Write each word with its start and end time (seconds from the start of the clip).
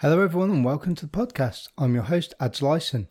Hello, 0.00 0.20
everyone, 0.20 0.50
and 0.50 0.62
welcome 0.62 0.94
to 0.94 1.06
the 1.06 1.10
podcast. 1.10 1.68
I'm 1.78 1.94
your 1.94 2.02
host, 2.02 2.34
Adz 2.38 2.60
Lyson. 2.60 3.08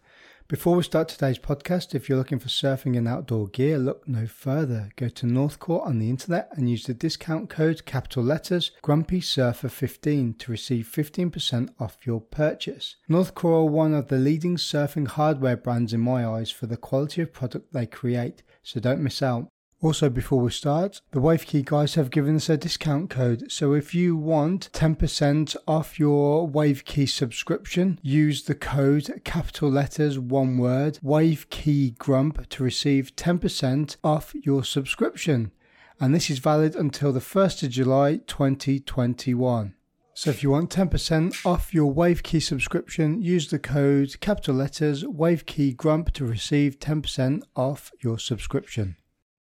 Before 0.47 0.75
we 0.75 0.83
start 0.83 1.07
today's 1.07 1.39
podcast, 1.39 1.95
if 1.95 2.07
you're 2.07 2.17
looking 2.19 2.37
for 2.37 2.49
surfing 2.49 2.95
and 2.95 3.07
outdoor 3.07 3.47
gear, 3.47 3.79
look 3.79 4.07
no 4.07 4.27
further. 4.27 4.91
Go 4.95 5.09
to 5.09 5.25
Northcore 5.25 5.83
on 5.83 5.97
the 5.97 6.11
internet 6.11 6.47
and 6.51 6.69
use 6.69 6.83
the 6.83 6.93
discount 6.93 7.49
code 7.49 7.85
capital 7.85 8.23
letters 8.23 8.69
Grumpy 8.83 9.19
Surfer 9.19 9.67
15 9.67 10.35
to 10.35 10.51
receive 10.51 10.85
15% 10.85 11.73
off 11.79 11.97
your 12.05 12.21
purchase. 12.21 12.97
Northcore 13.09 13.61
are 13.61 13.65
one 13.65 13.95
of 13.95 14.09
the 14.09 14.19
leading 14.19 14.55
surfing 14.55 15.07
hardware 15.07 15.57
brands 15.57 15.91
in 15.91 16.01
my 16.01 16.23
eyes 16.23 16.51
for 16.51 16.67
the 16.67 16.77
quality 16.77 17.23
of 17.23 17.33
product 17.33 17.73
they 17.73 17.87
create, 17.87 18.43
so 18.61 18.79
don't 18.79 19.01
miss 19.01 19.23
out. 19.23 19.47
Also, 19.81 20.09
before 20.09 20.39
we 20.39 20.51
start, 20.51 21.01
the 21.11 21.19
Wave 21.19 21.45
Ki 21.45 21.61
guys 21.61 21.95
have 21.95 22.09
given 22.09 22.37
us 22.37 22.49
a 22.49 22.57
discount 22.57 23.09
code. 23.09 23.51
So 23.51 23.73
if 23.73 23.93
you 23.93 24.15
want 24.15 24.71
10% 24.71 25.55
off 25.67 25.99
your 25.99 26.47
Wave 26.47 26.85
Ki 26.85 27.05
subscription, 27.05 27.99
use 28.01 28.43
the 28.43 28.55
code 28.55 29.21
capital 29.25 29.69
letters, 29.69 30.17
one 30.17 30.57
word, 30.57 30.97
Wave 31.03 31.49
Ki 31.49 31.91
Grump 31.91 32.47
to 32.49 32.63
receive 32.63 33.15
10% 33.15 33.97
off 34.03 34.33
your 34.33 34.63
subscription. 34.63 35.51
And 35.99 36.15
this 36.15 36.29
is 36.29 36.39
valid 36.39 36.75
until 36.75 37.11
the 37.11 37.19
1st 37.19 37.63
of 37.63 37.69
July 37.69 38.21
2021. 38.27 39.75
So 40.13 40.29
if 40.29 40.41
you 40.41 40.49
want 40.49 40.69
10% 40.69 41.45
off 41.45 41.73
your 41.73 41.91
Wave 41.91 42.23
Ki 42.23 42.39
subscription, 42.39 43.21
use 43.21 43.49
the 43.49 43.59
code 43.59 44.19
capital 44.21 44.55
letters 44.55 45.05
Wave 45.05 45.45
Ki 45.45 45.73
Grump 45.73 46.13
to 46.13 46.25
receive 46.25 46.79
10% 46.79 47.43
off 47.57 47.91
your 48.01 48.17
subscription. 48.17 48.95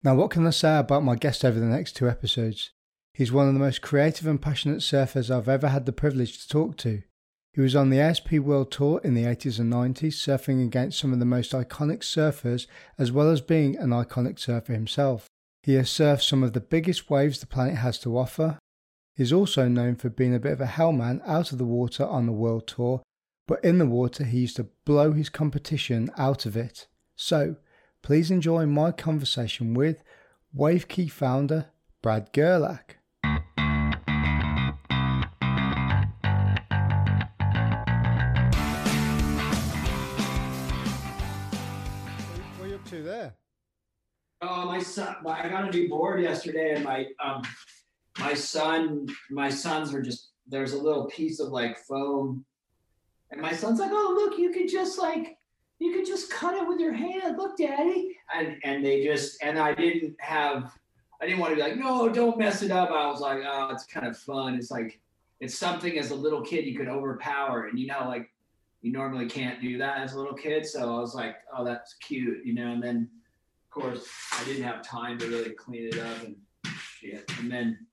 Now, 0.02 0.16
what 0.16 0.32
can 0.32 0.48
I 0.48 0.52
say 0.52 0.78
about 0.78 1.04
my 1.04 1.16
guest 1.16 1.44
over 1.44 1.60
the 1.60 1.66
next 1.66 1.98
two 1.98 2.08
episodes? 2.08 2.72
He's 3.14 3.34
one 3.34 3.50
of 3.50 3.54
the 3.54 3.60
most 3.60 3.82
creative 3.82 4.28
and 4.28 4.42
passionate 4.42 4.80
surfers 4.80 5.30
I've 5.30 5.50
ever 5.50 5.68
had 5.68 5.86
the 5.86 5.92
privilege 5.92 6.42
to 6.42 6.48
talk 6.48 6.78
to. 6.78 7.02
He 7.54 7.60
was 7.60 7.76
on 7.76 7.90
the 7.90 8.00
ASP 8.00 8.34
World 8.34 8.72
Tour 8.72 9.02
in 9.04 9.14
the 9.14 9.24
80s 9.24 9.60
and 9.60 9.74
90s, 9.74 10.14
surfing 10.14 10.64
against 10.64 11.00
some 11.00 11.12
of 11.12 11.20
the 11.20 11.26
most 11.26 11.52
iconic 11.52 12.00
surfers, 12.00 12.66
as 12.98 13.12
well 13.12 13.30
as 13.30 13.42
being 13.42 13.76
an 13.78 13.90
iconic 13.90 14.40
surfer 14.40 14.72
himself. 14.72 15.28
He 15.64 15.74
has 15.74 15.90
surfed 15.90 16.22
some 16.22 16.44
of 16.44 16.54
the 16.54 16.62
biggest 16.62 17.10
waves 17.10 17.40
the 17.40 17.48
planet 17.48 17.76
has 17.76 18.00
to 18.00 18.18
offer. 18.18 18.58
He's 19.16 19.34
also 19.34 19.68
known 19.68 19.96
for 19.96 20.10
being 20.10 20.34
a 20.34 20.40
bit 20.40 20.54
of 20.54 20.62
a 20.62 20.66
hellman 20.66 21.22
out 21.28 21.52
of 21.52 21.58
the 21.58 21.66
water 21.66 22.06
on 22.06 22.26
the 22.26 22.32
World 22.32 22.68
Tour, 22.68 23.02
but 23.48 23.62
in 23.66 23.80
the 23.80 23.86
water 23.86 24.24
he 24.24 24.40
used 24.40 24.56
to 24.56 24.70
blow 24.86 25.12
his 25.12 25.28
competition 25.28 26.10
out 26.18 26.46
of 26.46 26.56
it. 26.56 26.88
So, 27.18 27.58
Please 28.02 28.32
enjoy 28.32 28.66
my 28.66 28.92
conversation 28.92 29.74
with 29.74 30.04
Wave 30.54 30.88
Ki 30.88 31.08
founder 31.08 31.68
Brad 32.02 32.32
Gerlach. 32.34 32.96
What 42.58 42.66
are 42.66 42.68
you 42.68 42.76
up 42.76 42.86
to 42.86 43.04
there? 43.04 43.36
Oh, 44.42 44.66
my 44.66 44.80
son! 44.82 45.16
I 45.28 45.50
got 45.50 45.68
a 45.68 45.72
new 45.72 45.90
board 45.90 46.22
yesterday, 46.22 46.76
and 46.76 46.84
my 46.86 47.06
um, 47.24 47.44
my 48.18 48.34
son, 48.34 49.08
my 49.30 49.50
sons 49.50 49.94
are 49.94 50.02
just 50.02 50.30
there's 50.48 50.72
a 50.72 50.82
little 50.82 51.06
piece 51.08 51.40
of 51.40 51.50
like 51.50 51.78
foam, 51.78 52.46
and 53.30 53.42
my 53.42 53.52
son's 53.52 53.80
like, 53.80 53.92
"Oh, 53.94 54.16
look, 54.18 54.40
you 54.40 54.52
could 54.52 54.70
just 54.70 54.98
like 54.98 55.39
you 55.80 55.94
could 55.94 56.06
just 56.06 56.30
cut 56.30 56.56
it 56.56 56.68
with 56.68 56.80
your 56.80 56.94
hand. 56.94 57.38
Look, 57.38 57.58
daddy. 57.58 58.18
And 58.34 58.58
and 58.64 58.86
they 58.86 59.04
just 59.04 59.42
and 59.42 59.58
I 59.58 59.74
didn't 59.74 60.16
have 60.20 60.78
I 61.22 61.26
didn't 61.26 61.40
want 61.40 61.52
to 61.52 61.56
be 61.56 61.62
like, 61.62 61.78
no, 61.78 62.10
don't 62.10 62.38
mess 62.38 62.62
it 62.62 62.72
up. 62.72 62.92
I 62.92 63.08
was 63.08 63.22
like, 63.22 63.40
oh, 63.46 63.70
it's 63.72 63.86
kind 63.86 64.08
of 64.08 64.18
fun. 64.18 64.56
It's 64.56 64.72
like 64.72 65.00
it's 65.40 65.58
something 65.58 65.98
as 65.98 66.12
a 66.12 66.16
little 66.16 66.42
kid 66.42 66.66
you 66.66 66.78
could 66.78 66.88
overpower. 66.90 67.68
And 67.68 67.80
you 67.80 67.88
know, 67.88 68.06
like 68.08 68.30
you 68.82 68.92
normally 68.92 69.28
can't 69.28 69.62
do 69.62 69.78
that 69.78 70.00
as 70.00 70.14
a 70.14 70.18
little 70.18 70.36
kid. 70.36 70.66
So 70.66 70.82
I 70.82 71.00
was 71.00 71.16
like, 71.16 71.38
oh, 71.56 71.64
that's 71.64 71.96
cute, 71.96 72.46
you 72.46 72.54
know, 72.54 72.72
and 72.72 72.84
then 72.84 73.10
of 73.66 73.82
course 73.82 74.08
I 74.34 74.44
didn't 74.44 74.64
have 74.64 74.82
time 74.82 75.18
to 75.20 75.28
really 75.28 75.52
clean 75.52 75.88
it 75.88 76.00
up 76.00 76.24
and 76.24 76.36
shit. 77.00 77.32
And 77.40 77.50
then 77.50 77.86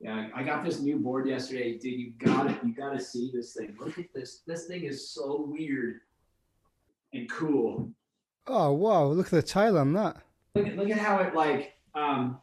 yeah, 0.00 0.28
I 0.34 0.42
got 0.42 0.64
this 0.64 0.80
new 0.80 0.96
board 0.96 1.28
yesterday. 1.28 1.76
Dude, 1.76 2.00
you 2.00 2.12
got 2.18 2.50
it. 2.50 2.56
You 2.64 2.72
got 2.72 2.92
to 2.94 3.00
see 3.00 3.30
this 3.32 3.52
thing. 3.52 3.76
Look 3.78 3.98
at 3.98 4.12
this. 4.14 4.40
This 4.46 4.66
thing 4.66 4.84
is 4.84 5.10
so 5.10 5.46
weird 5.46 6.00
and 7.12 7.30
cool. 7.30 7.90
Oh 8.46 8.72
wow! 8.72 9.06
Look 9.06 9.26
at 9.26 9.32
the 9.32 9.42
tail 9.42 9.78
on 9.78 9.92
that. 9.94 10.16
Look 10.54 10.66
at 10.66 10.76
look 10.76 10.90
at 10.90 10.98
how 10.98 11.18
it 11.18 11.34
like 11.34 11.74
um 11.94 12.38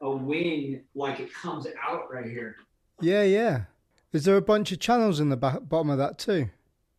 a 0.00 0.10
wing 0.10 0.82
like 0.94 1.20
it 1.20 1.32
comes 1.32 1.66
out 1.88 2.12
right 2.12 2.26
here. 2.26 2.56
Yeah, 3.00 3.22
yeah. 3.22 3.62
Is 4.12 4.24
there 4.24 4.36
a 4.36 4.42
bunch 4.42 4.72
of 4.72 4.80
channels 4.80 5.20
in 5.20 5.28
the 5.28 5.36
back, 5.36 5.68
bottom 5.68 5.90
of 5.90 5.98
that 5.98 6.18
too? 6.18 6.48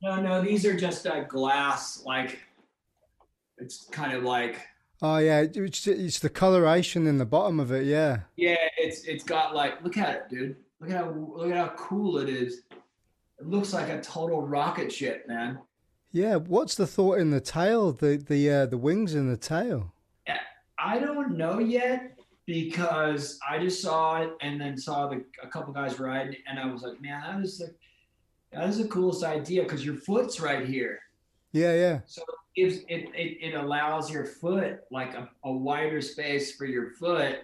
No, 0.02 0.22
no. 0.22 0.42
These 0.42 0.66
are 0.66 0.78
just 0.78 1.08
uh, 1.08 1.24
glass. 1.24 2.04
Like 2.06 2.40
it's 3.58 3.88
kind 3.92 4.14
of 4.14 4.24
like. 4.24 4.60
Oh 5.02 5.18
yeah, 5.18 5.46
it's, 5.54 5.88
it's 5.88 6.20
the 6.20 6.30
coloration 6.30 7.08
in 7.08 7.18
the 7.18 7.26
bottom 7.26 7.60
of 7.60 7.72
it. 7.72 7.86
Yeah. 7.86 8.20
Yeah, 8.36 8.58
it's 8.78 9.06
it's 9.06 9.24
got 9.24 9.56
like 9.56 9.82
look 9.84 9.98
at 9.98 10.16
it, 10.16 10.30
dude. 10.30 10.56
Look 10.80 10.92
at 10.92 10.98
how 10.98 11.12
look 11.12 11.52
at 11.52 11.58
how 11.58 11.74
cool 11.76 12.18
it 12.18 12.30
is. 12.30 12.64
It 13.40 13.48
looks 13.48 13.74
like 13.74 13.88
a 13.90 14.02
total 14.02 14.42
rocket 14.42 14.92
ship, 14.92 15.26
man. 15.28 15.60
Yeah, 16.12 16.36
what's 16.36 16.76
the 16.76 16.88
thought 16.88 17.20
in 17.20 17.30
the 17.30 17.42
tail? 17.42 17.92
The 17.92 18.18
the 18.18 18.50
uh, 18.50 18.66
the 18.66 18.78
wings 18.78 19.14
in 19.14 19.30
the 19.30 19.38
tail. 19.38 19.94
I 20.82 20.98
don't 20.98 21.38
know 21.38 21.60
yet 21.60 22.18
because 22.46 23.38
I 23.48 23.60
just 23.60 23.82
saw 23.82 24.22
it 24.22 24.32
and 24.42 24.60
then 24.60 24.78
saw 24.78 25.08
the 25.08 25.24
a 25.44 25.48
couple 25.48 25.74
guys 25.74 26.00
riding, 26.00 26.38
and 26.48 26.58
I 26.58 26.66
was 26.72 26.82
like, 26.82 27.02
man, 27.02 27.22
that 27.22 27.44
is 27.44 27.58
the 27.60 27.76
that 28.52 28.68
is 28.68 28.78
the 28.78 28.88
coolest 28.88 29.24
idea 29.24 29.64
because 29.64 29.86
your 29.86 29.96
foot's 29.96 30.40
right 30.40 30.66
here. 30.66 31.00
Yeah, 31.52 31.74
yeah. 31.74 32.00
So 32.06 32.22
it 32.22 32.62
gives 32.62 32.78
it 32.88 33.10
it, 33.14 33.38
it 33.42 33.54
allows 33.56 34.10
your 34.12 34.26
foot 34.26 34.80
like 34.90 35.14
a, 35.14 35.30
a 35.44 35.52
wider 35.52 36.02
space 36.02 36.56
for 36.56 36.66
your 36.66 36.92
foot. 36.92 37.40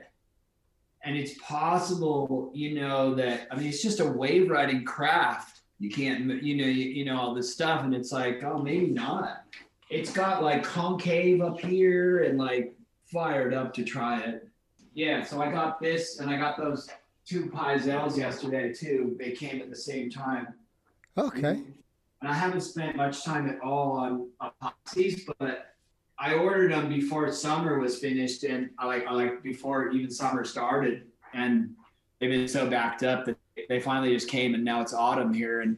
And 1.03 1.15
it's 1.15 1.37
possible, 1.37 2.51
you 2.55 2.73
know, 2.73 3.13
that 3.13 3.47
I 3.51 3.55
mean, 3.55 3.67
it's 3.67 3.83
just 3.83 3.99
a 3.99 4.05
wave 4.05 4.49
riding 4.49 4.85
craft 4.85 5.54
you 5.79 5.89
can't 5.89 6.41
you 6.41 6.55
know 6.55 6.65
you, 6.65 6.85
you 6.85 7.05
know 7.05 7.19
all 7.19 7.33
this 7.33 7.53
stuff 7.53 7.83
and 7.83 7.93
it's 7.93 8.11
like 8.11 8.43
oh 8.43 8.59
maybe 8.59 8.87
not. 8.87 9.43
It's 9.89 10.11
got 10.11 10.43
like 10.43 10.63
concave 10.63 11.41
up 11.41 11.59
here 11.59 12.23
and 12.23 12.37
like 12.37 12.73
fired 13.11 13.53
up 13.53 13.73
to 13.75 13.83
try 13.83 14.19
it. 14.21 14.47
Yeah 14.93 15.23
so 15.23 15.41
i 15.41 15.51
got 15.51 15.79
this 15.81 16.19
and 16.19 16.29
i 16.29 16.37
got 16.37 16.57
those 16.57 16.89
two 17.25 17.45
Pyzels 17.47 18.17
yesterday 18.17 18.71
too. 18.73 19.15
They 19.19 19.31
came 19.31 19.61
at 19.61 19.69
the 19.69 19.75
same 19.75 20.09
time. 20.09 20.47
Okay. 21.17 21.61
And 22.21 22.29
i 22.29 22.33
haven't 22.33 22.61
spent 22.61 22.95
much 22.95 23.23
time 23.23 23.49
at 23.49 23.59
all 23.61 23.91
on 23.97 24.29
epoxies 24.41 25.21
but 25.37 25.75
i 26.17 26.33
ordered 26.33 26.71
them 26.71 26.87
before 26.87 27.29
summer 27.31 27.77
was 27.79 27.99
finished 27.99 28.43
and 28.45 28.69
I 28.79 28.85
like 28.85 29.05
I 29.05 29.11
like 29.11 29.43
before 29.43 29.89
even 29.89 30.09
summer 30.09 30.45
started 30.45 31.07
and 31.33 31.75
they've 32.19 32.29
been 32.29 32.47
so 32.47 32.69
backed 32.69 33.03
up 33.03 33.25
that 33.25 33.37
they 33.69 33.79
finally 33.79 34.13
just 34.13 34.29
came 34.29 34.53
and 34.53 34.63
now 34.63 34.81
it's 34.81 34.93
autumn 34.93 35.33
here. 35.33 35.61
And 35.61 35.77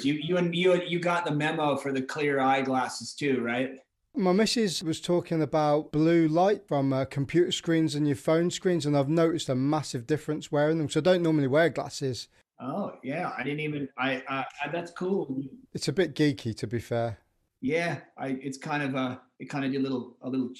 you 0.00 0.14
you 0.14 0.36
and 0.36 0.54
you 0.54 0.80
you 0.82 0.98
got 0.98 1.24
the 1.24 1.30
memo 1.30 1.76
for 1.76 1.92
the 1.92 2.02
clear 2.02 2.40
eyeglasses 2.40 3.12
too 3.12 3.40
right? 3.40 3.78
My 4.14 4.32
missus 4.32 4.82
was 4.82 5.00
talking 5.00 5.40
about 5.40 5.90
blue 5.90 6.28
light 6.28 6.68
from 6.68 6.92
uh, 6.92 7.06
computer 7.06 7.50
screens 7.50 7.94
and 7.94 8.06
your 8.06 8.16
phone 8.16 8.50
screens 8.50 8.84
and 8.84 8.96
i've 8.96 9.08
noticed 9.08 9.48
a 9.48 9.54
massive 9.54 10.06
difference 10.06 10.52
wearing 10.52 10.78
them. 10.78 10.88
So 10.88 11.00
i 11.00 11.02
don't 11.02 11.22
normally 11.22 11.48
wear 11.48 11.68
glasses. 11.68 12.28
Oh 12.60 12.92
yeah. 13.02 13.32
I 13.36 13.42
didn't 13.42 13.60
even 13.60 13.88
i 13.98 14.22
uh, 14.28 14.44
that's 14.70 14.92
cool. 14.92 15.42
It's 15.72 15.88
a 15.88 15.92
bit 15.92 16.14
geeky 16.14 16.56
to 16.56 16.66
be 16.66 16.78
fair. 16.78 17.18
Yeah 17.60 17.98
i 18.18 18.28
it's 18.42 18.58
kind 18.58 18.82
of 18.82 18.94
a 18.94 19.20
it 19.38 19.46
kind 19.46 19.64
of 19.64 19.72
did 19.72 19.80
a 19.80 19.82
little 19.82 20.16
a 20.22 20.28
little 20.28 20.50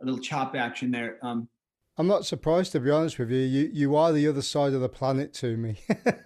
a 0.00 0.04
little 0.04 0.20
chop 0.20 0.54
action 0.54 0.90
there. 0.90 1.18
Um 1.22 1.48
I'm 1.98 2.06
not 2.06 2.24
surprised 2.24 2.72
to 2.72 2.80
be 2.80 2.90
honest 2.90 3.18
with 3.18 3.30
you. 3.30 3.40
You 3.40 3.70
you 3.72 3.96
are 3.96 4.12
the 4.12 4.26
other 4.26 4.42
side 4.42 4.72
of 4.72 4.80
the 4.80 4.88
planet 4.88 5.32
to 5.34 5.56
me. 5.56 5.76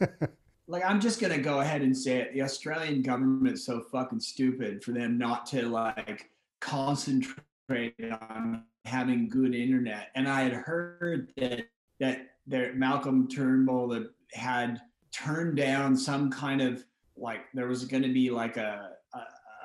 like 0.68 0.84
I'm 0.84 1.00
just 1.00 1.20
gonna 1.20 1.38
go 1.38 1.60
ahead 1.60 1.82
and 1.82 1.96
say 1.96 2.18
it. 2.18 2.32
The 2.32 2.42
Australian 2.42 3.02
government's 3.02 3.66
so 3.66 3.80
fucking 3.80 4.20
stupid 4.20 4.84
for 4.84 4.92
them 4.92 5.18
not 5.18 5.46
to 5.46 5.68
like 5.68 6.30
concentrate 6.60 7.94
on 8.30 8.64
having 8.84 9.28
good 9.28 9.54
internet. 9.54 10.10
And 10.14 10.28
I 10.28 10.42
had 10.42 10.52
heard 10.52 11.32
that 11.36 11.66
that 11.98 12.28
there 12.46 12.72
Malcolm 12.74 13.28
Turnbull 13.28 14.06
had 14.32 14.80
turned 15.12 15.56
down 15.56 15.96
some 15.96 16.30
kind 16.30 16.60
of 16.60 16.84
like 17.16 17.40
there 17.54 17.66
was 17.66 17.84
going 17.84 18.02
to 18.02 18.12
be 18.12 18.30
like 18.30 18.56
a 18.56 18.90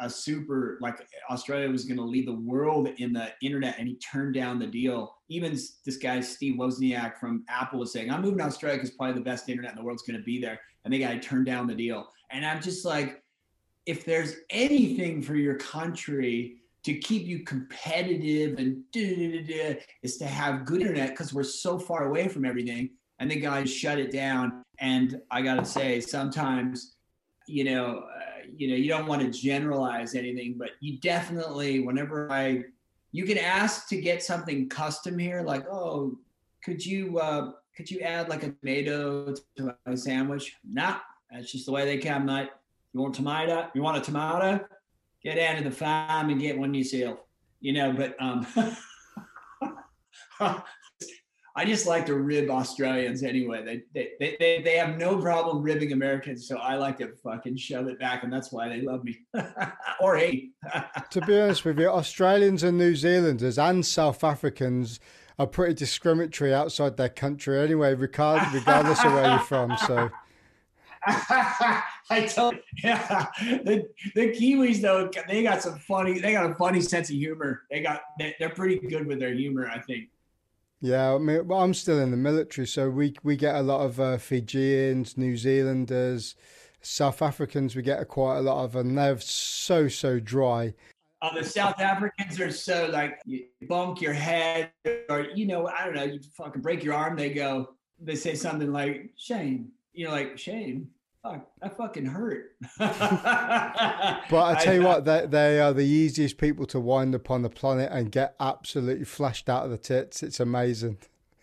a 0.01 0.09
super 0.09 0.77
like 0.81 0.98
Australia 1.30 1.69
was 1.69 1.86
going 1.86 1.98
to 1.98 2.03
lead 2.03 2.27
the 2.27 2.36
world 2.36 2.89
in 2.98 3.13
the 3.13 3.30
internet, 3.42 3.75
and 3.80 3.88
he 3.88 3.95
turned 3.95 4.33
down 4.33 4.59
the 4.59 4.68
deal. 4.68 5.15
Even 5.30 5.51
this 5.51 5.98
guy 6.01 6.19
Steve 6.19 6.56
Wozniak 6.56 7.18
from 7.18 7.45
Apple 7.48 7.80
was 7.80 7.94
saying, 7.94 8.12
"I'm 8.12 8.21
moving 8.21 8.39
to 8.39 8.45
Australia 8.45 8.77
because 8.77 8.95
probably 8.95 9.15
the 9.15 9.21
best 9.21 9.48
internet 9.48 9.71
in 9.71 9.77
the 9.77 9.83
world 9.83 9.95
is 9.95 10.01
going 10.01 10.19
to 10.19 10.25
be 10.25 10.42
there," 10.42 10.59
and 10.83 10.94
the 10.94 11.00
guy 11.00 11.18
turned 11.18 11.45
down 11.45 11.68
the 11.68 11.75
deal. 11.75 12.09
And 12.31 12.45
I'm 12.45 12.62
just 12.62 12.86
like, 12.86 13.21
if 13.86 14.06
there's 14.06 14.36
anything 14.50 15.21
for 15.21 15.36
your 15.36 15.56
country 15.56 16.62
to 16.83 16.97
keep 16.97 17.27
you 17.27 17.44
competitive 17.44 18.57
and 18.57 18.83
is 18.94 20.18
to 20.18 20.25
have 20.25 20.65
good 20.65 20.81
internet 20.81 21.12
because 21.12 21.33
we're 21.33 21.44
so 21.44 21.77
far 21.77 22.07
away 22.07 22.27
from 22.27 22.45
everything. 22.45 22.89
And 23.19 23.30
the 23.30 23.36
guys 23.39 23.71
shut 23.71 24.00
it 24.00 24.12
down. 24.12 24.63
And 24.80 25.21
I 25.30 25.44
gotta 25.44 25.65
say, 25.65 26.01
sometimes, 26.01 26.95
you 27.47 27.63
know. 27.65 28.04
You 28.56 28.69
know, 28.69 28.75
you 28.75 28.89
don't 28.89 29.07
want 29.07 29.21
to 29.21 29.30
generalize 29.30 30.15
anything, 30.15 30.56
but 30.57 30.71
you 30.80 31.00
definitely, 31.00 31.80
whenever 31.80 32.31
I, 32.31 32.63
you 33.12 33.25
can 33.25 33.38
ask 33.38 33.88
to 33.89 34.00
get 34.00 34.24
something 34.24 34.69
custom 34.69 35.18
here, 35.18 35.42
like, 35.42 35.65
oh, 35.69 36.18
could 36.63 36.86
you, 36.86 37.19
uh, 37.19 37.51
could 37.75 37.89
you 37.89 38.01
add 38.01 38.30
like 38.30 38.44
a 38.44 38.51
tomato 38.51 39.33
to 39.57 39.75
my 39.86 39.95
sandwich? 39.95 40.56
Nah, 40.63 40.98
that's 41.31 41.51
just 41.51 41.65
the 41.65 41.71
way 41.71 41.86
they 41.86 41.98
come, 41.98 42.25
mate. 42.25 42.50
You 42.94 43.01
want 43.01 43.15
tomato? 43.15 43.69
You 43.74 43.81
want 43.81 43.98
a 43.98 44.01
tomato? 44.01 44.65
Get 45.24 45.39
out 45.39 45.57
of 45.57 45.63
the 45.63 45.71
farm 45.71 46.30
and 46.30 46.39
get 46.39 46.57
one 46.57 46.74
yourself. 46.74 47.19
You 47.62 47.74
know, 47.74 47.94
but 47.94 48.15
um, 48.19 48.45
I 51.56 51.65
just 51.65 51.86
like 51.86 52.06
to 52.06 52.15
rib 52.15 52.50
Australians 52.50 53.24
anyway. 53.24 53.83
They, 53.94 54.09
they 54.19 54.36
they 54.39 54.62
they 54.62 54.77
have 54.77 54.98
no 54.98 55.18
problem 55.18 55.62
ribbing 55.62 55.92
Americans, 55.92 56.48
so 56.48 56.57
I 56.57 56.75
like 56.75 56.98
to 57.00 57.09
fucking 57.24 57.57
shove 57.57 57.88
it 57.88 58.00
back, 58.00 58.24
and 58.24 58.31
that's 58.31 58.51
why 58.51 58.69
they 58.69 58.81
love 58.81 59.03
me 59.03 59.19
or 60.00 60.18
hate. 60.18 60.53
to 61.09 61.21
be 61.21 61.39
honest 61.39 61.65
with 61.65 61.77
you, 61.77 61.89
Australians 61.89 62.63
and 62.63 62.77
New 62.77 62.95
Zealanders 62.95 63.59
and 63.59 63.86
South 63.86 64.24
Africans 64.24 65.00
are 65.38 65.48
pretty 65.48 65.74
discriminatory 65.74 66.53
outside 66.53 66.95
their 66.95 67.09
country 67.09 67.59
anyway, 67.59 67.95
regardless 67.95 68.54
regardless 68.54 69.04
of 69.04 69.12
where 69.12 69.30
you're 69.30 69.39
from. 69.39 69.75
So. 69.77 70.09
I 71.07 72.27
told 72.27 72.56
yeah, 72.83 73.25
the, 73.39 73.88
the 74.13 74.27
Kiwis 74.30 74.81
though 74.81 75.09
they 75.27 75.42
got 75.42 75.63
some 75.63 75.80
funny 75.80 76.19
they 76.19 76.33
got 76.33 76.50
a 76.50 76.56
funny 76.56 76.80
sense 76.80 77.09
of 77.09 77.15
humor. 77.15 77.63
They 77.71 77.81
got 77.81 78.01
they, 78.19 78.36
they're 78.39 78.50
pretty 78.50 78.88
good 78.88 79.07
with 79.07 79.19
their 79.19 79.33
humor, 79.33 79.68
I 79.68 79.80
think. 79.80 80.09
Yeah, 80.81 81.13
I 81.13 81.18
mean, 81.19 81.48
well, 81.48 81.62
I'm 81.62 81.75
still 81.75 82.00
in 82.00 82.10
the 82.10 82.18
military, 82.18 82.66
so 82.66 82.89
we 82.89 83.13
we 83.24 83.36
get 83.36 83.56
a 83.56 83.62
lot 83.62 83.81
of 83.81 84.00
uh, 84.00 84.18
Fijians, 84.18 85.16
New 85.16 85.38
Zealanders, 85.38 86.36
South 86.81 87.22
Africans. 87.22 87.75
We 87.75 87.83
get 87.83 88.01
a, 88.01 88.06
quite 88.06 88.39
a 88.39 88.42
lot 88.42 88.63
of, 88.63 88.75
and 88.75 88.98
they're 88.98 89.19
so 89.19 89.88
so 89.88 90.19
dry. 90.19 90.74
Uh, 91.22 91.36
the 91.36 91.44
South 91.44 91.80
Africans 91.80 92.39
are 92.39 92.50
so 92.50 92.89
like 92.92 93.19
you 93.25 93.45
bump 93.69 94.01
your 94.01 94.13
head, 94.13 94.72
or 95.07 95.28
you 95.36 95.45
know, 95.45 95.68
I 95.68 95.86
don't 95.86 95.95
know, 95.95 96.04
you 96.04 96.19
fucking 96.36 96.63
break 96.63 96.83
your 96.83 96.95
arm. 96.95 97.16
They 97.16 97.30
go, 97.30 97.75
they 98.00 98.16
say 98.16 98.33
something 98.33 98.74
like 98.74 99.12
"shame," 99.16 99.72
you 99.94 100.06
know, 100.06 100.12
like 100.12 100.36
"shame." 100.39 100.89
Fuck, 101.23 101.47
that 101.62 101.77
fucking 101.77 102.06
hurt. 102.07 102.56
but 102.77 102.91
I 104.33 104.57
tell 104.59 104.73
you 104.73 104.83
what, 104.83 105.06
they, 105.06 105.27
they 105.27 105.59
are 105.59 105.71
the 105.71 105.85
easiest 105.85 106.38
people 106.38 106.65
to 106.68 106.79
wind 106.79 107.13
up 107.13 107.29
on 107.29 107.44
the 107.44 107.50
planet 107.50 107.91
and 107.91 108.12
get 108.12 108.35
absolutely 108.39 109.06
flashed 109.06 109.47
out 109.47 109.65
of 109.65 109.71
the 109.71 109.77
tits. 109.77 110.23
It's 110.23 110.39
amazing. 110.39 110.97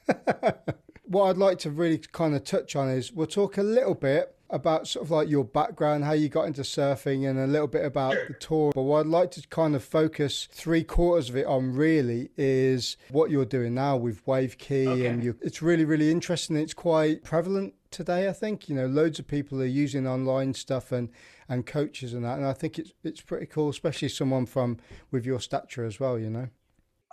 what 1.04 1.24
I'd 1.30 1.36
like 1.36 1.58
to 1.60 1.70
really 1.70 1.98
kind 1.98 2.34
of 2.34 2.42
touch 2.42 2.74
on 2.74 2.88
is 2.88 3.12
we'll 3.12 3.28
talk 3.28 3.56
a 3.56 3.62
little 3.62 3.94
bit 3.94 4.34
about 4.50 4.88
sort 4.88 5.04
of 5.04 5.10
like 5.10 5.28
your 5.28 5.44
background, 5.44 6.04
how 6.04 6.12
you 6.12 6.28
got 6.28 6.46
into 6.46 6.62
surfing, 6.62 7.28
and 7.28 7.38
a 7.38 7.46
little 7.46 7.66
bit 7.66 7.84
about 7.84 8.16
the 8.28 8.34
tour. 8.34 8.72
But 8.74 8.82
what 8.82 9.00
I'd 9.00 9.06
like 9.06 9.30
to 9.32 9.46
kind 9.48 9.76
of 9.76 9.84
focus 9.84 10.48
three 10.50 10.82
quarters 10.82 11.28
of 11.28 11.36
it 11.36 11.46
on 11.46 11.74
really 11.74 12.30
is 12.36 12.96
what 13.10 13.30
you're 13.30 13.44
doing 13.44 13.74
now 13.74 13.96
with 13.96 14.26
Wave 14.26 14.58
Ki, 14.58 14.88
okay. 14.88 15.06
and 15.06 15.22
you, 15.22 15.36
it's 15.42 15.62
really, 15.62 15.84
really 15.84 16.10
interesting. 16.10 16.56
It's 16.56 16.74
quite 16.74 17.24
prevalent 17.24 17.74
today. 17.90 18.28
I 18.28 18.32
think 18.32 18.68
you 18.68 18.74
know 18.74 18.86
loads 18.86 19.18
of 19.18 19.26
people 19.26 19.60
are 19.60 19.66
using 19.66 20.06
online 20.06 20.54
stuff 20.54 20.92
and 20.92 21.08
and 21.48 21.66
coaches 21.66 22.14
and 22.14 22.24
that, 22.24 22.38
and 22.38 22.46
I 22.46 22.52
think 22.52 22.78
it's 22.78 22.92
it's 23.02 23.20
pretty 23.20 23.46
cool, 23.46 23.68
especially 23.68 24.08
someone 24.08 24.46
from 24.46 24.78
with 25.10 25.24
your 25.24 25.40
stature 25.40 25.84
as 25.84 25.98
well. 26.00 26.18
You 26.18 26.30
know. 26.30 26.48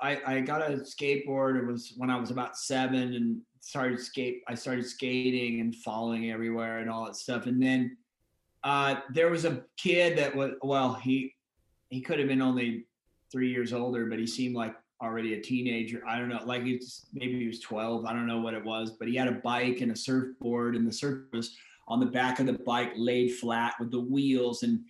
I, 0.01 0.21
I 0.25 0.39
got 0.41 0.61
a 0.61 0.75
skateboard. 0.75 1.57
It 1.57 1.65
was 1.65 1.93
when 1.95 2.09
I 2.09 2.19
was 2.19 2.29
about 2.29 2.57
seven, 2.57 3.13
and 3.13 3.41
started 3.65 3.99
skate. 3.99 4.43
I 4.47 4.53
started 4.53 4.85
skating 4.85 5.59
and 5.59 5.75
falling 5.75 6.31
everywhere 6.31 6.79
and 6.79 6.89
all 6.89 7.05
that 7.05 7.15
stuff. 7.15 7.47
And 7.47 7.61
then 7.61 7.97
uh, 8.63 8.97
there 9.11 9.31
was 9.31 9.43
a 9.43 9.63
kid 9.75 10.17
that 10.19 10.35
was 10.35 10.51
well, 10.61 10.93
he 10.93 11.33
he 11.89 12.01
could 12.01 12.19
have 12.19 12.27
been 12.27 12.41
only 12.41 12.85
three 13.31 13.49
years 13.49 13.73
older, 13.73 14.05
but 14.05 14.19
he 14.19 14.27
seemed 14.27 14.55
like 14.55 14.75
already 15.01 15.33
a 15.33 15.41
teenager. 15.41 16.03
I 16.07 16.17
don't 16.17 16.29
know, 16.29 16.41
like 16.45 16.63
it's 16.65 17.07
maybe 17.13 17.39
he 17.39 17.47
was 17.47 17.59
12. 17.59 18.05
I 18.05 18.13
don't 18.13 18.27
know 18.27 18.39
what 18.39 18.53
it 18.53 18.63
was, 18.63 18.91
but 18.91 19.07
he 19.07 19.15
had 19.15 19.27
a 19.27 19.33
bike 19.33 19.81
and 19.81 19.91
a 19.91 19.95
surfboard, 19.95 20.75
and 20.75 20.87
the 20.87 20.91
surf 20.91 21.23
was 21.33 21.55
on 21.87 21.99
the 21.99 22.05
back 22.05 22.39
of 22.39 22.45
the 22.45 22.53
bike 22.53 22.93
laid 22.95 23.33
flat 23.35 23.75
with 23.79 23.91
the 23.91 23.99
wheels 23.99 24.63
and 24.63 24.81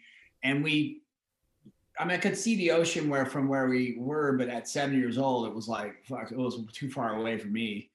and 0.44 0.63
we 0.63 1.02
I 1.98 2.04
mean, 2.04 2.16
I 2.16 2.18
could 2.18 2.38
see 2.38 2.57
the 2.57 2.72
ocean 2.72 3.10
where 3.10 3.25
from 3.25 3.48
where 3.48 3.68
we 3.68 3.96
were, 3.98 4.34
but 4.34 4.50
at 4.50 4.68
seven 4.68 5.00
years 5.00 5.18
old, 5.18 5.48
it 5.48 5.56
was 5.56 5.68
like 5.68 6.04
fuck, 6.06 6.31
it 6.31 6.38
was 6.38 6.60
too 6.74 6.90
far 6.90 7.16
away 7.16 7.38
for 7.38 7.48
me. 7.48 7.90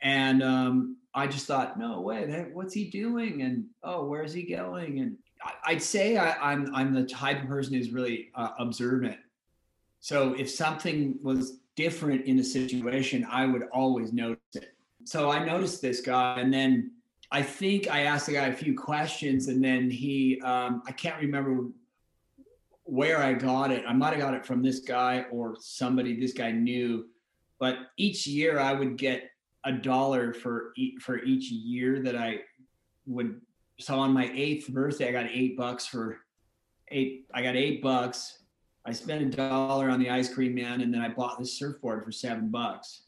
And 0.00 0.42
um, 0.42 0.96
I 1.14 1.26
just 1.26 1.46
thought, 1.46 1.78
no 1.78 2.00
way, 2.00 2.46
what's 2.52 2.74
he 2.74 2.84
doing? 2.84 3.42
And 3.42 3.66
oh, 3.82 4.04
where's 4.04 4.32
he 4.32 4.42
going? 4.42 5.00
And 5.00 5.16
I, 5.64 5.72
would 5.74 5.82
say 5.82 6.16
I, 6.16 6.52
am 6.52 6.66
I'm, 6.66 6.74
I'm 6.74 6.94
the 6.94 7.04
type 7.04 7.42
of 7.42 7.48
person 7.48 7.74
who's 7.74 7.90
really 7.90 8.30
uh, 8.34 8.50
observant. 8.58 9.16
So 10.00 10.34
if 10.34 10.50
something 10.50 11.18
was 11.22 11.58
different 11.76 12.26
in 12.26 12.38
a 12.38 12.44
situation, 12.44 13.26
I 13.30 13.46
would 13.46 13.64
always 13.72 14.12
notice 14.12 14.38
it. 14.54 14.74
So 15.04 15.30
I 15.30 15.44
noticed 15.44 15.80
this 15.80 16.00
guy, 16.00 16.40
and 16.40 16.52
then 16.52 16.92
I 17.30 17.42
think 17.42 17.90
I 17.90 18.02
asked 18.02 18.26
the 18.26 18.32
guy 18.32 18.46
a 18.46 18.52
few 18.52 18.76
questions, 18.76 19.48
and 19.48 19.62
then 19.62 19.90
he, 19.90 20.40
um, 20.42 20.82
I 20.86 20.92
can't 20.92 21.20
remember 21.20 21.68
where 22.84 23.18
I 23.22 23.34
got 23.34 23.70
it. 23.70 23.84
I 23.86 23.92
might 23.92 24.14
have 24.14 24.20
got 24.20 24.34
it 24.34 24.46
from 24.46 24.62
this 24.62 24.80
guy 24.80 25.26
or 25.30 25.56
somebody 25.60 26.18
this 26.18 26.32
guy 26.32 26.52
knew. 26.52 27.06
But 27.58 27.76
each 27.98 28.26
year 28.26 28.58
I 28.58 28.72
would 28.72 28.96
get 28.96 29.30
a 29.64 29.72
dollar 29.72 30.32
for 30.32 30.72
for 31.00 31.18
each 31.22 31.50
year 31.50 32.02
that 32.02 32.16
I 32.16 32.40
would. 33.06 33.40
So 33.78 33.98
on 33.98 34.12
my 34.12 34.30
eighth 34.34 34.68
birthday, 34.68 35.08
I 35.08 35.12
got 35.12 35.26
eight 35.30 35.56
bucks 35.56 35.86
for 35.86 36.20
eight. 36.88 37.26
I 37.34 37.42
got 37.42 37.56
eight 37.56 37.82
bucks. 37.82 38.38
I 38.84 38.92
spent 38.92 39.22
a 39.22 39.36
dollar 39.36 39.90
on 39.90 40.00
the 40.00 40.10
ice 40.10 40.32
cream 40.32 40.54
man, 40.54 40.80
and 40.80 40.92
then 40.92 41.00
I 41.00 41.08
bought 41.08 41.38
this 41.38 41.58
surfboard 41.58 42.04
for 42.04 42.12
seven 42.12 42.48
bucks. 42.48 43.02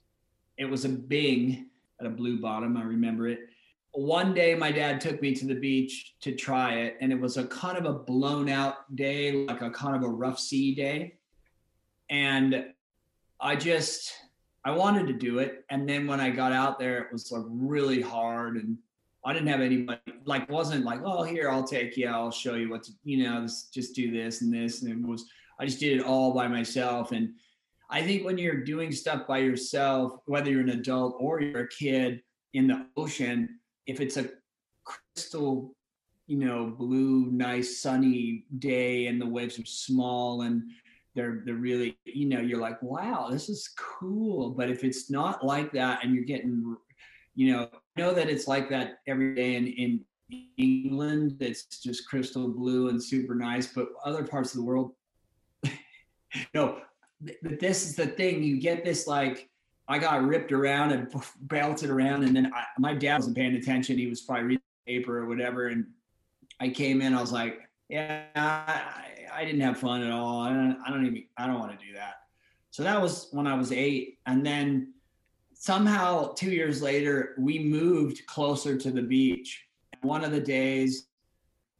It 0.58 0.66
was 0.66 0.84
a 0.84 0.88
Bing 0.88 1.66
at 2.00 2.06
a 2.06 2.10
blue 2.10 2.40
bottom. 2.40 2.76
I 2.76 2.82
remember 2.82 3.28
it. 3.28 3.40
One 3.92 4.34
day, 4.34 4.54
my 4.54 4.70
dad 4.70 5.00
took 5.00 5.20
me 5.20 5.34
to 5.34 5.46
the 5.46 5.54
beach 5.54 6.14
to 6.20 6.34
try 6.34 6.74
it, 6.74 6.96
and 7.00 7.12
it 7.12 7.20
was 7.20 7.36
a 7.36 7.46
kind 7.46 7.78
of 7.78 7.86
a 7.86 7.92
blown 7.92 8.48
out 8.48 8.94
day, 8.94 9.46
like 9.46 9.62
a 9.62 9.70
kind 9.70 9.96
of 9.96 10.02
a 10.02 10.08
rough 10.08 10.38
sea 10.38 10.74
day. 10.74 11.16
And 12.08 12.66
I 13.40 13.56
just 13.56 14.12
I 14.64 14.72
wanted 14.72 15.06
to 15.06 15.12
do 15.14 15.38
it. 15.38 15.64
And 15.70 15.88
then 15.88 16.06
when 16.06 16.20
I 16.20 16.30
got 16.30 16.52
out 16.52 16.78
there, 16.78 16.98
it 16.98 17.12
was 17.12 17.32
like 17.32 17.44
really 17.48 18.00
hard 18.00 18.56
and 18.56 18.76
I 19.24 19.32
didn't 19.32 19.48
have 19.48 19.60
anybody 19.60 20.00
like 20.24 20.50
wasn't 20.50 20.84
like, 20.84 21.00
oh 21.04 21.22
here, 21.22 21.50
I'll 21.50 21.66
take 21.66 21.96
you, 21.96 22.08
I'll 22.08 22.30
show 22.30 22.54
you 22.54 22.70
what 22.70 22.82
to, 22.84 22.92
you 23.04 23.24
know, 23.24 23.46
just 23.72 23.94
do 23.94 24.10
this 24.10 24.42
and 24.42 24.52
this. 24.52 24.82
And 24.82 24.90
it 24.92 25.06
was 25.06 25.26
I 25.60 25.66
just 25.66 25.78
did 25.78 25.98
it 25.98 26.04
all 26.04 26.32
by 26.32 26.48
myself. 26.48 27.12
And 27.12 27.34
I 27.90 28.02
think 28.02 28.24
when 28.24 28.38
you're 28.38 28.64
doing 28.64 28.92
stuff 28.92 29.26
by 29.26 29.38
yourself, 29.38 30.20
whether 30.26 30.50
you're 30.50 30.60
an 30.60 30.70
adult 30.70 31.16
or 31.20 31.40
you're 31.40 31.64
a 31.64 31.68
kid 31.68 32.22
in 32.54 32.66
the 32.66 32.86
ocean, 32.96 33.60
if 33.86 34.00
it's 34.00 34.16
a 34.16 34.30
crystal, 34.84 35.74
you 36.26 36.38
know, 36.38 36.74
blue, 36.78 37.26
nice, 37.30 37.82
sunny 37.82 38.44
day 38.58 39.06
and 39.06 39.20
the 39.20 39.26
waves 39.26 39.58
are 39.58 39.66
small 39.66 40.42
and 40.42 40.62
they're 41.14 41.42
they're 41.44 41.54
really 41.54 41.98
you 42.04 42.26
know 42.28 42.40
you're 42.40 42.60
like 42.60 42.80
wow 42.82 43.28
this 43.30 43.48
is 43.48 43.74
cool 43.76 44.50
but 44.50 44.70
if 44.70 44.84
it's 44.84 45.10
not 45.10 45.44
like 45.44 45.72
that 45.72 46.04
and 46.04 46.14
you're 46.14 46.24
getting 46.24 46.76
you 47.34 47.52
know 47.52 47.68
know 47.96 48.14
that 48.14 48.28
it's 48.28 48.46
like 48.46 48.68
that 48.70 48.98
every 49.06 49.34
day 49.34 49.56
in 49.56 49.66
in 49.66 50.04
england 50.56 51.36
it's 51.40 51.64
just 51.82 52.08
crystal 52.08 52.48
blue 52.48 52.88
and 52.88 53.02
super 53.02 53.34
nice 53.34 53.66
but 53.66 53.88
other 54.04 54.24
parts 54.24 54.52
of 54.54 54.60
the 54.60 54.64
world 54.64 54.92
no 56.54 56.80
but 57.42 57.60
this 57.60 57.84
is 57.84 57.96
the 57.96 58.06
thing 58.06 58.42
you 58.42 58.58
get 58.58 58.84
this 58.84 59.06
like 59.06 59.48
i 59.88 59.98
got 59.98 60.24
ripped 60.24 60.52
around 60.52 60.92
and 60.92 61.12
belted 61.42 61.90
around 61.90 62.24
and 62.24 62.34
then 62.34 62.52
I, 62.54 62.64
my 62.78 62.94
dad 62.94 63.16
wasn't 63.16 63.36
paying 63.36 63.56
attention 63.56 63.98
he 63.98 64.06
was 64.06 64.20
probably 64.22 64.44
reading 64.44 64.62
the 64.86 64.92
paper 64.98 65.18
or 65.18 65.26
whatever 65.26 65.68
and 65.68 65.86
i 66.60 66.68
came 66.68 67.02
in 67.02 67.14
i 67.14 67.20
was 67.20 67.32
like 67.32 67.60
yeah 67.88 68.24
I, 68.34 69.00
I 69.32 69.44
didn't 69.44 69.60
have 69.60 69.78
fun 69.78 70.02
at 70.02 70.10
all. 70.10 70.40
I 70.40 70.50
don't, 70.50 70.78
I 70.86 70.90
don't 70.90 71.06
even, 71.06 71.24
I 71.36 71.46
don't 71.46 71.58
want 71.58 71.78
to 71.78 71.86
do 71.86 71.94
that. 71.94 72.14
So 72.70 72.82
that 72.82 73.00
was 73.00 73.28
when 73.32 73.46
I 73.46 73.54
was 73.54 73.72
eight. 73.72 74.18
And 74.26 74.44
then 74.44 74.92
somehow 75.54 76.32
two 76.34 76.50
years 76.50 76.82
later, 76.82 77.34
we 77.38 77.58
moved 77.58 78.26
closer 78.26 78.76
to 78.76 78.90
the 78.90 79.02
beach. 79.02 79.66
One 80.02 80.24
of 80.24 80.32
the 80.32 80.40
days, 80.40 81.06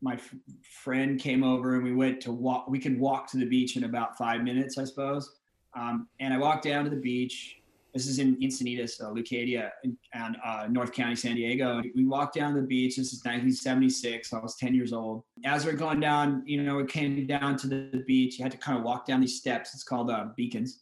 my 0.03 0.15
f- 0.15 0.35
friend 0.63 1.19
came 1.19 1.45
over 1.45 1.75
and 1.75 1.85
we 1.85 1.95
went 1.95 2.21
to 2.23 2.33
walk. 2.33 2.69
We 2.69 2.79
could 2.79 2.99
walk 2.99 3.31
to 3.33 3.37
the 3.37 3.47
beach 3.47 3.77
in 3.77 3.85
about 3.85 4.17
five 4.17 4.43
minutes, 4.43 4.79
I 4.79 4.85
suppose. 4.85 5.37
Um, 5.77 6.09
and 6.19 6.35
I 6.35 6.39
walked 6.39 6.65
down 6.65 6.85
to 6.85 6.91
the 6.91 6.97
beach 6.97 7.61
this 7.93 8.07
is 8.07 8.19
in 8.19 8.37
Encinitas, 8.37 9.03
uh, 9.03 9.11
Leucadia, 9.11 9.71
and 10.15 10.37
uh, 10.45 10.67
North 10.71 10.93
County, 10.93 11.17
San 11.17 11.35
Diego. 11.35 11.83
We 11.95 12.05
walked 12.07 12.35
down 12.35 12.55
the 12.55 12.63
beach. 12.63 12.97
This 12.97 13.13
is 13.13 13.21
1976. 13.25 14.33
I 14.33 14.39
was 14.39 14.57
10 14.57 14.75
years 14.75 14.93
old. 14.93 15.25
As 15.45 15.65
we're 15.65 15.73
going 15.73 15.99
down, 15.99 16.43
you 16.47 16.63
know, 16.63 16.79
it 16.79 16.89
came 16.89 17.27
down 17.27 17.57
to 17.59 17.67
the 17.67 18.05
beach. 18.07 18.39
You 18.39 18.45
had 18.45 18.53
to 18.53 18.59
kind 18.59 18.79
of 18.79 18.85
walk 18.85 19.07
down 19.07 19.21
these 19.21 19.39
steps. 19.39 19.75
It's 19.75 19.83
called 19.83 20.11
uh, 20.11 20.27
beacons, 20.37 20.81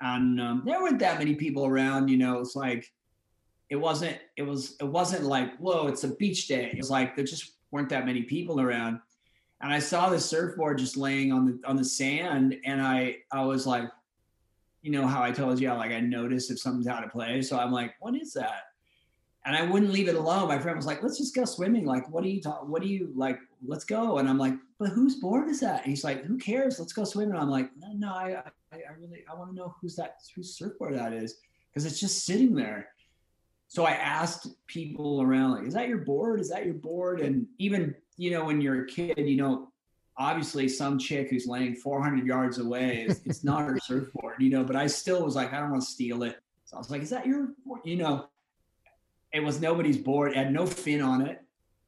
and 0.00 0.40
um, 0.40 0.62
there 0.66 0.80
weren't 0.82 0.98
that 0.98 1.18
many 1.18 1.34
people 1.34 1.64
around. 1.64 2.08
You 2.08 2.18
know, 2.18 2.40
it's 2.40 2.54
like 2.54 2.92
it 3.70 3.76
wasn't. 3.76 4.18
It 4.36 4.42
was. 4.42 4.76
It 4.80 4.86
wasn't 4.86 5.24
like 5.24 5.56
whoa, 5.56 5.86
it's 5.86 6.04
a 6.04 6.08
beach 6.08 6.46
day. 6.46 6.70
It 6.72 6.76
was 6.76 6.90
like 6.90 7.16
they're 7.16 7.24
just 7.24 7.54
weren't 7.70 7.88
that 7.90 8.06
many 8.06 8.22
people 8.22 8.60
around. 8.60 9.00
and 9.60 9.72
I 9.72 9.78
saw 9.78 10.08
the 10.08 10.20
surfboard 10.20 10.78
just 10.78 10.96
laying 10.96 11.32
on 11.32 11.46
the 11.46 11.68
on 11.68 11.76
the 11.76 11.84
sand, 11.84 12.56
and 12.64 12.80
I 12.80 13.18
I 13.32 13.44
was 13.44 13.66
like, 13.66 13.88
you 14.82 14.90
know 14.92 15.06
how 15.06 15.22
I 15.22 15.32
told 15.32 15.60
you, 15.60 15.68
like 15.72 15.92
I 15.92 16.00
noticed 16.00 16.50
if 16.50 16.58
something's 16.60 16.86
out 16.86 17.04
of 17.04 17.10
place. 17.10 17.48
So 17.48 17.58
I'm 17.58 17.72
like, 17.72 17.94
what 18.00 18.14
is 18.14 18.32
that? 18.34 18.64
And 19.44 19.56
I 19.56 19.62
wouldn't 19.62 19.92
leave 19.92 20.08
it 20.08 20.14
alone. 20.14 20.48
My 20.48 20.58
friend 20.58 20.76
was 20.76 20.86
like, 20.86 21.02
let's 21.02 21.16
just 21.16 21.34
go 21.34 21.44
swimming. 21.44 21.86
Like, 21.86 22.08
what 22.10 22.22
do 22.22 22.28
you 22.28 22.40
talk? 22.40 22.68
What 22.68 22.82
do 22.82 22.88
you 22.88 23.12
like? 23.16 23.38
Let's 23.66 23.84
go. 23.84 24.18
And 24.18 24.28
I'm 24.28 24.36
like, 24.38 24.54
but 24.78 24.90
whose 24.90 25.16
board 25.16 25.48
is 25.48 25.60
that? 25.60 25.82
And 25.82 25.90
he's 25.90 26.04
like, 26.04 26.24
who 26.24 26.36
cares? 26.36 26.78
Let's 26.78 26.92
go 26.92 27.04
swimming. 27.04 27.34
And 27.34 27.42
I'm 27.42 27.48
like, 27.50 27.70
no, 27.78 27.88
no, 27.94 28.12
I, 28.12 28.42
I, 28.72 28.76
I 28.76 28.92
really, 29.00 29.24
I 29.30 29.34
want 29.34 29.50
to 29.50 29.56
know 29.56 29.74
who's 29.80 29.96
that, 29.96 30.20
whose 30.34 30.54
surfboard 30.54 30.94
that 30.94 31.12
is, 31.12 31.38
because 31.72 31.86
it's 31.86 31.98
just 31.98 32.26
sitting 32.26 32.54
there. 32.54 32.88
So 33.68 33.84
I 33.84 33.92
asked 33.92 34.48
people 34.66 35.20
around, 35.20 35.52
like, 35.52 35.66
is 35.66 35.74
that 35.74 35.88
your 35.88 35.98
board? 35.98 36.40
Is 36.40 36.48
that 36.48 36.64
your 36.64 36.74
board? 36.74 37.20
And 37.20 37.46
even, 37.58 37.94
you 38.16 38.30
know, 38.30 38.46
when 38.46 38.62
you're 38.62 38.84
a 38.84 38.86
kid, 38.86 39.18
you 39.18 39.36
know, 39.36 39.68
obviously 40.16 40.68
some 40.68 40.98
chick 40.98 41.28
who's 41.30 41.46
laying 41.46 41.74
400 41.74 42.26
yards 42.26 42.58
away, 42.58 43.04
is, 43.08 43.20
it's 43.26 43.44
not 43.44 43.64
her 43.64 43.78
surfboard, 43.78 44.36
you 44.38 44.50
know, 44.50 44.64
but 44.64 44.74
I 44.74 44.86
still 44.86 45.22
was 45.22 45.36
like, 45.36 45.52
I 45.52 45.60
don't 45.60 45.70
want 45.70 45.82
to 45.82 45.88
steal 45.88 46.22
it. 46.22 46.38
So 46.64 46.76
I 46.76 46.80
was 46.80 46.90
like, 46.90 47.02
is 47.02 47.10
that 47.10 47.26
your, 47.26 47.50
board? 47.64 47.80
you 47.84 47.96
know, 47.96 48.26
it 49.32 49.40
was 49.40 49.60
nobody's 49.60 49.98
board. 49.98 50.32
It 50.32 50.38
had 50.38 50.52
no 50.52 50.66
fin 50.66 51.02
on 51.02 51.20
it. 51.20 51.42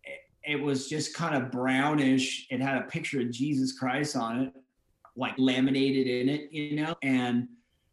it. 0.04 0.20
It 0.44 0.62
was 0.62 0.88
just 0.88 1.14
kind 1.14 1.34
of 1.34 1.50
brownish. 1.50 2.46
It 2.50 2.60
had 2.60 2.76
a 2.76 2.82
picture 2.82 3.20
of 3.20 3.30
Jesus 3.30 3.78
Christ 3.78 4.16
on 4.16 4.40
it, 4.40 4.52
like 5.16 5.34
laminated 5.38 6.06
in 6.06 6.28
it, 6.28 6.52
you 6.52 6.76
know, 6.76 6.94
and, 7.02 7.48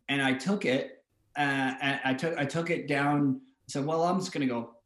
and 0.10 0.22
I 0.22 0.34
took 0.34 0.66
it, 0.66 1.04
uh, 1.38 1.74
I 2.04 2.14
took, 2.18 2.38
I 2.38 2.46
took 2.46 2.70
it 2.70 2.88
down. 2.88 3.42
Said, 3.68 3.86
well, 3.86 4.04
I'm 4.04 4.20
just 4.20 4.32
going 4.32 4.48
to 4.48 4.54
go 4.54 4.78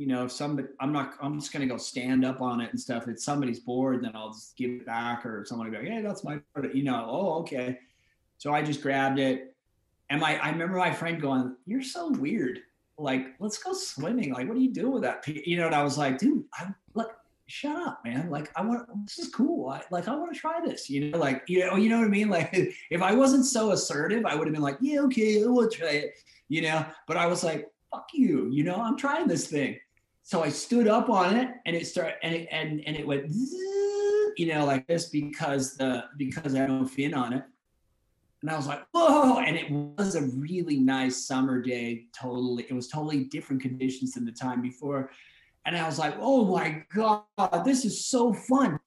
you 0.00 0.06
know, 0.06 0.24
if 0.24 0.32
somebody, 0.32 0.68
I'm 0.80 0.92
not, 0.94 1.12
I'm 1.20 1.38
just 1.38 1.52
gonna 1.52 1.66
go 1.66 1.76
stand 1.76 2.24
up 2.24 2.40
on 2.40 2.62
it 2.62 2.70
and 2.70 2.80
stuff. 2.80 3.06
If 3.06 3.20
somebody's 3.20 3.60
bored, 3.60 4.02
then 4.02 4.12
I'll 4.14 4.32
just 4.32 4.56
give 4.56 4.70
it 4.70 4.86
back, 4.86 5.26
or 5.26 5.44
someone 5.44 5.66
will 5.66 5.78
be 5.78 5.84
like, 5.84 5.94
"Hey, 5.94 6.00
that's 6.00 6.24
my," 6.24 6.40
board. 6.54 6.70
you 6.72 6.84
know. 6.84 7.06
Oh, 7.06 7.34
okay. 7.40 7.78
So 8.38 8.54
I 8.54 8.62
just 8.62 8.80
grabbed 8.80 9.18
it, 9.18 9.54
and 10.08 10.18
my, 10.18 10.38
I 10.38 10.52
remember 10.52 10.78
my 10.78 10.90
friend 10.90 11.20
going, 11.20 11.54
"You're 11.66 11.82
so 11.82 12.12
weird. 12.12 12.60
Like, 12.96 13.34
let's 13.40 13.58
go 13.58 13.74
swimming. 13.74 14.32
Like, 14.32 14.48
what 14.48 14.56
are 14.56 14.60
you 14.60 14.72
doing 14.72 14.92
with 14.92 15.02
that?" 15.02 15.28
You 15.28 15.58
know, 15.58 15.66
and 15.66 15.74
I 15.74 15.82
was 15.82 15.98
like, 15.98 16.16
"Dude, 16.16 16.44
I 16.54 16.72
look, 16.94 17.12
shut 17.46 17.76
up, 17.76 18.02
man. 18.02 18.30
Like, 18.30 18.50
I 18.56 18.62
want, 18.62 18.88
this 19.04 19.18
is 19.18 19.28
cool. 19.28 19.68
I, 19.68 19.82
like, 19.90 20.08
I 20.08 20.16
want 20.16 20.32
to 20.32 20.40
try 20.40 20.60
this. 20.64 20.88
You 20.88 21.10
know, 21.10 21.18
like, 21.18 21.42
you 21.46 21.66
know, 21.66 21.76
you 21.76 21.90
know 21.90 21.98
what 21.98 22.06
I 22.06 22.08
mean? 22.08 22.30
Like, 22.30 22.50
if 22.90 23.02
I 23.02 23.12
wasn't 23.12 23.44
so 23.44 23.72
assertive, 23.72 24.24
I 24.24 24.34
would 24.34 24.46
have 24.46 24.54
been 24.54 24.62
like, 24.62 24.78
yeah, 24.80 25.00
okay, 25.00 25.44
we'll 25.44 25.68
try 25.68 25.88
it. 25.88 26.14
You 26.48 26.62
know, 26.62 26.86
but 27.06 27.18
I 27.18 27.26
was 27.26 27.44
like, 27.44 27.69
fuck 27.92 28.08
you. 28.12 28.48
You 28.50 28.64
know, 28.64 28.76
I'm 28.76 28.96
trying 28.96 29.28
this 29.28 29.48
thing 29.48 29.78
so 30.22 30.44
I 30.44 30.48
stood 30.48 30.86
up 30.86 31.08
on 31.10 31.36
it 31.36 31.48
and 31.66 31.74
it 31.74 31.86
started 31.86 32.14
and 32.22 32.34
it 32.34 32.48
and, 32.50 32.80
and 32.86 32.96
it 32.96 33.06
went 33.06 33.26
you 34.36 34.52
know 34.52 34.64
like 34.64 34.86
this 34.86 35.08
because 35.08 35.76
the 35.76 36.04
because 36.16 36.54
I 36.54 36.66
don't 36.66 36.86
fin 36.86 37.14
on 37.14 37.32
it. 37.32 37.42
And 38.42 38.50
I 38.50 38.56
was 38.56 38.66
like, 38.66 38.82
whoa. 38.92 39.40
And 39.40 39.54
it 39.54 39.70
was 39.70 40.14
a 40.14 40.22
really 40.22 40.78
nice 40.78 41.26
summer 41.26 41.60
day. 41.60 42.06
Totally, 42.18 42.64
it 42.68 42.72
was 42.72 42.88
totally 42.88 43.24
different 43.24 43.60
conditions 43.60 44.12
than 44.12 44.24
the 44.24 44.32
time 44.32 44.62
before. 44.62 45.10
And 45.66 45.76
I 45.76 45.84
was 45.84 45.98
like, 45.98 46.14
oh 46.18 46.46
my 46.46 46.84
God, 46.94 47.24
this 47.64 47.84
is 47.84 48.06
so 48.06 48.32
fun. 48.32 48.80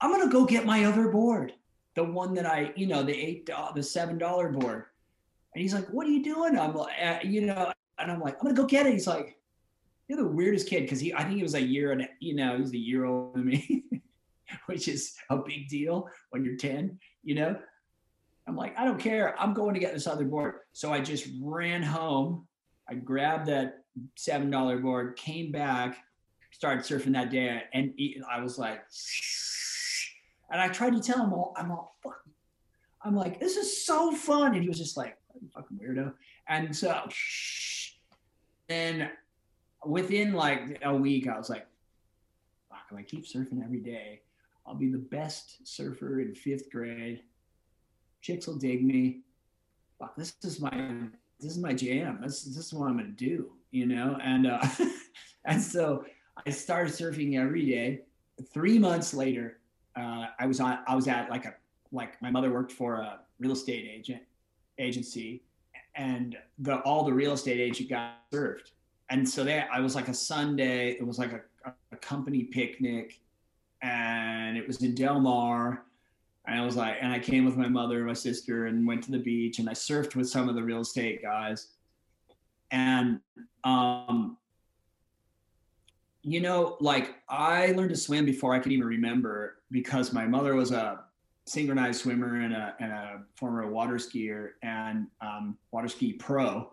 I'm 0.00 0.10
gonna 0.10 0.30
go 0.30 0.44
get 0.44 0.66
my 0.66 0.84
other 0.84 1.08
board, 1.08 1.54
the 1.94 2.04
one 2.04 2.34
that 2.34 2.44
I, 2.44 2.72
you 2.76 2.86
know, 2.86 3.02
the 3.02 3.14
eight, 3.14 3.48
uh, 3.50 3.72
the 3.72 3.82
seven 3.82 4.18
dollar 4.18 4.50
board. 4.50 4.86
And 5.58 5.62
he's 5.64 5.74
like, 5.74 5.88
what 5.88 6.06
are 6.06 6.10
you 6.10 6.22
doing? 6.22 6.56
I'm 6.56 6.72
like, 6.72 6.94
uh, 7.04 7.18
you 7.24 7.40
know, 7.40 7.72
and 7.98 8.12
I'm 8.12 8.20
like, 8.20 8.34
I'm 8.34 8.44
gonna 8.44 8.54
go 8.54 8.64
get 8.64 8.86
it. 8.86 8.92
He's 8.92 9.08
like, 9.08 9.36
you're 10.06 10.16
the 10.16 10.28
weirdest 10.28 10.68
kid 10.68 10.82
because 10.82 11.00
he 11.00 11.12
I 11.12 11.24
think 11.24 11.34
he 11.34 11.42
was 11.42 11.56
a 11.56 11.60
year 11.60 11.90
and 11.90 12.08
you 12.20 12.36
know 12.36 12.54
he 12.54 12.60
was 12.60 12.72
a 12.72 12.78
year 12.78 13.06
older 13.06 13.40
than 13.40 13.46
me, 13.46 13.82
which 14.66 14.86
is 14.86 15.16
a 15.30 15.36
big 15.38 15.68
deal 15.68 16.08
when 16.30 16.44
you're 16.44 16.54
10, 16.54 16.96
you 17.24 17.34
know. 17.34 17.56
I'm 18.46 18.54
like, 18.54 18.78
I 18.78 18.84
don't 18.84 19.00
care. 19.00 19.34
I'm 19.36 19.52
going 19.52 19.74
to 19.74 19.80
get 19.80 19.92
this 19.92 20.06
other 20.06 20.24
board. 20.24 20.60
So 20.74 20.92
I 20.92 21.00
just 21.00 21.26
ran 21.42 21.82
home. 21.82 22.46
I 22.88 22.94
grabbed 22.94 23.46
that 23.46 23.82
seven 24.16 24.52
dollar 24.52 24.78
board, 24.78 25.16
came 25.16 25.50
back, 25.50 25.98
started 26.52 26.84
surfing 26.84 27.14
that 27.14 27.32
day, 27.32 27.64
and 27.74 27.92
I 28.30 28.40
was 28.40 28.60
like, 28.60 28.84
and 30.52 30.60
I 30.60 30.68
tried 30.68 30.92
to 30.92 31.00
tell 31.00 31.24
him 31.24 31.32
all, 31.32 31.52
I'm 31.56 31.72
all, 31.72 31.96
fuck. 32.00 32.22
I'm 33.02 33.16
like, 33.16 33.40
this 33.40 33.56
is 33.56 33.84
so 33.84 34.12
fun, 34.12 34.54
and 34.54 34.62
he 34.62 34.68
was 34.68 34.78
just 34.78 34.96
like, 34.96 35.17
fucking 35.54 35.78
weirdo. 35.78 36.12
And 36.48 36.74
so, 36.74 37.08
and 38.68 39.10
within 39.84 40.32
like 40.32 40.78
a 40.82 40.94
week, 40.94 41.28
I 41.28 41.36
was 41.36 41.50
like, 41.50 41.66
fuck, 42.68 42.80
if 42.90 42.96
I 42.96 43.02
keep 43.02 43.26
surfing 43.26 43.64
every 43.64 43.80
day, 43.80 44.20
I'll 44.66 44.74
be 44.74 44.90
the 44.90 44.98
best 44.98 45.66
surfer 45.66 46.20
in 46.20 46.34
fifth 46.34 46.70
grade. 46.70 47.22
Chicks 48.20 48.46
will 48.46 48.56
dig 48.56 48.84
me. 48.84 49.20
Fuck, 49.98 50.16
this 50.16 50.34
is 50.42 50.60
my 50.60 51.08
this 51.40 51.52
is 51.52 51.58
my 51.58 51.72
jam. 51.72 52.18
This, 52.22 52.42
this 52.42 52.66
is 52.66 52.74
what 52.74 52.88
I'm 52.88 52.96
gonna 52.96 53.08
do, 53.08 53.52
you 53.70 53.86
know? 53.86 54.18
And 54.22 54.46
uh 54.46 54.66
and 55.44 55.62
so 55.62 56.04
I 56.46 56.50
started 56.50 56.92
surfing 56.92 57.38
every 57.38 57.66
day. 57.66 58.02
Three 58.52 58.78
months 58.78 59.14
later, 59.14 59.58
uh, 59.96 60.26
I 60.38 60.46
was 60.46 60.60
on 60.60 60.78
I 60.86 60.94
was 60.94 61.08
at 61.08 61.30
like 61.30 61.44
a 61.44 61.54
like 61.90 62.20
my 62.20 62.30
mother 62.30 62.52
worked 62.52 62.72
for 62.72 62.96
a 62.96 63.20
real 63.40 63.52
estate 63.52 63.88
agent 63.90 64.22
agency 64.78 65.42
and 65.94 66.36
the 66.58 66.76
all 66.80 67.04
the 67.04 67.12
real 67.12 67.32
estate 67.32 67.60
agent 67.60 67.88
got 67.88 68.30
surfed 68.32 68.70
and 69.10 69.28
so 69.28 69.44
there 69.44 69.68
I 69.72 69.80
was 69.80 69.94
like 69.94 70.08
a 70.08 70.14
Sunday, 70.14 70.90
it 70.90 71.06
was 71.06 71.18
like 71.18 71.32
a, 71.32 71.72
a 71.92 71.96
company 71.96 72.44
picnic 72.44 73.20
and 73.82 74.56
it 74.56 74.66
was 74.66 74.82
in 74.82 74.94
Del 74.94 75.20
Mar. 75.20 75.84
And 76.46 76.60
I 76.60 76.64
was 76.64 76.76
like, 76.76 76.96
and 77.00 77.12
I 77.12 77.18
came 77.18 77.44
with 77.44 77.56
my 77.56 77.68
mother 77.68 77.98
and 77.98 78.06
my 78.06 78.14
sister 78.14 78.66
and 78.66 78.86
went 78.86 79.02
to 79.04 79.10
the 79.10 79.18
beach 79.18 79.58
and 79.58 79.68
I 79.68 79.72
surfed 79.72 80.14
with 80.14 80.28
some 80.28 80.48
of 80.48 80.54
the 80.54 80.62
real 80.62 80.80
estate 80.80 81.22
guys. 81.22 81.68
And 82.70 83.20
um, 83.64 84.36
you 86.22 86.40
know, 86.40 86.76
like 86.80 87.16
I 87.28 87.68
learned 87.72 87.90
to 87.90 87.96
swim 87.96 88.26
before 88.26 88.54
I 88.54 88.58
could 88.58 88.72
even 88.72 88.86
remember 88.86 89.58
because 89.70 90.12
my 90.12 90.26
mother 90.26 90.54
was 90.54 90.70
a 90.70 91.04
synchronized 91.48 92.02
swimmer 92.02 92.40
and 92.42 92.54
a, 92.54 92.74
and 92.80 92.92
a 92.92 93.20
former 93.34 93.70
water 93.70 93.94
skier 93.94 94.50
and 94.62 95.06
um, 95.20 95.56
water 95.72 95.88
ski 95.88 96.12
pro 96.12 96.70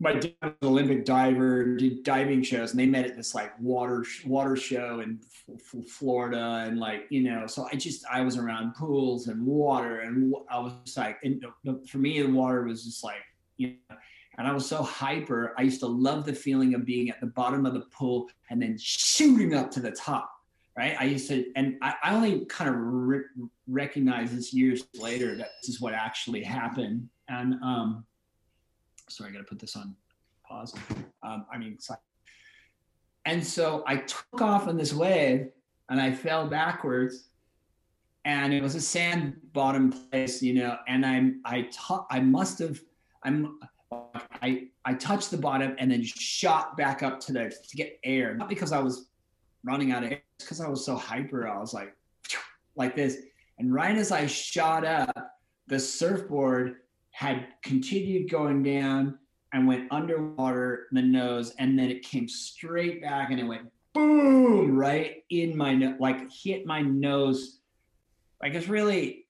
my 0.00 0.14
dad 0.14 0.32
was 0.42 0.52
an 0.62 0.68
Olympic 0.68 1.04
diver, 1.04 1.76
did 1.76 2.02
diving 2.02 2.42
shows, 2.42 2.70
and 2.70 2.80
they 2.80 2.86
met 2.86 3.04
at 3.04 3.16
this 3.16 3.34
like 3.34 3.52
water 3.60 4.04
water 4.24 4.56
show 4.56 5.00
in 5.00 5.20
F- 5.46 5.86
Florida, 5.86 6.64
and 6.66 6.80
like 6.80 7.06
you 7.10 7.22
know, 7.22 7.46
so 7.46 7.68
I 7.70 7.76
just 7.76 8.04
I 8.10 8.22
was 8.22 8.38
around 8.38 8.74
pools 8.74 9.28
and 9.28 9.44
water, 9.44 10.00
and 10.00 10.34
I 10.50 10.58
was 10.58 10.96
like, 10.96 11.18
and 11.22 11.44
for 11.86 11.98
me, 11.98 12.22
the 12.22 12.30
water 12.30 12.62
was 12.62 12.84
just 12.84 13.04
like 13.04 13.20
you 13.58 13.74
know, 13.90 13.96
and 14.38 14.48
I 14.48 14.52
was 14.52 14.66
so 14.66 14.82
hyper. 14.82 15.54
I 15.58 15.62
used 15.62 15.80
to 15.80 15.86
love 15.86 16.24
the 16.24 16.32
feeling 16.32 16.74
of 16.74 16.86
being 16.86 17.10
at 17.10 17.20
the 17.20 17.26
bottom 17.26 17.66
of 17.66 17.74
the 17.74 17.80
pool 17.92 18.30
and 18.48 18.60
then 18.62 18.78
shooting 18.78 19.54
up 19.54 19.70
to 19.72 19.80
the 19.80 19.90
top. 19.90 20.32
Right, 20.78 20.96
I 20.98 21.04
used 21.04 21.28
to, 21.28 21.44
and 21.56 21.76
I, 21.82 21.94
I 22.02 22.14
only 22.14 22.44
kind 22.46 22.70
of 22.70 22.76
re- 22.78 23.24
recognize 23.66 24.34
this 24.34 24.54
years 24.54 24.86
later 24.94 25.36
that 25.36 25.48
this 25.60 25.68
is 25.68 25.80
what 25.80 25.94
actually 25.94 26.42
happened, 26.42 27.08
and 27.28 27.54
um, 27.62 28.04
sorry, 29.08 29.30
I 29.30 29.32
got 29.32 29.40
to 29.40 29.44
put 29.44 29.58
this 29.58 29.76
on 29.76 29.94
pause. 30.50 30.74
Um, 31.22 31.46
I 31.52 31.58
mean, 31.58 31.78
sorry. 31.78 32.00
and 33.24 33.44
so 33.44 33.84
I 33.86 33.96
took 33.96 34.40
off 34.40 34.68
on 34.68 34.76
this 34.76 34.92
wave 34.92 35.48
and 35.88 36.00
I 36.00 36.12
fell 36.12 36.48
backwards 36.48 37.28
and 38.24 38.52
it 38.52 38.62
was 38.62 38.74
a 38.74 38.80
sand 38.80 39.36
bottom 39.52 39.92
place, 39.92 40.42
you 40.42 40.54
know, 40.54 40.76
and 40.88 41.06
I'm, 41.06 41.40
I, 41.44 41.68
ta- 41.72 42.06
I 42.10 42.20
must 42.20 42.58
have, 42.58 42.80
I'm, 43.22 43.58
I, 44.42 44.68
I 44.84 44.94
touched 44.94 45.30
the 45.30 45.38
bottom 45.38 45.74
and 45.78 45.90
then 45.90 46.02
shot 46.02 46.76
back 46.76 47.02
up 47.02 47.20
to 47.20 47.32
the, 47.32 47.54
to 47.68 47.76
get 47.76 47.98
air, 48.04 48.34
not 48.34 48.48
because 48.48 48.72
I 48.72 48.80
was 48.80 49.09
running 49.64 49.92
out 49.92 50.04
of 50.04 50.12
air, 50.12 50.22
because 50.38 50.60
I 50.60 50.68
was 50.68 50.84
so 50.84 50.96
hyper. 50.96 51.48
I 51.48 51.58
was 51.58 51.74
like, 51.74 51.94
like 52.76 52.96
this. 52.96 53.18
And 53.58 53.72
right 53.72 53.96
as 53.96 54.10
I 54.10 54.26
shot 54.26 54.84
up, 54.84 55.14
the 55.66 55.78
surfboard 55.78 56.76
had 57.10 57.46
continued 57.62 58.30
going 58.30 58.62
down 58.62 59.18
and 59.52 59.66
went 59.66 59.90
underwater 59.90 60.86
the 60.92 61.02
nose 61.02 61.54
and 61.58 61.78
then 61.78 61.90
it 61.90 62.02
came 62.02 62.28
straight 62.28 63.02
back 63.02 63.30
and 63.30 63.40
it 63.40 63.44
went 63.44 63.68
boom 63.92 64.76
right 64.76 65.24
in 65.30 65.56
my 65.56 65.74
nose 65.74 65.96
like 65.98 66.30
hit 66.30 66.64
my 66.64 66.80
nose 66.80 67.58
like 68.40 68.54
it's 68.54 68.68
really 68.68 69.26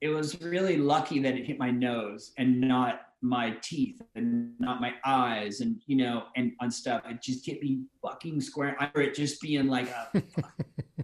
it 0.00 0.08
was 0.08 0.40
really 0.40 0.76
lucky 0.76 1.20
that 1.20 1.34
it 1.34 1.46
hit 1.46 1.58
my 1.58 1.70
nose 1.70 2.32
and 2.38 2.60
not 2.60 3.02
my 3.28 3.56
teeth 3.62 4.00
and 4.14 4.52
not 4.58 4.80
my 4.80 4.94
eyes 5.04 5.60
and 5.60 5.80
you 5.86 5.96
know 5.96 6.24
and 6.36 6.52
on 6.60 6.70
stuff. 6.70 7.02
It 7.08 7.22
just 7.22 7.44
hit 7.46 7.62
me 7.62 7.84
fucking 8.02 8.40
square. 8.40 8.76
I 8.78 8.90
it 9.00 9.14
just 9.14 9.40
being 9.40 9.66
like 9.66 9.88
a 9.88 10.08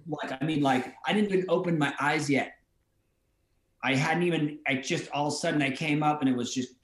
like 0.09 0.43
i 0.43 0.45
mean 0.45 0.63
like 0.63 0.95
i 1.07 1.13
didn't 1.13 1.33
even 1.33 1.47
open 1.49 1.79
my 1.79 1.95
eyes 2.01 2.29
yet. 2.29 2.55
I 3.83 3.95
hadn't 3.95 4.23
even, 4.23 4.59
I 4.67 4.77
just 4.77 5.11
all 5.11 5.27
of 5.27 5.33
a 5.33 5.37
sudden 5.37 5.61
I 5.61 5.71
came 5.71 6.03
up 6.03 6.21
and 6.21 6.31
it 6.31 6.37
was 6.37 6.55
just 6.55 6.75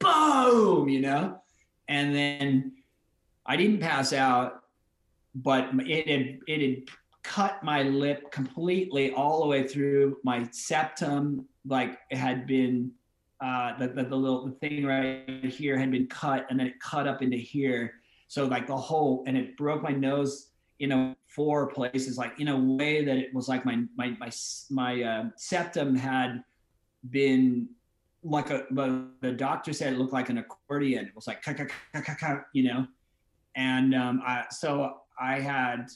boom, 0.00 0.88
you 0.88 1.00
know? 1.00 1.40
And 1.88 2.14
then 2.14 2.72
I 3.44 3.56
didn't 3.56 3.80
pass 3.80 4.12
out, 4.12 4.64
but 5.34 5.70
it 5.86 6.08
had, 6.08 6.38
it 6.48 6.60
had 6.60 6.96
cut 7.22 7.62
my 7.62 7.82
lip 7.82 8.30
completely 8.32 9.12
all 9.12 9.40
the 9.40 9.46
way 9.46 9.68
through. 9.68 10.16
My 10.24 10.48
septum, 10.50 11.46
like 11.64 11.98
it 12.10 12.18
had 12.18 12.46
been 12.46 12.90
uh, 13.40 13.76
the, 13.78 13.88
the, 13.88 14.04
the 14.04 14.16
little 14.16 14.46
the 14.46 14.52
thing 14.52 14.84
right 14.84 15.44
here 15.44 15.78
had 15.78 15.90
been 15.90 16.06
cut 16.06 16.46
and 16.50 16.58
then 16.58 16.68
it 16.68 16.80
cut 16.80 17.06
up 17.06 17.22
into 17.22 17.36
here. 17.36 17.94
So 18.28 18.46
like 18.46 18.66
the 18.66 18.76
whole 18.76 19.24
and 19.26 19.36
it 19.36 19.56
broke 19.56 19.82
my 19.82 19.92
nose 19.92 20.50
in 20.78 20.92
a 20.92 21.16
four 21.28 21.68
places, 21.68 22.18
like 22.18 22.38
in 22.40 22.48
a 22.48 22.58
way 22.58 23.04
that 23.04 23.16
it 23.16 23.32
was 23.34 23.48
like 23.48 23.64
my 23.64 23.82
my 23.96 24.16
my 24.18 24.30
my 24.70 25.02
uh, 25.02 25.24
septum 25.36 25.94
had 25.94 26.42
been 27.10 27.68
like 28.22 28.50
a 28.50 28.64
the 29.20 29.32
doctor 29.32 29.72
said 29.72 29.92
it 29.92 29.98
looked 29.98 30.12
like 30.12 30.28
an 30.28 30.38
accordion. 30.38 31.06
It 31.06 31.14
was 31.14 31.26
like 31.26 31.44
you 32.52 32.64
know, 32.64 32.86
and 33.54 33.94
um, 33.94 34.22
I, 34.26 34.44
so 34.50 34.96
I 35.20 35.40
had 35.40 35.86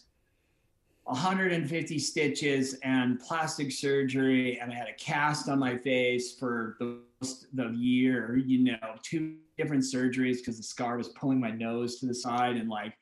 150 1.10 1.98
stitches 1.98 2.74
and 2.84 3.18
plastic 3.18 3.72
surgery, 3.72 4.60
and 4.60 4.72
I 4.72 4.74
had 4.76 4.88
a 4.88 4.94
cast 4.94 5.48
on 5.48 5.58
my 5.58 5.76
face 5.76 6.36
for 6.38 6.76
the 6.78 7.00
the 7.52 7.68
year. 7.70 8.36
You 8.36 8.64
know, 8.64 8.78
two 9.02 9.36
different 9.58 9.82
surgeries 9.82 10.36
because 10.36 10.56
the 10.56 10.62
scar 10.62 10.96
was 10.96 11.08
pulling 11.08 11.40
my 11.40 11.50
nose 11.50 11.98
to 11.98 12.06
the 12.06 12.14
side, 12.14 12.56
and 12.56 12.68
like 12.68 12.94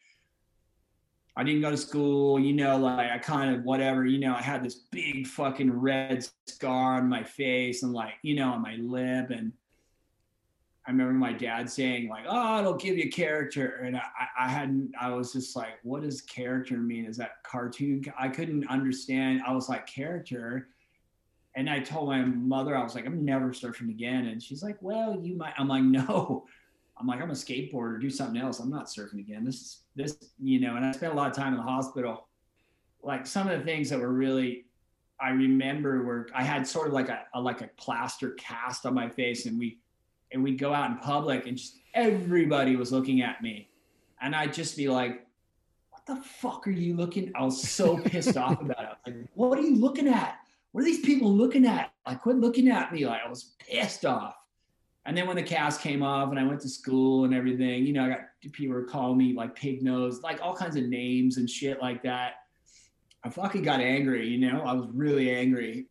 I 1.37 1.45
didn't 1.45 1.61
go 1.61 1.71
to 1.71 1.77
school. 1.77 2.41
You 2.41 2.55
know, 2.55 2.79
like 2.79 3.11
I 3.11 3.19
kind 3.19 3.55
of 3.55 3.65
whatever. 3.65 4.07
You 4.07 4.21
know, 4.21 4.35
I 4.35 4.41
had 4.41 4.65
this 4.65 4.87
big 4.91 5.27
fucking 5.27 5.71
red 5.71 6.27
scar 6.47 6.95
on 6.95 7.11
my 7.11 7.23
face 7.23 7.83
and 7.83 7.93
like 7.93 8.15
you 8.23 8.37
know 8.37 8.53
on 8.53 8.63
my 8.63 8.77
lip 8.77 9.29
and 9.31 9.53
I 10.89 10.91
remember 10.91 11.13
my 11.13 11.35
dad 11.35 11.69
saying 11.69 12.09
like, 12.09 12.25
"Oh, 12.27 12.59
it'll 12.59 12.75
give 12.75 12.97
you 12.97 13.11
character," 13.11 13.83
and 13.85 13.95
I, 13.95 14.03
I 14.41 14.49
hadn't. 14.49 14.93
I 14.99 15.11
was 15.11 15.35
just 15.35 15.55
like, 15.55 15.79
"What 15.83 16.01
does 16.01 16.23
character 16.23 16.79
mean? 16.79 17.05
Is 17.05 17.19
that 17.19 17.43
cartoon?" 17.43 18.03
I 18.19 18.29
couldn't 18.29 18.67
understand. 18.69 19.43
I 19.47 19.53
was 19.53 19.69
like, 19.69 19.87
"Character," 19.87 20.71
and 21.55 21.69
I 21.69 21.81
told 21.81 22.09
my 22.09 22.25
mother, 22.25 22.75
I 22.75 22.83
was 22.83 22.95
like, 22.95 23.05
"I'm 23.05 23.23
never 23.23 23.51
surfing 23.51 23.91
again," 23.91 24.29
and 24.29 24.43
she's 24.43 24.63
like, 24.63 24.79
"Well, 24.81 25.21
you 25.23 25.37
might." 25.37 25.53
I'm 25.59 25.69
like, 25.69 25.83
"No." 25.85 26.47
I'm 27.01 27.07
like, 27.07 27.23
I'm 27.23 27.31
a 27.31 27.35
skateboarder. 27.35 28.01
Do 28.01 28.11
something 28.11 28.41
else. 28.41 28.59
I'm 28.59 28.71
not 28.71 28.87
surfing 28.87 29.21
again. 29.21 29.45
This 29.45 29.61
is 29.61 29.79
this, 29.95 30.17
you 30.43 30.59
know. 30.59 30.75
And 30.75 30.85
I 30.85 30.91
spent 30.91 31.13
a 31.13 31.17
lot 31.17 31.31
of 31.31 31.37
time 31.37 31.53
in 31.53 31.59
the 31.59 31.63
hospital. 31.63 32.27
Like 33.05 33.25
some 33.25 33.47
of 33.47 33.57
the 33.57 33.65
things 33.65 33.89
that 33.91 34.01
were 34.01 34.13
really 34.13 34.65
I 35.21 35.31
remember 35.31 36.03
were 36.03 36.29
I 36.35 36.43
had 36.43 36.67
sort 36.67 36.89
of 36.89 36.95
like 36.95 37.09
a, 37.09 37.25
a, 37.35 37.41
like 37.41 37.61
a 37.61 37.69
plaster 37.77 38.31
cast 38.33 38.85
on 38.85 38.95
my 38.95 39.09
face, 39.09 39.47
and 39.47 39.59
we 39.59 39.79
and 40.33 40.43
we'd 40.43 40.59
go 40.59 40.73
out 40.73 40.91
in 40.91 40.97
public 40.99 41.47
and 41.47 41.57
just 41.57 41.77
everybody 41.95 42.77
was 42.77 42.93
looking 42.93 43.23
at 43.23 43.43
me. 43.43 43.69
And 44.21 44.35
I'd 44.35 44.53
just 44.53 44.77
be 44.77 44.89
like, 44.89 45.27
what 45.91 46.05
the 46.07 46.17
fuck 46.17 46.67
are 46.67 46.73
you 46.73 46.95
looking? 46.95 47.33
I 47.35 47.45
was 47.45 47.63
so 47.63 47.99
pissed 48.05 48.37
off 48.37 48.61
about 48.61 48.83
it. 48.83 49.11
Like, 49.11 49.29
what 49.35 49.59
are 49.59 49.63
you 49.63 49.77
looking 49.77 50.09
at? 50.09 50.39
What 50.73 50.83
are 50.83 50.85
these 50.85 51.01
people 51.01 51.33
looking 51.33 51.67
at? 51.67 51.93
Like, 52.07 52.21
quit 52.21 52.37
looking 52.37 52.69
at 52.69 52.93
me. 52.93 53.07
Like, 53.07 53.23
I 53.25 53.29
was 53.29 53.55
pissed 53.59 54.05
off. 54.05 54.35
And 55.07 55.17
then 55.17 55.27
when 55.27 55.37
the 55.37 55.43
cast 55.43 55.81
came 55.81 56.03
off 56.03 56.31
and 56.31 56.39
I 56.39 56.45
went 56.45 56.61
to 56.61 56.69
school 56.69 57.25
and 57.25 57.33
everything, 57.33 57.87
you 57.87 57.95
know, 57.95 58.05
I 58.05 58.09
got 58.11 58.21
people 58.53 58.75
were 58.75 58.85
calling 58.85 59.17
me 59.17 59.33
like 59.33 59.55
pig 59.55 59.83
nose, 59.83 60.21
like 60.23 60.39
all 60.43 60.55
kinds 60.55 60.77
of 60.77 60.85
names 60.85 61.39
and 61.39 61.49
shit 61.49 61.81
like 61.81 62.03
that. 62.03 62.33
I 63.25 63.31
fucking 63.31 63.63
got 63.63 63.81
angry, 63.81 64.29
you 64.29 64.39
know, 64.39 64.61
I 64.61 64.75
was 64.75 64.87
really 64.93 65.35
angry 65.35 65.87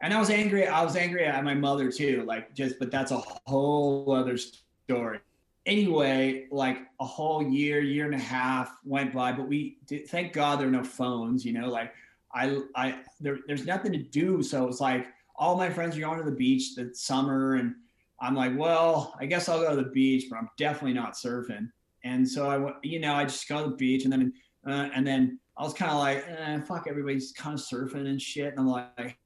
and 0.00 0.14
I 0.14 0.18
was 0.18 0.30
angry. 0.30 0.66
I 0.66 0.82
was 0.82 0.96
angry 0.96 1.24
at 1.24 1.44
my 1.44 1.54
mother 1.54 1.90
too. 1.90 2.24
Like 2.26 2.54
just, 2.54 2.78
but 2.78 2.90
that's 2.90 3.12
a 3.12 3.22
whole 3.46 4.12
other 4.12 4.36
story. 4.36 5.20
Anyway, 5.66 6.46
like 6.50 6.78
a 7.00 7.04
whole 7.04 7.42
year, 7.42 7.80
year 7.80 8.06
and 8.06 8.14
a 8.14 8.18
half 8.18 8.76
went 8.84 9.12
by, 9.12 9.32
but 9.32 9.46
we 9.46 9.78
did, 9.86 10.08
thank 10.08 10.32
God 10.32 10.58
there 10.58 10.68
are 10.68 10.70
no 10.70 10.82
phones. 10.82 11.44
You 11.44 11.52
know, 11.52 11.68
like 11.68 11.92
I, 12.32 12.60
I 12.74 12.98
there, 13.20 13.38
there's 13.46 13.66
nothing 13.66 13.92
to 13.92 13.98
do. 13.98 14.42
So 14.42 14.66
it's 14.68 14.80
like 14.80 15.06
all 15.36 15.56
my 15.56 15.70
friends 15.70 15.96
are 15.96 16.00
going 16.00 16.18
to 16.18 16.24
the 16.24 16.36
beach 16.36 16.74
the 16.74 16.90
summer, 16.94 17.54
and 17.54 17.74
I'm 18.20 18.34
like, 18.34 18.56
well, 18.56 19.14
I 19.20 19.26
guess 19.26 19.48
I'll 19.48 19.60
go 19.60 19.70
to 19.70 19.76
the 19.76 19.90
beach, 19.90 20.26
but 20.30 20.38
I'm 20.38 20.48
definitely 20.56 20.94
not 20.94 21.14
surfing. 21.14 21.70
And 22.04 22.26
so 22.28 22.48
I 22.48 22.56
went, 22.56 22.76
you 22.82 22.98
know, 22.98 23.14
I 23.14 23.24
just 23.24 23.48
go 23.48 23.64
to 23.64 23.70
the 23.70 23.76
beach, 23.76 24.04
and 24.04 24.12
then, 24.12 24.32
uh, 24.66 24.88
and 24.94 25.06
then 25.06 25.38
I 25.58 25.62
was 25.62 25.74
kind 25.74 25.92
of 25.92 25.98
like, 25.98 26.24
eh, 26.26 26.60
fuck, 26.60 26.86
everybody's 26.88 27.32
kind 27.32 27.58
of 27.58 27.64
surfing 27.64 28.06
and 28.06 28.20
shit, 28.20 28.52
and 28.52 28.60
I'm 28.60 28.66
like 28.66 29.18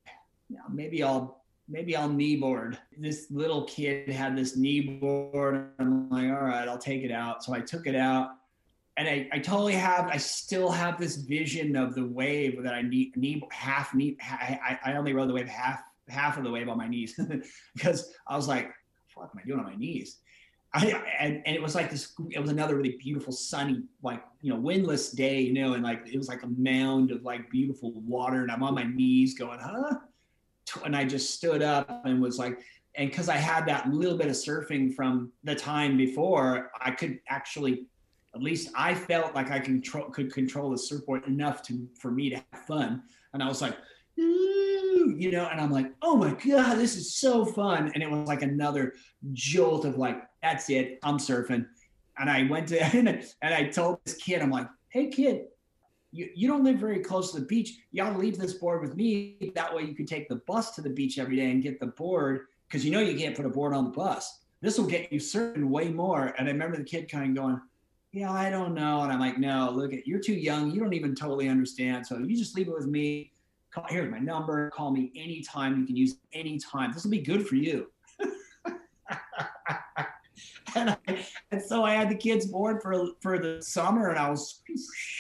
maybe 0.72 1.02
I'll 1.02 1.44
maybe 1.68 1.96
I'll 1.96 2.08
kneeboard. 2.08 2.76
This 2.96 3.26
little 3.30 3.64
kid 3.64 4.08
had 4.08 4.36
this 4.36 4.58
kneeboard. 4.58 5.68
I'm 5.78 6.10
like, 6.10 6.28
all 6.28 6.46
right, 6.46 6.68
I'll 6.68 6.78
take 6.78 7.02
it 7.02 7.10
out. 7.10 7.42
So 7.42 7.54
I 7.54 7.60
took 7.60 7.86
it 7.86 7.96
out. 7.96 8.30
And 8.96 9.08
I, 9.08 9.28
I 9.32 9.38
totally 9.40 9.74
have, 9.74 10.06
I 10.06 10.18
still 10.18 10.70
have 10.70 11.00
this 11.00 11.16
vision 11.16 11.74
of 11.74 11.94
the 11.94 12.06
wave 12.06 12.62
that 12.62 12.74
I 12.74 12.82
need, 12.82 13.16
knee 13.16 13.42
half 13.50 13.92
knee. 13.92 14.16
I, 14.22 14.78
I 14.84 14.92
only 14.94 15.12
rode 15.12 15.28
the 15.28 15.34
wave 15.34 15.48
half, 15.48 15.80
half 16.08 16.36
of 16.38 16.44
the 16.44 16.50
wave 16.50 16.68
on 16.68 16.78
my 16.78 16.86
knees 16.86 17.18
because 17.74 18.12
I 18.28 18.36
was 18.36 18.46
like, 18.46 18.70
what 19.14 19.24
am 19.24 19.40
I 19.42 19.46
doing 19.46 19.58
on 19.58 19.66
my 19.66 19.74
knees? 19.74 20.18
I, 20.74 21.02
and, 21.18 21.42
and 21.44 21.56
it 21.56 21.62
was 21.62 21.74
like 21.74 21.90
this, 21.90 22.12
it 22.30 22.38
was 22.40 22.50
another 22.50 22.76
really 22.76 22.96
beautiful, 23.00 23.32
sunny, 23.32 23.82
like, 24.02 24.22
you 24.42 24.52
know, 24.52 24.60
windless 24.60 25.10
day, 25.10 25.40
you 25.40 25.54
know, 25.54 25.74
and 25.74 25.82
like, 25.82 26.02
it 26.06 26.18
was 26.18 26.28
like 26.28 26.42
a 26.44 26.48
mound 26.56 27.10
of 27.10 27.24
like 27.24 27.50
beautiful 27.50 27.92
water. 27.94 28.42
And 28.42 28.50
I'm 28.50 28.62
on 28.62 28.74
my 28.74 28.84
knees 28.84 29.36
going, 29.36 29.58
huh? 29.60 29.94
And 30.84 30.96
I 30.96 31.04
just 31.04 31.34
stood 31.34 31.62
up 31.62 32.02
and 32.04 32.20
was 32.20 32.38
like, 32.38 32.58
and 32.96 33.10
because 33.10 33.28
I 33.28 33.36
had 33.36 33.66
that 33.66 33.90
little 33.90 34.16
bit 34.16 34.28
of 34.28 34.34
surfing 34.34 34.94
from 34.94 35.32
the 35.42 35.54
time 35.54 35.96
before, 35.96 36.70
I 36.80 36.92
could 36.92 37.18
actually, 37.28 37.86
at 38.34 38.42
least 38.42 38.70
I 38.74 38.94
felt 38.94 39.34
like 39.34 39.50
I 39.50 39.58
control 39.58 40.10
could 40.10 40.32
control 40.32 40.70
the 40.70 40.78
surfboard 40.78 41.26
enough 41.26 41.62
to 41.64 41.88
for 42.00 42.10
me 42.10 42.30
to 42.30 42.36
have 42.36 42.66
fun. 42.66 43.02
And 43.32 43.42
I 43.42 43.48
was 43.48 43.60
like, 43.60 43.76
you 44.16 45.30
know, 45.32 45.48
and 45.50 45.60
I'm 45.60 45.72
like, 45.72 45.92
oh 46.02 46.16
my 46.16 46.34
god, 46.34 46.76
this 46.78 46.96
is 46.96 47.16
so 47.16 47.44
fun. 47.44 47.90
And 47.94 48.02
it 48.02 48.10
was 48.10 48.28
like 48.28 48.42
another 48.42 48.94
jolt 49.32 49.84
of 49.84 49.98
like, 49.98 50.22
that's 50.42 50.70
it, 50.70 50.98
I'm 51.02 51.18
surfing. 51.18 51.66
And 52.18 52.30
I 52.30 52.44
went 52.44 52.68
to 52.68 52.84
and 52.96 53.26
I 53.42 53.64
told 53.64 53.98
this 54.04 54.14
kid, 54.14 54.40
I'm 54.40 54.50
like, 54.50 54.68
hey 54.90 55.08
kid, 55.08 55.46
you, 56.14 56.30
you 56.34 56.48
don't 56.48 56.62
live 56.62 56.76
very 56.76 57.00
close 57.00 57.32
to 57.32 57.40
the 57.40 57.46
beach. 57.46 57.78
To 57.96 58.10
leave 58.16 58.38
this 58.38 58.54
board 58.54 58.80
with 58.80 58.94
me. 58.94 59.52
That 59.54 59.74
way 59.74 59.82
you 59.82 59.94
can 59.94 60.06
take 60.06 60.28
the 60.28 60.36
bus 60.36 60.74
to 60.76 60.80
the 60.80 60.90
beach 60.90 61.18
every 61.18 61.36
day 61.36 61.50
and 61.50 61.62
get 61.62 61.80
the 61.80 61.86
board 61.86 62.46
because 62.68 62.84
you 62.84 62.92
know 62.92 63.00
you 63.00 63.18
can't 63.18 63.36
put 63.36 63.46
a 63.46 63.50
board 63.50 63.74
on 63.74 63.84
the 63.84 63.90
bus. 63.90 64.40
This 64.60 64.78
will 64.78 64.86
get 64.86 65.12
you 65.12 65.18
certain 65.18 65.70
way 65.70 65.88
more. 65.88 66.34
And 66.38 66.48
I 66.48 66.52
remember 66.52 66.76
the 66.76 66.84
kid 66.84 67.10
kind 67.10 67.30
of 67.30 67.42
going, 67.42 67.60
yeah, 68.12 68.32
I 68.32 68.48
don't 68.48 68.74
know. 68.74 69.02
And 69.02 69.12
I'm 69.12 69.18
like, 69.18 69.38
no, 69.38 69.70
look 69.74 69.92
at 69.92 70.06
you're 70.06 70.20
too 70.20 70.34
young. 70.34 70.70
You 70.70 70.80
don't 70.80 70.94
even 70.94 71.14
totally 71.14 71.48
understand. 71.48 72.06
So 72.06 72.18
you 72.18 72.36
just 72.36 72.56
leave 72.56 72.68
it 72.68 72.74
with 72.74 72.86
me. 72.86 73.32
Call, 73.72 73.86
here's 73.88 74.10
my 74.10 74.20
number. 74.20 74.70
Call 74.70 74.92
me 74.92 75.10
anytime. 75.16 75.80
You 75.80 75.86
can 75.86 75.96
use 75.96 76.16
anytime. 76.32 76.92
This 76.92 77.02
will 77.02 77.10
be 77.10 77.20
good 77.20 77.46
for 77.46 77.56
you. 77.56 77.90
and, 80.76 80.90
I, 80.90 81.26
and 81.50 81.62
so 81.62 81.84
I 81.84 81.94
had 81.94 82.08
the 82.08 82.16
kids 82.16 82.46
board 82.46 82.82
for 82.82 83.08
for 83.20 83.38
the 83.38 83.62
summer, 83.62 84.08
and 84.08 84.18
I 84.18 84.30
was, 84.30 84.62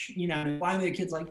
you 0.08 0.26
know, 0.26 0.56
finally 0.58 0.90
the 0.90 0.96
kids 0.96 1.12
like, 1.12 1.26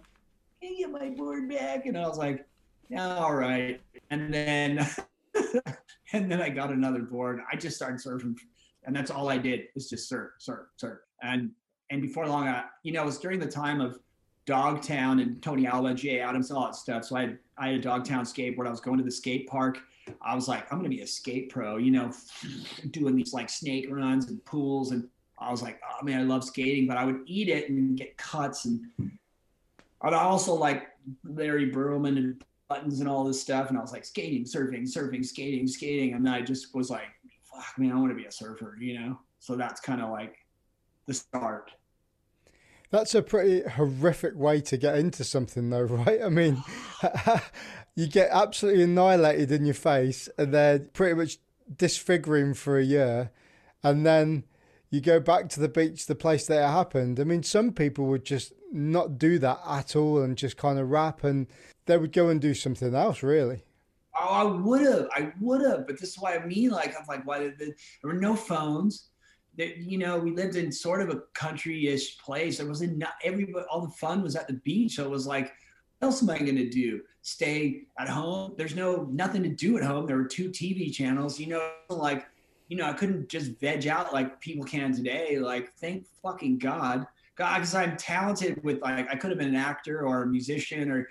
"Can 0.62 0.74
you 0.74 0.80
get 0.80 0.92
my 0.92 1.10
board 1.10 1.50
back?" 1.50 1.86
And 1.86 1.98
I 1.98 2.08
was 2.08 2.18
like, 2.18 2.46
yeah, 2.90 3.18
"All 3.18 3.36
right." 3.36 3.82
And 4.12 4.34
then, 4.34 4.88
and 6.14 6.32
then 6.32 6.42
I 6.42 6.50
got 6.50 6.72
another 6.72 7.02
board. 7.02 7.42
I 7.52 7.56
just 7.56 7.76
started 7.76 8.00
surfing, 8.00 8.38
and 8.84 8.96
that's 8.96 9.12
all 9.12 9.30
I 9.30 9.38
did 9.38 9.68
is 9.76 9.90
just 9.90 10.08
surf, 10.08 10.32
surf, 10.38 10.68
surf. 10.78 11.00
And 11.22 11.52
and 11.90 12.02
before 12.02 12.28
long, 12.28 12.48
I, 12.48 12.64
you 12.84 12.94
know, 12.94 13.04
it 13.04 13.06
was 13.06 13.20
during 13.20 13.40
the 13.40 13.52
time 13.52 13.82
of 13.82 14.00
Dogtown 14.46 15.20
and 15.20 15.42
Tony 15.42 15.68
Alva, 15.68 15.94
Jay 15.94 16.20
Adams, 16.20 16.52
all 16.52 16.66
that 16.66 16.76
stuff. 16.76 17.06
So 17.06 17.16
I 17.16 17.22
had 17.22 17.40
I 17.58 17.68
had 17.68 17.76
a 17.76 17.82
Dogtown 17.82 18.26
skateboard. 18.26 18.68
I 18.68 18.72
was 18.72 18.82
going 18.82 18.98
to 18.98 19.04
the 19.04 19.12
skate 19.12 19.48
park 19.48 19.80
I 20.22 20.36
was 20.36 20.48
like, 20.48 20.72
I'm 20.72 20.78
gonna 20.80 20.90
be 20.90 21.02
a 21.02 21.08
skate 21.08 21.50
pro, 21.50 21.78
you 21.78 21.92
know, 21.92 22.12
doing 22.92 23.16
these 23.16 23.34
like 23.34 23.50
snake 23.50 23.88
runs 23.90 24.28
and 24.30 24.44
pools. 24.46 24.92
And 24.92 25.08
I 25.38 25.52
was 25.52 25.62
like, 25.62 25.80
oh 25.84 26.04
man, 26.04 26.20
I 26.20 26.24
love 26.24 26.44
skating, 26.44 26.88
but 26.88 26.98
I 26.98 27.06
would 27.06 27.22
eat 27.26 27.50
it 27.50 27.70
and 27.70 27.98
get 27.98 28.18
cuts. 28.18 28.66
And 28.66 28.86
I'd 30.02 30.14
also 30.14 30.54
like 30.54 30.88
Larry 31.24 31.72
Bertlemann 31.72 32.18
and 32.18 32.44
buttons 32.68 33.00
and 33.00 33.10
all 33.10 33.24
this 33.24 33.42
stuff. 33.42 33.70
And 33.70 33.78
I 33.78 33.82
was 33.82 33.92
like 33.92 34.06
skating, 34.06 34.44
surfing, 34.46 34.84
surfing, 34.84 35.26
skating, 35.26 35.68
skating. 35.68 36.14
And 36.14 36.26
then 36.26 36.34
I 36.34 36.42
just 36.42 36.74
was 36.74 36.90
like, 36.90 37.08
fuck 37.44 37.78
man, 37.78 37.92
I 37.92 37.96
want 37.96 38.12
to 38.12 38.16
be 38.16 38.26
a 38.26 38.32
surfer, 38.32 38.78
you 38.80 39.00
know? 39.00 39.20
So 39.40 39.56
that's 39.56 39.80
kind 39.80 40.02
of 40.02 40.10
like 40.10 40.36
the 41.06 41.14
start. 41.14 41.72
That's 42.92 43.16
a 43.16 43.24
pretty 43.24 43.68
horrific 43.68 44.36
way 44.36 44.62
to 44.62 44.78
get 44.78 45.00
into 45.00 45.24
something, 45.24 45.70
though, 45.70 45.82
right? 46.06 46.22
I 46.22 46.30
mean, 46.30 46.64
you 47.96 48.08
get 48.08 48.30
absolutely 48.32 48.84
annihilated 48.84 49.52
in 49.52 49.66
your 49.66 49.74
face, 49.74 50.30
and 50.38 50.54
then 50.54 50.90
pretty 50.94 51.16
much 51.16 51.38
disfiguring 51.76 52.54
for 52.54 52.78
a 52.78 52.84
year, 52.84 53.32
and 53.84 54.06
then 54.06 54.44
you 54.90 55.02
go 55.02 55.20
back 55.20 55.50
to 55.50 55.60
the 55.60 55.70
beach, 55.70 56.06
the 56.06 56.16
place 56.16 56.48
that 56.48 56.64
it 56.64 56.72
happened. 56.72 57.20
I 57.20 57.24
mean, 57.24 57.44
some 57.44 57.72
people 57.72 58.06
would 58.06 58.26
just 58.26 58.54
not 58.72 59.18
do 59.18 59.40
that 59.40 59.60
at 59.68 59.96
all 59.96 60.22
and 60.22 60.38
just 60.38 60.58
kind 60.58 60.80
of 60.80 60.90
rap, 60.90 61.24
and 61.24 61.48
they 61.86 61.98
would 61.98 62.14
go 62.14 62.30
and 62.30 62.40
do 62.40 62.54
something 62.54 62.94
else, 62.94 63.24
really. 63.24 63.64
Oh, 64.20 64.28
I 64.28 64.44
would 64.44 64.82
have, 64.82 65.08
I 65.16 65.32
would 65.42 65.62
have, 65.62 65.88
but 65.88 66.00
this 66.00 66.10
is 66.10 66.20
what 66.20 66.40
I 66.40 66.46
mean. 66.46 66.70
Like, 66.70 66.96
I'm 67.00 67.06
like, 67.08 67.26
why 67.26 67.40
did 67.40 67.58
there 67.58 67.74
were 68.04 68.14
no 68.14 68.36
phones? 68.36 69.10
that 69.58 69.78
you 69.78 69.98
know 69.98 70.18
we 70.18 70.32
lived 70.32 70.56
in 70.56 70.72
sort 70.72 71.02
of 71.02 71.10
a 71.10 71.22
country-ish 71.34 72.18
place. 72.18 72.58
There 72.58 72.68
wasn't 72.68 72.98
not 72.98 73.14
everybody. 73.24 73.66
All 73.70 73.82
the 73.82 73.92
fun 73.92 74.24
was 74.24 74.36
at 74.36 74.48
the 74.48 74.54
beach. 74.54 74.96
So 74.96 75.04
it 75.04 75.10
was 75.10 75.28
like, 75.28 75.54
else 76.04 76.22
am 76.22 76.30
I 76.30 76.38
going 76.38 76.56
to 76.58 76.70
do? 76.70 77.02
Stay 77.22 77.84
at 77.98 78.10
home? 78.10 78.54
There's 78.58 78.76
no 78.76 79.08
nothing 79.12 79.44
to 79.44 79.50
do 79.50 79.78
at 79.78 79.84
home. 79.84 80.06
There 80.06 80.18
were 80.18 80.26
two 80.26 80.50
TV 80.50 80.94
channels, 80.94 81.40
you 81.40 81.48
know, 81.48 81.72
like, 81.90 82.26
you 82.68 82.78
know, 82.78 82.86
I 82.86 82.94
couldn't 82.94 83.30
just 83.30 83.60
veg 83.60 83.88
out 83.88 84.14
like 84.14 84.40
people 84.42 84.66
can 84.66 84.94
today. 84.94 85.40
Like, 85.40 85.74
thank 85.74 86.06
fucking 86.22 86.60
God. 86.60 87.08
God, 87.36 87.56
because 87.56 87.74
I'm 87.74 87.98
talented 87.98 88.64
with 88.64 88.82
like 88.82 89.10
I 89.10 89.16
could 89.16 89.32
have 89.32 89.40
been 89.40 89.50
an 89.50 89.56
actor 89.56 90.06
or 90.06 90.24
a 90.24 90.28
musician 90.28 90.92
or 90.92 91.08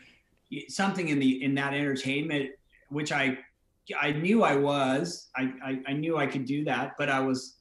something 0.68 1.08
in 1.08 1.18
the 1.18 1.42
in 1.42 1.54
that 1.56 1.74
entertainment, 1.74 2.50
which 2.90 3.10
I 3.10 3.38
I 4.00 4.12
knew 4.12 4.44
I 4.44 4.54
was. 4.54 5.28
I, 5.34 5.52
I, 5.64 5.80
I 5.88 5.92
knew 5.92 6.16
I 6.16 6.26
could 6.26 6.44
do 6.44 6.64
that, 6.64 6.92
but 6.96 7.08
I 7.08 7.20
was 7.20 7.56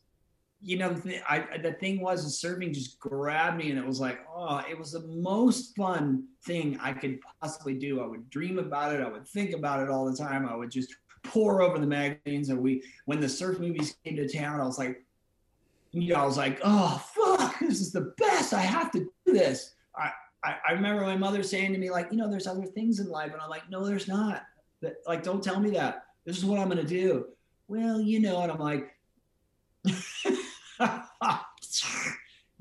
you 0.64 0.78
know, 0.78 0.94
the, 0.94 1.20
I, 1.28 1.58
the 1.58 1.74
thing 1.74 2.02
was, 2.02 2.24
the 2.24 2.48
surfing 2.48 2.72
just 2.72 3.00
grabbed 3.00 3.58
me, 3.58 3.72
and 3.72 3.80
it 3.80 3.86
was 3.86 4.00
like, 4.00 4.20
oh, 4.32 4.62
it 4.70 4.78
was 4.78 4.92
the 4.92 5.08
most 5.08 5.76
fun 5.76 6.26
thing 6.44 6.78
I 6.80 6.94
could 6.94 7.20
possibly 7.42 7.74
do. 7.74 8.00
I 8.00 8.06
would 8.06 8.30
dream 8.30 8.60
about 8.60 8.94
it. 8.94 9.02
I 9.02 9.10
would 9.10 9.28
think 9.28 9.54
about 9.54 9.82
it 9.82 9.90
all 9.90 10.06
the 10.06 10.16
time. 10.16 10.48
I 10.48 10.56
would 10.56 10.70
just 10.70 10.96
pour 11.24 11.64
over 11.64 11.80
the 11.80 11.88
magazines. 11.88 12.50
And 12.50 12.62
we, 12.62 12.84
when 13.06 13.20
the 13.20 13.28
surf 13.28 13.60
movies 13.60 13.96
came 14.04 14.16
to 14.18 14.28
town, 14.28 14.62
I 14.62 14.66
was 14.66 14.78
like, 14.78 15.04
you 15.92 16.14
know, 16.14 16.22
I 16.22 16.26
was 16.26 16.38
like, 16.38 16.60
oh 16.64 17.04
fuck, 17.16 17.60
this 17.60 17.82
is 17.82 17.92
the 17.92 18.14
best. 18.18 18.54
I 18.54 18.62
have 18.62 18.92
to 18.92 19.00
do 19.00 19.34
this. 19.34 19.74
I, 19.98 20.12
I, 20.44 20.56
I 20.70 20.72
remember 20.74 21.02
my 21.02 21.18
mother 21.18 21.42
saying 21.42 21.74
to 21.74 21.80
me, 21.80 21.90
like, 21.90 22.10
you 22.12 22.18
know, 22.18 22.30
there's 22.30 22.48
other 22.48 22.66
things 22.66 23.00
in 23.00 23.10
life, 23.10 23.34
and 23.34 23.42
I'm 23.42 23.50
like, 23.50 23.70
no, 23.70 23.86
there's 23.86 24.08
not. 24.08 24.44
Like, 25.08 25.24
don't 25.24 25.44
tell 25.44 25.60
me 25.60 25.72
that. 25.72 26.06
This 26.24 26.38
is 26.38 26.46
what 26.46 26.60
I'm 26.60 26.70
gonna 26.70 26.84
do. 26.84 27.30
Well, 27.68 28.00
you 28.00 28.20
know, 28.20 28.42
and 28.42 28.52
I'm 28.52 28.60
like. 28.60 28.96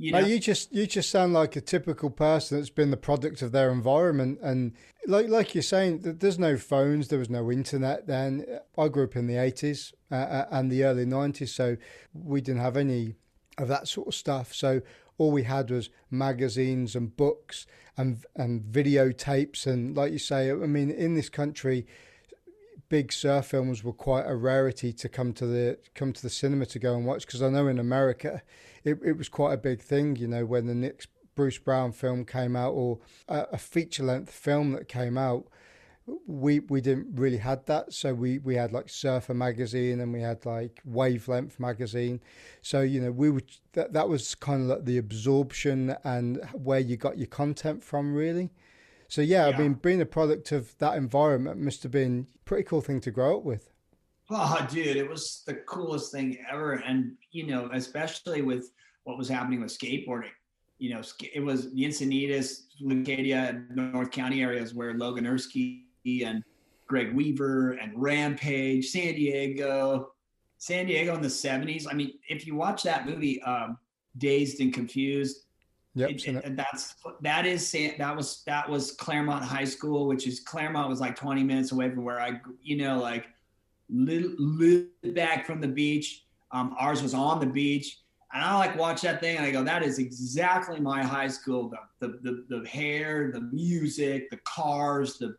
You, 0.01 0.13
know? 0.13 0.19
you 0.21 0.39
just 0.39 0.73
you 0.73 0.87
just 0.87 1.11
sound 1.11 1.35
like 1.35 1.57
a 1.57 1.61
typical 1.61 2.09
person 2.09 2.57
that's 2.57 2.71
been 2.71 2.91
the 2.91 2.97
product 2.97 3.43
of 3.43 3.53
their 3.53 3.71
environment, 3.71 4.39
and 4.43 4.73
like 5.07 5.29
like 5.29 5.55
you're 5.55 5.63
saying, 5.63 6.01
there's 6.03 6.39
no 6.39 6.57
phones, 6.57 7.09
there 7.09 7.19
was 7.19 7.29
no 7.29 7.53
internet 7.53 8.07
then. 8.07 8.47
I 8.79 8.89
grew 8.89 9.05
up 9.05 9.17
in 9.17 9.27
the 9.27 9.35
'80s 9.35 9.93
uh, 10.11 10.15
uh, 10.15 10.47
and 10.51 10.73
the 10.73 10.85
early 10.85 11.05
'90s, 11.05 11.49
so 11.51 11.77
we 12.15 12.41
didn't 12.41 12.63
have 12.63 12.79
any 12.79 13.15
of 13.59 13.69
that 13.69 13.89
sort 13.89 14.09
of 14.09 14.15
stuff. 14.15 14.55
So 14.55 14.81
all 15.19 15.33
we 15.33 15.43
had 15.43 15.71
was 15.71 15.91
magazines 16.11 16.97
and 16.97 17.15
books 17.15 17.67
and 17.99 18.25
and 18.37 18.63
videotapes, 18.63 19.67
and 19.67 19.95
like 19.95 20.13
you 20.13 20.19
say, 20.19 20.51
I 20.51 20.55
mean, 20.55 20.91
in 20.91 21.15
this 21.15 21.29
country 21.29 21.87
big 22.91 23.13
surf 23.13 23.47
films 23.47 23.83
were 23.83 23.95
quite 23.95 24.27
a 24.27 24.37
rarity 24.37 24.93
to 24.93 25.09
come 25.09 25.33
to 25.33 25.47
the 25.47 25.79
come 25.95 26.13
to 26.13 26.21
the 26.21 26.29
cinema 26.29 26.67
to 26.67 26.79
go 26.79 26.95
and 26.95 27.07
watch 27.07 27.25
because 27.25 27.43
I 27.43 27.49
know 27.49 27.69
in 27.69 27.79
America 27.79 28.43
it, 28.85 28.99
it 29.03 29.17
was 29.17 29.31
quite 29.31 29.55
a 29.55 29.57
big 29.57 29.81
thing 29.81 30.17
you 30.17 30.29
know 30.29 30.45
when 30.45 30.67
the 30.67 30.75
next 30.75 31.09
Bruce 31.35 31.57
Brown 31.57 31.93
film 31.93 32.27
came 32.27 32.55
out 32.55 32.73
or 32.73 32.99
a, 33.29 33.47
a 33.53 33.59
feature 33.59 34.03
length 34.03 34.33
film 34.33 34.73
that 34.73 34.89
came 34.89 35.17
out 35.17 35.47
we 36.27 36.61
we 36.61 36.81
didn't 36.81 37.09
really 37.15 37.37
had 37.37 37.67
that. 37.67 37.93
So 37.93 38.15
we 38.15 38.39
we 38.39 38.57
had 38.57 38.73
like 38.73 38.89
surfer 38.89 39.35
magazine 39.35 40.01
and 40.01 40.13
we 40.13 40.21
had 40.21 40.45
like 40.45 40.81
wavelength 40.85 41.61
magazine. 41.61 42.21
So 42.63 42.81
you 42.81 43.01
know 43.01 43.13
we 43.13 43.31
would 43.31 43.51
that, 43.73 43.93
that 43.93 44.09
was 44.09 44.35
kind 44.35 44.63
of 44.63 44.69
like 44.69 44.85
the 44.85 44.99
absorption 44.99 45.97
and 46.05 46.41
where 46.53 46.81
you 46.81 46.97
got 46.97 47.19
your 47.19 47.29
content 47.29 47.83
from 47.83 48.15
really 48.15 48.51
so 49.11 49.23
yeah, 49.23 49.49
yeah, 49.49 49.57
I 49.57 49.59
mean, 49.59 49.75
being 49.75 50.01
a 50.01 50.07
product 50.07 50.53
of 50.53 50.79
that 50.79 50.97
environment 50.97 51.59
must 51.59 51.83
have 51.83 51.91
been 51.91 52.29
a 52.37 52.45
pretty 52.45 52.63
cool 52.63 52.81
thing 52.81 53.01
to 53.01 53.11
grow 53.11 53.39
up 53.39 53.45
with. 53.45 53.71
Oh, 54.31 54.65
dude, 54.71 54.97
it 54.97 55.11
was 55.11 55.43
the 55.47 55.55
coolest 55.55 56.13
thing 56.13 56.39
ever, 56.51 56.75
and 56.75 57.15
you 57.33 57.49
know, 57.49 57.69
especially 57.73 58.43
with 58.43 58.71
what 59.03 59.19
was 59.19 59.29
happening 59.29 59.61
with 59.61 59.77
skateboarding. 59.77 60.31
You 60.79 60.95
know, 60.95 61.03
it 61.35 61.41
was 61.41 61.73
the 61.73 61.85
Encinitas, 61.85 62.67
Leucadia, 62.81 63.69
North 63.75 64.13
County 64.13 64.43
areas 64.43 64.75
where 64.75 64.95
Logan 64.95 65.25
Ersky 65.25 65.83
and 66.25 66.45
Greg 66.87 67.13
Weaver 67.13 67.73
and 67.73 67.93
Rampage, 67.97 68.87
San 68.87 69.15
Diego, 69.15 70.13
San 70.59 70.87
Diego 70.87 71.17
in 71.17 71.21
the 71.21 71.29
70s. 71.29 71.87
I 71.91 71.95
mean, 71.95 72.13
if 72.29 72.47
you 72.47 72.55
watch 72.55 72.85
that 72.85 73.07
movie, 73.07 73.43
um, 73.43 73.77
Dazed 74.19 74.61
and 74.61 74.73
Confused, 74.73 75.47
Yep, 75.95 76.11
it, 76.11 76.27
it, 76.27 76.57
that's 76.57 76.95
that 77.21 77.47
is 77.47 77.73
that 77.99 78.17
was 78.17 78.43
that 78.47 78.69
was 78.69 78.93
Clairemont 78.93 79.45
High 79.45 79.65
School, 79.65 80.07
which 80.07 80.27
is 80.27 80.39
Clairemont 80.39 80.89
was 80.89 81.01
like 81.01 81.17
20 81.17 81.43
minutes 81.43 81.73
away 81.73 81.91
from 81.91 82.05
where 82.05 82.21
I, 82.21 82.41
you 82.63 82.77
know, 82.77 82.99
like 83.01 83.27
little, 83.89 84.31
little 84.39 84.87
back 85.15 85.47
from 85.47 85.61
the 85.61 85.69
beach. 85.69 86.25
Um, 86.53 86.75
ours 86.79 87.03
was 87.03 87.13
on 87.13 87.41
the 87.41 87.47
beach, 87.47 88.01
and 88.33 88.45
I 88.45 88.57
like 88.57 88.77
watch 88.77 89.03
that 89.03 89.21
thing 89.21 89.37
and 89.37 89.45
I 89.45 89.51
go, 89.51 89.65
that 89.65 89.83
is 89.83 89.99
exactly 89.99 90.79
my 90.79 91.03
high 91.03 91.29
school. 91.29 91.69
The 91.69 92.07
the 92.07 92.45
the, 92.49 92.59
the 92.61 92.69
hair, 92.69 93.33
the 93.33 93.41
music, 93.41 94.31
the 94.31 94.39
cars, 94.39 95.19
the 95.19 95.37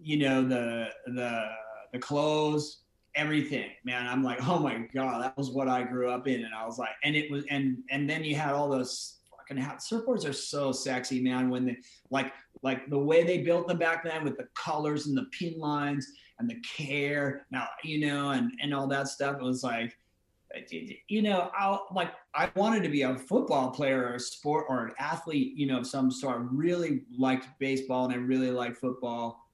you 0.00 0.18
know 0.18 0.42
the 0.42 0.88
the 1.06 1.48
the 1.92 1.98
clothes, 1.98 2.82
everything, 3.16 3.70
man. 3.84 4.06
I'm 4.06 4.22
like, 4.22 4.46
oh 4.46 4.60
my 4.60 4.86
god, 4.94 5.22
that 5.22 5.36
was 5.36 5.50
what 5.50 5.68
I 5.68 5.82
grew 5.82 6.10
up 6.10 6.28
in, 6.28 6.44
and 6.44 6.54
I 6.54 6.64
was 6.64 6.78
like, 6.78 6.90
and 7.02 7.16
it 7.16 7.28
was, 7.30 7.44
and 7.50 7.78
and 7.90 8.08
then 8.08 8.22
you 8.22 8.36
had 8.36 8.52
all 8.52 8.68
those 8.68 9.16
fucking 9.50 9.62
have 9.62 9.78
surfboards 9.78 10.28
are 10.28 10.32
so 10.32 10.72
sexy, 10.72 11.20
man. 11.20 11.50
When 11.50 11.66
they 11.66 11.78
like 12.10 12.32
like 12.62 12.88
the 12.88 12.98
way 12.98 13.24
they 13.24 13.38
built 13.38 13.68
them 13.68 13.78
back 13.78 14.04
then 14.04 14.24
with 14.24 14.36
the 14.36 14.48
colors 14.54 15.06
and 15.06 15.16
the 15.16 15.26
pin 15.38 15.58
lines 15.58 16.06
and 16.38 16.48
the 16.48 16.60
care 16.60 17.46
now, 17.50 17.68
you 17.84 18.06
know, 18.06 18.30
and 18.30 18.52
and 18.62 18.74
all 18.74 18.86
that 18.88 19.08
stuff. 19.08 19.36
It 19.36 19.42
was 19.42 19.62
like 19.62 19.96
you 21.08 21.22
know, 21.22 21.50
I 21.54 21.78
like 21.92 22.12
I 22.34 22.50
wanted 22.56 22.82
to 22.82 22.88
be 22.88 23.02
a 23.02 23.16
football 23.16 23.70
player 23.70 24.04
or 24.04 24.14
a 24.14 24.20
sport 24.20 24.66
or 24.68 24.86
an 24.86 24.94
athlete, 24.98 25.56
you 25.56 25.66
know, 25.66 25.78
of 25.78 25.86
some 25.86 26.10
sort. 26.10 26.36
I 26.36 26.46
really 26.50 27.02
liked 27.16 27.46
baseball 27.58 28.04
and 28.04 28.14
I 28.14 28.16
really 28.16 28.50
liked 28.50 28.76
football. 28.76 29.46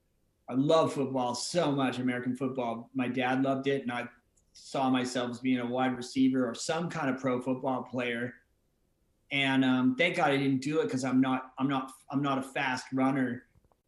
I 0.48 0.54
love 0.54 0.92
football 0.92 1.34
so 1.34 1.72
much, 1.72 1.98
American 1.98 2.36
football. 2.36 2.88
My 2.94 3.08
dad 3.08 3.42
loved 3.42 3.66
it, 3.66 3.82
and 3.82 3.90
I 3.90 4.06
saw 4.52 4.88
myself 4.88 5.32
as 5.32 5.40
being 5.40 5.58
a 5.58 5.66
wide 5.66 5.96
receiver 5.96 6.48
or 6.48 6.54
some 6.54 6.88
kind 6.88 7.10
of 7.10 7.20
pro 7.20 7.42
football 7.42 7.82
player 7.82 8.32
and 9.32 9.64
um, 9.64 9.96
thank 9.96 10.16
God 10.16 10.30
I 10.30 10.36
didn't 10.36 10.62
do 10.62 10.80
it 10.80 10.84
because 10.84 11.04
I'm 11.04 11.20
not 11.20 11.52
I'm 11.58 11.68
not 11.68 11.92
I'm 12.10 12.22
not 12.22 12.38
a 12.38 12.42
fast 12.42 12.86
runner. 12.92 13.44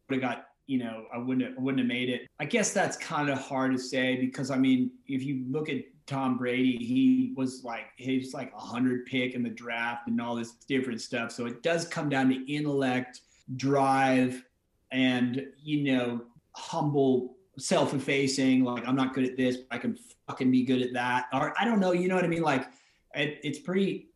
Would 0.09 0.21
have 0.21 0.31
got 0.31 0.45
you 0.67 0.79
know 0.79 1.05
I 1.13 1.17
wouldn't 1.17 1.47
have, 1.47 1.57
I 1.57 1.61
wouldn't 1.61 1.79
have 1.79 1.87
made 1.87 2.09
it. 2.09 2.27
I 2.39 2.45
guess 2.45 2.73
that's 2.73 2.97
kind 2.97 3.29
of 3.29 3.37
hard 3.39 3.71
to 3.71 3.79
say 3.79 4.17
because 4.17 4.51
I 4.51 4.57
mean 4.57 4.91
if 5.07 5.23
you 5.23 5.45
look 5.49 5.69
at 5.69 5.83
Tom 6.07 6.37
Brady, 6.37 6.77
he 6.77 7.33
was 7.37 7.63
like 7.63 7.85
he's 7.95 8.33
like 8.33 8.51
a 8.55 8.59
hundred 8.59 9.05
pick 9.05 9.33
in 9.35 9.43
the 9.43 9.49
draft 9.49 10.07
and 10.07 10.19
all 10.19 10.35
this 10.35 10.53
different 10.67 11.01
stuff. 11.01 11.31
So 11.31 11.45
it 11.45 11.63
does 11.63 11.87
come 11.87 12.09
down 12.09 12.29
to 12.29 12.53
intellect, 12.53 13.21
drive, 13.55 14.43
and 14.91 15.45
you 15.61 15.83
know 15.83 16.21
humble 16.53 17.37
self-effacing. 17.57 18.63
Like 18.63 18.87
I'm 18.87 18.95
not 18.95 19.13
good 19.13 19.23
at 19.23 19.37
this, 19.37 19.57
but 19.57 19.67
I 19.71 19.77
can 19.77 19.97
fucking 20.27 20.51
be 20.51 20.63
good 20.63 20.81
at 20.81 20.93
that. 20.93 21.27
Or 21.31 21.53
I 21.59 21.63
don't 21.63 21.79
know. 21.79 21.91
You 21.91 22.07
know 22.07 22.15
what 22.15 22.25
I 22.25 22.27
mean? 22.27 22.41
Like 22.41 22.67
it, 23.13 23.39
it's 23.43 23.59
pretty 23.59 24.09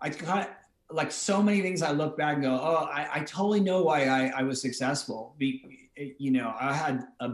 I 0.00 0.10
kind 0.10 0.46
of 0.48 0.96
like 0.96 1.12
so 1.12 1.42
many 1.42 1.60
things 1.60 1.82
I 1.82 1.92
look 1.92 2.16
back 2.16 2.34
and 2.34 2.42
go, 2.42 2.52
oh, 2.52 2.88
I, 2.90 3.08
I 3.12 3.20
totally 3.20 3.60
know 3.60 3.82
why 3.82 4.06
I, 4.06 4.32
I 4.38 4.42
was 4.42 4.60
successful. 4.60 5.34
Be, 5.38 5.90
you 6.18 6.30
know, 6.30 6.54
I 6.58 6.74
had 6.74 7.06
a, 7.20 7.32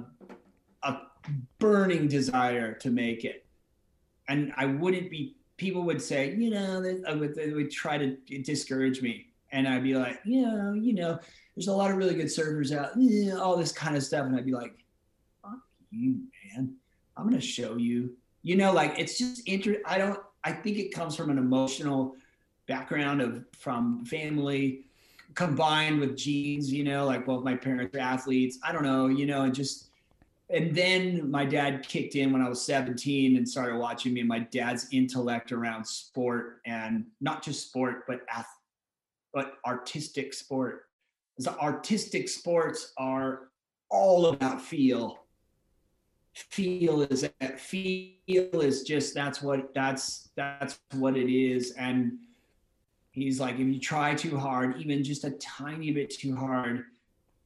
a 0.82 0.96
burning 1.58 2.08
desire 2.08 2.74
to 2.74 2.90
make 2.90 3.24
it. 3.24 3.46
And 4.28 4.52
I 4.56 4.66
wouldn't 4.66 5.10
be, 5.10 5.36
people 5.56 5.82
would 5.84 6.02
say, 6.02 6.34
you 6.34 6.50
know, 6.50 6.82
they, 6.82 7.02
uh, 7.04 7.16
would, 7.16 7.34
they 7.34 7.50
would 7.52 7.70
try 7.70 7.96
to 7.96 8.16
discourage 8.42 9.00
me. 9.00 9.28
And 9.52 9.66
I'd 9.68 9.84
be 9.84 9.94
like, 9.94 10.20
you 10.24 10.42
know, 10.42 10.72
you 10.72 10.92
know, 10.92 11.18
there's 11.54 11.68
a 11.68 11.72
lot 11.72 11.90
of 11.90 11.96
really 11.96 12.14
good 12.14 12.30
servers 12.30 12.72
out, 12.72 12.90
all 13.40 13.56
this 13.56 13.72
kind 13.72 13.96
of 13.96 14.02
stuff. 14.02 14.26
And 14.26 14.36
I'd 14.36 14.44
be 14.44 14.52
like, 14.52 14.74
fuck 15.40 15.58
you, 15.90 16.20
man. 16.54 16.74
I'm 17.16 17.28
going 17.28 17.40
to 17.40 17.46
show 17.46 17.76
you, 17.76 18.14
you 18.42 18.56
know, 18.56 18.72
like 18.72 18.98
it's 18.98 19.16
just 19.16 19.48
inter, 19.48 19.78
I 19.86 19.96
don't, 19.96 20.20
I 20.44 20.52
think 20.52 20.76
it 20.78 20.92
comes 20.92 21.16
from 21.16 21.30
an 21.30 21.38
emotional 21.38 22.16
background 22.66 23.20
of 23.20 23.44
from 23.52 24.04
family 24.04 24.86
combined 25.34 26.00
with 26.00 26.16
genes, 26.16 26.72
you 26.72 26.82
know, 26.82 27.04
like 27.06 27.26
both 27.26 27.44
my 27.44 27.54
parents 27.54 27.94
are 27.94 28.00
athletes. 28.00 28.58
I 28.62 28.72
don't 28.72 28.82
know, 28.82 29.06
you 29.06 29.26
know, 29.26 29.42
and 29.42 29.54
just 29.54 29.90
and 30.48 30.74
then 30.74 31.30
my 31.30 31.44
dad 31.44 31.86
kicked 31.86 32.14
in 32.14 32.32
when 32.32 32.40
I 32.40 32.48
was 32.48 32.62
17 32.62 33.36
and 33.36 33.48
started 33.48 33.78
watching 33.78 34.14
me 34.14 34.20
and 34.20 34.28
my 34.28 34.38
dad's 34.38 34.86
intellect 34.92 35.50
around 35.50 35.84
sport 35.84 36.60
and 36.64 37.06
not 37.20 37.42
just 37.42 37.68
sport, 37.68 38.06
but 38.06 38.20
ath- 38.32 38.46
but 39.32 39.54
artistic 39.66 40.32
sport. 40.32 40.86
The 41.38 41.56
artistic 41.58 42.28
sports 42.28 42.92
are 42.96 43.48
all 43.90 44.26
about 44.26 44.62
feel. 44.62 45.24
Feel 46.32 47.02
is 47.02 47.28
feel 47.56 48.60
is 48.60 48.82
just 48.82 49.14
that's 49.14 49.42
what 49.42 49.74
that's 49.74 50.28
that's 50.36 50.78
what 50.92 51.16
it 51.16 51.30
is. 51.30 51.72
And 51.72 52.18
He's 53.16 53.40
like, 53.40 53.54
if 53.54 53.66
you 53.66 53.80
try 53.80 54.14
too 54.14 54.36
hard, 54.36 54.76
even 54.78 55.02
just 55.02 55.24
a 55.24 55.30
tiny 55.30 55.90
bit 55.90 56.10
too 56.10 56.36
hard, 56.36 56.84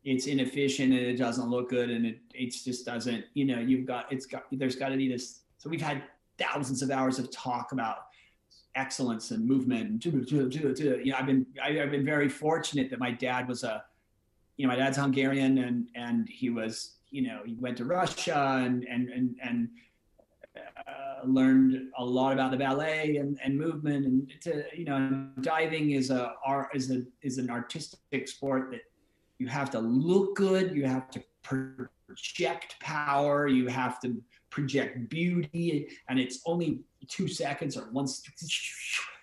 it's 0.05 0.27
inefficient 0.27 0.93
and 0.93 1.01
it 1.01 1.17
doesn't 1.17 1.49
look 1.49 1.71
good 1.71 1.91
and 1.91 2.05
it 2.05 2.19
it 2.35 2.51
just 2.51 2.85
doesn't. 2.85 3.25
You 3.35 3.45
know, 3.45 3.61
you've 3.61 3.87
got 3.87 4.13
it's 4.13 4.27
got 4.27 4.47
there's 4.51 4.77
got 4.77 4.89
to 4.89 4.97
be 4.97 5.09
this. 5.09 5.43
So 5.59 5.71
we've 5.71 5.81
had 5.81 6.03
thousands 6.39 6.83
of 6.83 6.91
hours 6.91 7.19
of 7.19 7.31
talk 7.31 7.73
about 7.73 8.07
excellence 8.75 9.31
and 9.31 9.47
movement. 9.47 10.05
And, 10.05 10.05
you 10.29 11.13
know, 11.13 11.17
I've 11.17 11.27
been 11.27 11.47
I, 11.63 11.81
I've 11.81 11.91
been 11.91 12.05
very 12.05 12.29
fortunate 12.29 12.91
that 12.91 12.99
my 12.99 13.13
dad 13.13 13.47
was 13.47 13.63
a 13.63 13.85
you 14.57 14.67
know, 14.67 14.73
my 14.73 14.77
dad's 14.77 14.97
Hungarian 14.97 15.59
and 15.59 15.89
and 15.95 16.29
he 16.29 16.51
was, 16.51 16.97
you 17.11 17.23
know, 17.23 17.43
he 17.45 17.55
went 17.55 17.77
to 17.77 17.85
Russia 17.85 18.61
and 18.65 18.85
and 18.85 19.09
and 19.09 19.37
and 19.43 19.69
uh, 20.57 21.10
learned 21.25 21.91
a 21.99 22.05
lot 22.05 22.33
about 22.33 22.51
the 22.51 22.57
ballet 22.57 23.17
and, 23.17 23.39
and 23.43 23.59
movement 23.59 24.07
and 24.07 24.33
to 24.41 24.65
you 24.77 24.85
know 24.85 25.29
diving 25.41 25.93
is 25.93 26.11
a 26.11 26.35
is 26.75 26.91
a 26.91 27.03
is 27.23 27.39
an 27.39 27.51
artistic 27.51 28.29
sport 28.29 28.71
that 28.71 28.83
you 29.39 29.47
have 29.47 29.71
to 29.71 29.79
look 29.79 30.37
good 30.37 30.75
you 30.75 30.85
have 30.85 31.11
to 31.11 31.23
project 31.43 32.77
power 32.81 33.49
you 33.49 33.67
have 33.67 34.01
to 34.01 34.23
project 34.51 35.09
beauty 35.09 35.89
and 36.09 36.19
it's 36.19 36.41
only 36.47 36.81
two 37.09 37.29
seconds 37.29 37.77
or 37.77 37.91
once 37.93 38.23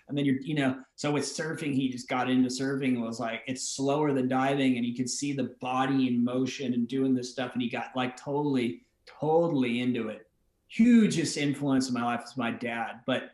and 0.08 0.16
then 0.16 0.24
you're 0.24 0.40
you 0.40 0.54
know 0.54 0.78
so 0.96 1.10
with 1.10 1.24
surfing 1.24 1.74
he 1.74 1.88
just 1.88 2.08
got 2.08 2.28
into 2.30 2.48
surfing 2.48 2.94
and 2.94 3.02
was 3.02 3.20
like 3.20 3.42
it's 3.46 3.70
slower 3.70 4.12
than 4.12 4.28
diving 4.28 4.76
and 4.76 4.86
you 4.86 4.94
could 4.94 5.08
see 5.08 5.32
the 5.32 5.54
body 5.60 6.08
in 6.08 6.24
motion 6.24 6.72
and 6.74 6.88
doing 6.88 7.14
this 7.14 7.30
stuff 7.30 7.52
and 7.52 7.62
he 7.62 7.68
got 7.68 7.94
like 7.94 8.16
totally 8.16 8.82
totally 9.06 9.80
into 9.80 10.08
it 10.08 10.27
hugest 10.68 11.36
influence 11.36 11.88
in 11.88 11.94
my 11.94 12.04
life 12.04 12.22
is 12.24 12.36
my 12.36 12.50
dad. 12.50 13.00
But 13.06 13.30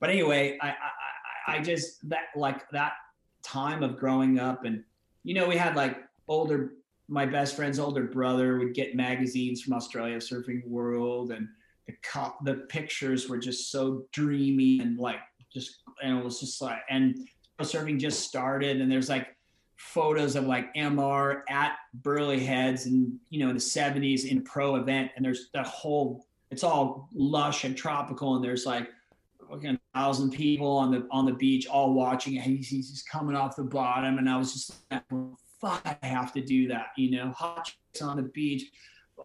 but 0.00 0.10
anyway 0.10 0.58
I, 0.60 0.68
I 0.68 1.56
i 1.56 1.58
just 1.60 2.06
that 2.08 2.24
like 2.36 2.68
that 2.70 2.92
time 3.42 3.82
of 3.82 3.96
growing 3.96 4.38
up 4.38 4.64
and 4.64 4.82
you 5.22 5.34
know 5.34 5.46
we 5.46 5.56
had 5.56 5.76
like 5.76 5.98
older 6.28 6.72
my 7.08 7.26
best 7.26 7.54
friend's 7.54 7.78
older 7.78 8.04
brother. 8.04 8.58
Would 8.58 8.74
get 8.74 8.96
magazines 8.96 9.62
from 9.62 9.74
australia 9.74 10.16
surfing 10.16 10.66
world 10.66 11.30
and 11.30 11.48
the 11.86 11.94
cup 12.02 12.38
the 12.44 12.54
pictures 12.68 13.28
were 13.28 13.38
just 13.38 13.70
so 13.70 14.06
dreamy 14.12 14.80
and 14.80 14.98
like 14.98 15.20
just 15.52 15.82
and 16.02 16.18
it 16.18 16.24
was 16.24 16.40
just 16.40 16.60
like 16.60 16.80
and 16.90 17.28
surfing 17.60 17.98
just 17.98 18.26
started 18.26 18.80
and 18.80 18.90
there's 18.90 19.08
like 19.08 19.28
photos 19.76 20.34
of 20.36 20.44
like 20.44 20.72
MR 20.74 21.42
at 21.48 21.76
Burleigh 21.94 22.38
Heads 22.38 22.86
and 22.86 23.18
you 23.28 23.40
know 23.40 23.48
in 23.48 23.54
the 23.54 23.60
70s 23.60 24.26
in 24.26 24.42
pro 24.42 24.76
event 24.76 25.10
and 25.16 25.24
there's 25.24 25.50
that 25.52 25.66
whole 25.66 26.26
it's 26.54 26.62
all 26.62 27.08
lush 27.12 27.64
and 27.64 27.76
tropical, 27.76 28.36
and 28.36 28.44
there's 28.44 28.64
like 28.64 28.88
a 29.50 29.78
thousand 29.92 30.30
people 30.30 30.76
on 30.76 30.92
the 30.92 31.04
on 31.10 31.26
the 31.26 31.32
beach 31.32 31.66
all 31.66 31.92
watching 31.92 32.36
it. 32.36 32.42
He's, 32.42 32.68
he's 32.68 32.90
just 32.92 33.08
coming 33.08 33.34
off 33.34 33.56
the 33.56 33.64
bottom, 33.64 34.18
and 34.18 34.30
I 34.30 34.36
was 34.36 34.52
just 34.52 34.74
like, 34.88 35.02
"Fuck, 35.60 35.98
I 36.00 36.06
have 36.06 36.32
to 36.34 36.40
do 36.40 36.68
that," 36.68 36.92
you 36.96 37.10
know, 37.10 37.32
hot 37.32 37.64
chicks 37.64 38.02
on 38.02 38.18
the 38.18 38.22
beach, 38.22 38.70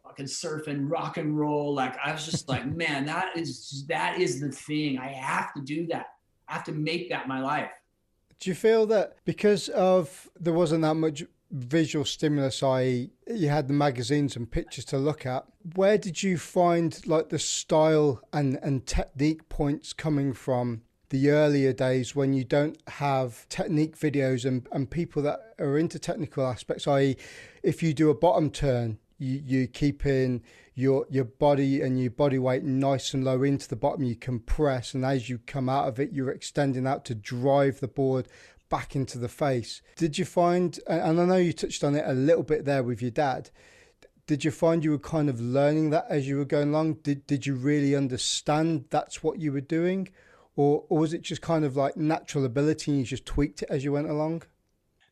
fucking 0.03 0.25
surfing, 0.25 0.89
rock 0.89 1.17
and 1.17 1.37
roll. 1.37 1.71
Like 1.71 1.95
I 2.03 2.11
was 2.11 2.25
just 2.25 2.49
like, 2.49 2.65
man, 2.75 3.05
that 3.05 3.37
is 3.37 3.85
that 3.87 4.19
is 4.19 4.41
the 4.41 4.49
thing. 4.49 4.97
I 4.97 5.09
have 5.09 5.53
to 5.53 5.61
do 5.61 5.85
that. 5.87 6.07
I 6.47 6.53
have 6.53 6.63
to 6.63 6.71
make 6.71 7.09
that 7.09 7.27
my 7.27 7.41
life. 7.41 7.69
Do 8.39 8.49
you 8.49 8.55
feel 8.55 8.87
that 8.87 9.17
because 9.23 9.69
of 9.69 10.27
there 10.39 10.53
wasn't 10.53 10.81
that 10.81 10.95
much 10.95 11.23
visual 11.51 12.05
stimulus, 12.05 12.61
i.e., 12.63 13.09
you 13.27 13.49
had 13.49 13.67
the 13.67 13.73
magazines 13.73 14.35
and 14.35 14.49
pictures 14.49 14.85
to 14.85 14.97
look 14.97 15.25
at. 15.25 15.45
Where 15.75 15.97
did 15.97 16.21
you 16.21 16.37
find 16.37 16.99
like 17.07 17.29
the 17.29 17.39
style 17.39 18.21
and, 18.31 18.59
and 18.61 18.85
technique 18.85 19.49
points 19.49 19.93
coming 19.93 20.33
from 20.33 20.81
the 21.09 21.29
earlier 21.31 21.73
days 21.73 22.15
when 22.15 22.33
you 22.33 22.43
don't 22.43 22.77
have 22.87 23.49
technique 23.49 23.97
videos 23.97 24.45
and, 24.45 24.67
and 24.71 24.89
people 24.89 25.23
that 25.23 25.39
are 25.59 25.77
into 25.77 25.97
technical 25.97 26.45
aspects, 26.45 26.87
i.e., 26.87 27.17
if 27.63 27.81
you 27.81 27.93
do 27.93 28.09
a 28.09 28.15
bottom 28.15 28.51
turn, 28.51 28.99
you, 29.17 29.67
keep 29.67 30.05
in 30.05 30.41
your 30.75 31.05
your 31.09 31.25
body 31.25 31.81
and 31.81 31.99
your 31.99 32.11
body 32.11 32.39
weight 32.39 32.63
nice 32.63 33.13
and 33.13 33.25
low 33.25 33.43
into 33.43 33.67
the 33.67 33.75
bottom, 33.75 34.03
you 34.03 34.15
compress, 34.15 34.93
and 34.93 35.03
as 35.03 35.29
you 35.29 35.37
come 35.39 35.67
out 35.67 35.89
of 35.89 35.99
it, 35.99 36.13
you're 36.13 36.31
extending 36.31 36.87
out 36.87 37.03
to 37.05 37.13
drive 37.13 37.81
the 37.81 37.87
board 37.87 38.27
back 38.69 38.95
into 38.95 39.17
the 39.17 39.27
face. 39.27 39.81
Did 39.95 40.17
you 40.17 40.25
find, 40.25 40.79
and 40.87 41.19
I 41.19 41.25
know 41.25 41.35
you 41.35 41.53
touched 41.53 41.83
on 41.83 41.95
it 41.95 42.03
a 42.05 42.13
little 42.13 42.43
bit 42.43 42.65
there 42.65 42.83
with 42.83 43.01
your 43.01 43.11
dad, 43.11 43.49
did 44.27 44.45
you 44.45 44.51
find 44.51 44.83
you 44.83 44.91
were 44.91 44.99
kind 44.99 45.27
of 45.27 45.41
learning 45.41 45.89
that 45.89 46.05
as 46.07 46.27
you 46.27 46.37
were 46.37 46.45
going 46.45 46.69
along? 46.69 46.95
Did, 47.01 47.25
did 47.25 47.47
you 47.47 47.55
really 47.55 47.95
understand 47.95 48.85
that's 48.91 49.23
what 49.23 49.39
you 49.39 49.51
were 49.51 49.59
doing? 49.59 50.09
Or, 50.55 50.83
or 50.87 50.99
was 50.99 51.13
it 51.13 51.23
just 51.23 51.41
kind 51.41 51.65
of 51.65 51.75
like 51.75 51.97
natural 51.97 52.45
ability 52.45 52.91
and 52.91 52.99
you 52.99 53.05
just 53.05 53.25
tweaked 53.25 53.63
it 53.63 53.69
as 53.71 53.83
you 53.83 53.91
went 53.91 54.09
along? 54.09 54.43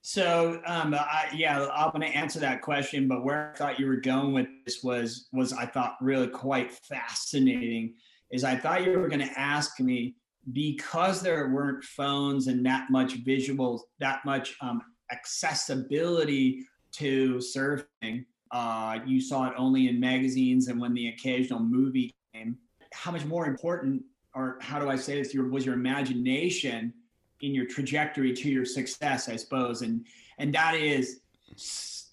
So 0.01 0.61
um, 0.65 0.93
I, 0.93 1.29
yeah, 1.33 1.67
I'm 1.73 1.91
going 1.91 2.01
to 2.01 2.15
answer 2.15 2.39
that 2.39 2.61
question, 2.61 3.07
but 3.07 3.25
where 3.25 3.51
I 3.53 3.57
thought 3.57 3.79
you 3.79 3.87
were 3.87 3.97
going 3.97 4.33
with 4.33 4.47
this 4.65 4.83
was 4.83 5.27
was 5.33 5.51
I 5.51 5.65
thought 5.65 5.97
really 5.99 6.27
quite 6.27 6.71
fascinating. 6.71 7.95
Is 8.31 8.43
I 8.43 8.55
thought 8.55 8.85
you 8.85 8.99
were 8.99 9.09
going 9.09 9.27
to 9.27 9.39
ask 9.39 9.79
me 9.79 10.15
because 10.53 11.21
there 11.21 11.49
weren't 11.49 11.83
phones 11.83 12.47
and 12.47 12.65
that 12.65 12.89
much 12.89 13.15
visual, 13.15 13.87
that 13.99 14.23
much 14.25 14.55
um, 14.61 14.81
accessibility 15.11 16.65
to 16.93 17.35
surfing. 17.35 18.25
Uh, 18.51 18.99
you 19.05 19.19
saw 19.19 19.47
it 19.47 19.53
only 19.57 19.89
in 19.89 19.99
magazines 19.99 20.67
and 20.67 20.79
when 20.79 20.93
the 20.93 21.09
occasional 21.09 21.59
movie 21.59 22.13
came. 22.33 22.57
How 22.93 23.11
much 23.11 23.25
more 23.25 23.45
important, 23.45 24.03
or 24.33 24.57
how 24.61 24.79
do 24.79 24.89
I 24.89 24.95
say 24.95 25.21
this? 25.21 25.33
Your 25.33 25.49
was 25.49 25.65
your 25.65 25.75
imagination 25.75 26.93
in 27.41 27.53
your 27.53 27.65
trajectory 27.65 28.33
to 28.33 28.49
your 28.49 28.65
success, 28.65 29.27
I 29.27 29.35
suppose, 29.35 29.81
and 29.81 30.05
and 30.37 30.53
that 30.53 30.75
is 30.75 31.21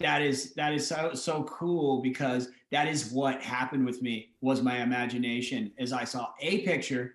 that 0.00 0.22
is 0.22 0.52
that 0.54 0.74
is 0.74 0.86
so 0.86 1.14
so 1.14 1.44
cool 1.44 2.02
because 2.02 2.48
that 2.72 2.88
is 2.88 3.12
what 3.12 3.40
happened 3.40 3.86
with 3.86 4.02
me 4.02 4.30
was 4.40 4.62
my 4.62 4.78
imagination 4.78 5.72
as 5.78 5.92
I 5.92 6.02
saw 6.02 6.30
a 6.40 6.62
picture 6.62 7.14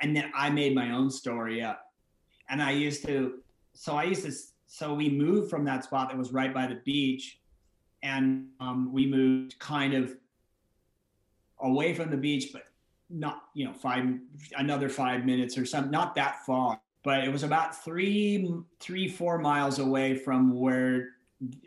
and 0.00 0.14
then 0.16 0.30
I 0.34 0.50
made 0.50 0.74
my 0.74 0.92
own 0.92 1.10
story 1.10 1.62
up. 1.62 1.92
And 2.48 2.62
I 2.62 2.70
used 2.70 3.04
to, 3.06 3.40
so 3.74 3.96
I 3.96 4.04
used 4.04 4.24
to, 4.24 4.32
so 4.66 4.94
we 4.94 5.08
moved 5.08 5.50
from 5.50 5.64
that 5.64 5.84
spot 5.84 6.08
that 6.08 6.18
was 6.18 6.32
right 6.32 6.52
by 6.52 6.66
the 6.66 6.76
beach, 6.84 7.40
and 8.02 8.46
um, 8.60 8.92
we 8.92 9.06
moved 9.06 9.58
kind 9.58 9.94
of 9.94 10.14
away 11.60 11.94
from 11.94 12.10
the 12.10 12.16
beach, 12.16 12.50
but 12.52 12.64
not, 13.10 13.44
you 13.54 13.64
know, 13.64 13.72
five, 13.72 14.04
another 14.56 14.88
five 14.88 15.24
minutes 15.24 15.58
or 15.58 15.64
something, 15.64 15.90
not 15.90 16.14
that 16.14 16.44
far, 16.44 16.80
but 17.02 17.24
it 17.24 17.32
was 17.32 17.42
about 17.42 17.82
three, 17.82 18.52
three, 18.80 19.08
four 19.08 19.38
miles 19.38 19.78
away 19.78 20.14
from 20.14 20.58
where, 20.58 21.10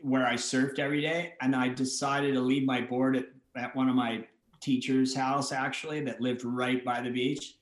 where 0.02 0.26
I 0.26 0.36
surfed 0.36 0.80
every 0.80 1.02
day. 1.02 1.34
And 1.42 1.56
I 1.56 1.70
decided 1.70 2.34
to 2.36 2.42
leave 2.42 2.66
my 2.66 2.82
board 2.82 3.18
at, 3.18 3.26
at 3.56 3.76
one 3.76 3.90
of 3.90 3.96
my 3.96 4.26
teacher's 4.62 5.16
house 5.16 5.52
actually 5.52 6.02
that 6.02 6.22
lived 6.22 6.46
right 6.46 6.86
by 6.86 7.02
the 7.02 7.10
beach 7.10 7.56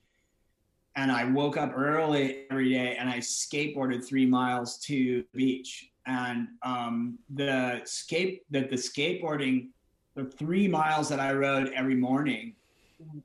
and 0.95 1.11
I 1.11 1.25
woke 1.25 1.57
up 1.57 1.73
early 1.75 2.45
every 2.49 2.73
day 2.73 2.95
and 2.97 3.09
I 3.09 3.17
skateboarded 3.17 4.05
three 4.05 4.25
miles 4.25 4.77
to 4.79 5.23
the 5.33 5.37
beach. 5.37 5.91
And 6.05 6.47
um, 6.63 7.19
the 7.29 7.81
skate 7.85 8.43
that 8.51 8.69
the 8.69 8.75
skateboarding, 8.75 9.69
the 10.15 10.25
three 10.25 10.67
miles 10.67 11.07
that 11.09 11.19
I 11.19 11.33
rode 11.33 11.71
every 11.75 11.95
morning 11.95 12.55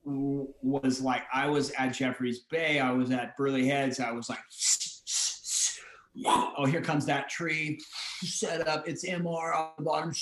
was 0.04 1.00
like 1.00 1.22
I 1.32 1.48
was 1.48 1.70
at 1.72 1.88
Jeffreys 1.88 2.40
Bay, 2.50 2.78
I 2.78 2.92
was 2.92 3.10
at 3.10 3.36
Burleigh 3.36 3.64
Heads, 3.64 3.98
I 3.98 4.12
was 4.12 4.28
like, 4.28 4.38
oh, 6.26 6.66
here 6.66 6.80
comes 6.80 7.06
that 7.06 7.28
tree, 7.28 7.80
set 8.22 8.68
up, 8.68 8.86
it's 8.86 9.04
MR 9.04 9.56
on 9.56 9.70
the 9.78 9.84
bottom 9.84 10.12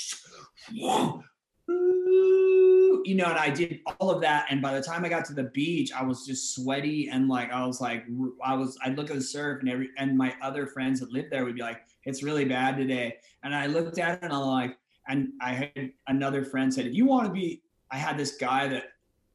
you 3.04 3.14
know, 3.14 3.26
and 3.26 3.38
I 3.38 3.50
did 3.50 3.80
all 3.98 4.10
of 4.10 4.20
that. 4.22 4.46
And 4.50 4.60
by 4.60 4.74
the 4.74 4.82
time 4.82 5.04
I 5.04 5.08
got 5.08 5.24
to 5.26 5.34
the 5.34 5.44
beach, 5.44 5.92
I 5.92 6.02
was 6.02 6.26
just 6.26 6.54
sweaty 6.54 7.08
and 7.08 7.28
like 7.28 7.52
I 7.52 7.66
was 7.66 7.80
like 7.80 8.04
I 8.44 8.54
was 8.54 8.78
I'd 8.84 8.96
look 8.96 9.10
at 9.10 9.16
the 9.16 9.22
surf 9.22 9.60
and 9.60 9.68
every 9.68 9.90
and 9.98 10.16
my 10.16 10.34
other 10.42 10.66
friends 10.66 11.00
that 11.00 11.12
lived 11.12 11.30
there 11.30 11.44
would 11.44 11.54
be 11.54 11.62
like, 11.62 11.82
it's 12.04 12.22
really 12.22 12.44
bad 12.44 12.76
today. 12.76 13.16
And 13.42 13.54
I 13.54 13.66
looked 13.66 13.98
at 13.98 14.14
it 14.14 14.22
and 14.22 14.32
I'm 14.32 14.46
like, 14.46 14.76
and 15.08 15.32
I 15.40 15.52
had 15.52 15.92
another 16.06 16.44
friend 16.44 16.72
said, 16.72 16.86
if 16.86 16.94
you 16.94 17.06
want 17.06 17.26
to 17.26 17.32
be, 17.32 17.62
I 17.90 17.96
had 17.96 18.16
this 18.16 18.36
guy 18.36 18.68
that 18.68 18.84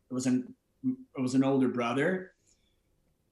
was 0.10 0.26
an 0.26 0.54
it 0.84 1.22
was 1.22 1.36
an 1.36 1.44
older 1.44 1.68
brother, 1.68 2.32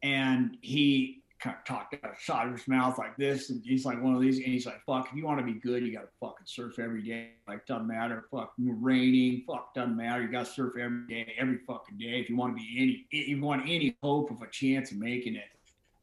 and 0.03 0.57
he 0.61 1.23
kind 1.45 1.57
of 1.57 1.63
talked 1.63 1.93
out 2.29 2.47
of 2.47 2.53
his 2.53 2.67
mouth 2.67 2.97
like 2.97 3.15
this, 3.17 3.51
and 3.51 3.63
he's 3.63 3.85
like 3.85 4.01
one 4.01 4.15
of 4.15 4.21
these, 4.21 4.37
and 4.37 4.47
he's 4.47 4.65
like, 4.65 4.83
"Fuck, 4.83 5.09
if 5.11 5.15
you 5.15 5.25
want 5.25 5.39
to 5.39 5.45
be 5.45 5.53
good, 5.53 5.85
you 5.85 5.93
gotta 5.93 6.09
fucking 6.19 6.45
surf 6.45 6.79
every 6.79 7.03
day. 7.03 7.33
Like, 7.47 7.67
doesn't 7.67 7.87
matter. 7.87 8.25
Fuck, 8.31 8.53
raining. 8.57 9.43
Fuck, 9.45 9.75
doesn't 9.75 9.95
matter. 9.95 10.23
You 10.23 10.29
gotta 10.29 10.47
surf 10.47 10.73
every 10.79 11.07
day, 11.07 11.35
every 11.37 11.59
fucking 11.67 11.99
day. 11.99 12.19
If 12.19 12.29
you 12.29 12.35
want 12.35 12.57
to 12.57 12.63
be 12.63 12.75
any, 12.77 13.05
if 13.11 13.27
you 13.27 13.39
want 13.41 13.61
any 13.63 13.95
hope 14.01 14.31
of 14.31 14.41
a 14.41 14.47
chance 14.49 14.91
of 14.91 14.97
making 14.97 15.35
it." 15.35 15.45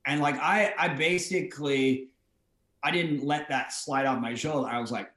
And 0.06 0.20
like, 0.20 0.36
I, 0.36 0.74
I 0.78 0.88
basically, 0.88 2.10
I 2.82 2.92
didn't 2.92 3.24
let 3.24 3.48
that 3.48 3.72
slide 3.72 4.06
off 4.06 4.20
my 4.20 4.34
shoulder. 4.34 4.68
I 4.68 4.80
was 4.80 4.92
like, 4.92 5.10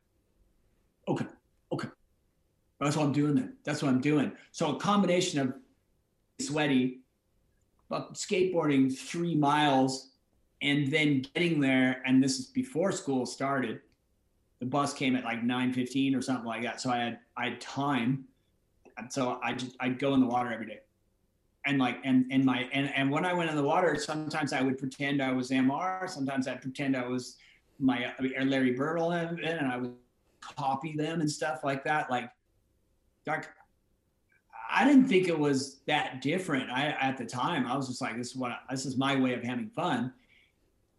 okay, 1.07 1.25
okay, 1.71 1.89
that's 2.79 2.95
what 2.95 3.05
I'm 3.05 3.11
doing. 3.11 3.35
Then 3.35 3.57
that's 3.63 3.83
what 3.83 3.89
I'm 3.89 4.01
doing. 4.01 4.31
So 4.51 4.75
a 4.75 4.79
combination 4.79 5.39
of 5.39 5.53
sweaty 6.39 7.01
but 7.89 8.13
skateboarding 8.13 8.95
three 8.95 9.35
miles 9.35 10.11
and 10.65 10.91
then 10.91 11.25
getting 11.33 11.59
there 11.59 12.01
and 12.05 12.23
this 12.23 12.39
is 12.39 12.47
before 12.47 12.91
school 12.91 13.25
started 13.25 13.81
the 14.59 14.65
bus 14.65 14.93
came 14.93 15.15
at 15.15 15.23
like 15.23 15.41
9.15 15.41 16.17
or 16.17 16.21
something 16.21 16.45
like 16.45 16.63
that 16.63 16.81
so 16.81 16.89
i 16.89 16.97
had 16.97 17.19
i 17.37 17.49
had 17.49 17.61
time 17.61 18.25
and 18.97 19.11
so 19.11 19.39
i 19.43 19.53
just 19.53 19.75
i'd 19.79 19.99
go 19.99 20.13
in 20.13 20.19
the 20.19 20.27
water 20.27 20.51
every 20.51 20.65
day 20.65 20.79
and 21.65 21.79
like 21.79 21.97
and 22.03 22.25
and 22.31 22.45
my 22.45 22.69
and, 22.73 22.91
and 22.95 23.09
when 23.09 23.25
i 23.25 23.33
went 23.33 23.49
in 23.49 23.55
the 23.55 23.63
water 23.63 23.97
sometimes 23.97 24.53
i 24.53 24.61
would 24.61 24.77
pretend 24.77 25.21
i 25.21 25.31
was 25.31 25.49
MR 25.49 26.09
sometimes 26.09 26.47
i'd 26.47 26.61
pretend 26.61 26.95
i 26.95 27.05
was 27.05 27.37
my 27.79 28.05
uh, 28.05 28.43
Larry 28.43 28.71
Bird 28.71 28.99
and 28.99 29.67
I 29.67 29.77
would 29.77 29.93
copy 30.39 30.95
them 30.95 31.21
and 31.21 31.29
stuff 31.29 31.63
like 31.63 31.83
that. 31.85 32.09
Like, 32.09 32.29
like 33.25 33.47
I 34.69 34.85
didn't 34.85 35.07
think 35.07 35.27
it 35.27 35.37
was 35.37 35.79
that 35.87 36.21
different. 36.21 36.69
I 36.69 36.89
at 36.99 37.17
the 37.17 37.25
time 37.25 37.67
I 37.67 37.75
was 37.75 37.87
just 37.87 38.01
like, 38.01 38.17
this 38.17 38.31
is 38.31 38.35
what 38.35 38.51
I, 38.51 38.57
this 38.71 38.85
is 38.85 38.97
my 38.97 39.15
way 39.15 39.33
of 39.33 39.43
having 39.43 39.69
fun. 39.69 40.13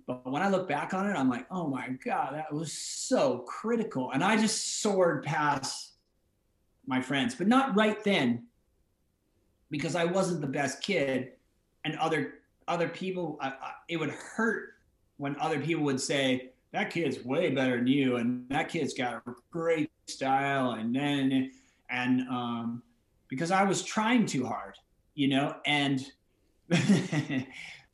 But 0.06 0.30
when 0.30 0.42
I 0.42 0.48
look 0.48 0.68
back 0.68 0.94
on 0.94 1.08
it, 1.08 1.14
I'm 1.14 1.28
like, 1.28 1.46
oh 1.50 1.66
my 1.66 1.88
god, 2.04 2.34
that 2.34 2.52
was 2.52 2.72
so 2.72 3.38
critical, 3.38 4.12
and 4.12 4.22
I 4.22 4.36
just 4.36 4.80
soared 4.80 5.24
past 5.24 5.94
my 6.86 7.00
friends, 7.02 7.34
but 7.34 7.48
not 7.48 7.76
right 7.76 8.02
then 8.04 8.44
because 9.70 9.96
I 9.96 10.04
wasn't 10.04 10.40
the 10.40 10.46
best 10.46 10.80
kid, 10.82 11.32
and 11.84 11.96
other 11.98 12.34
other 12.68 12.88
people, 12.88 13.38
I, 13.40 13.48
I, 13.48 13.72
it 13.88 13.96
would 13.96 14.10
hurt 14.10 14.74
when 15.18 15.36
other 15.40 15.60
people 15.60 15.84
would 15.84 16.00
say 16.00 16.50
that 16.72 16.90
kid's 16.90 17.24
way 17.24 17.50
better 17.50 17.76
than 17.76 17.86
you, 17.86 18.16
and 18.16 18.48
that 18.50 18.68
kid's 18.68 18.94
got 18.94 19.22
a 19.26 19.34
great 19.50 19.90
style, 20.06 20.72
and 20.72 20.94
then 20.94 21.50
and 21.90 22.20
um, 22.28 22.82
because 23.28 23.50
I 23.50 23.64
was 23.64 23.82
trying 23.82 24.26
too 24.26 24.46
hard, 24.46 24.76
you 25.14 25.28
know, 25.28 25.56
and 25.66 26.04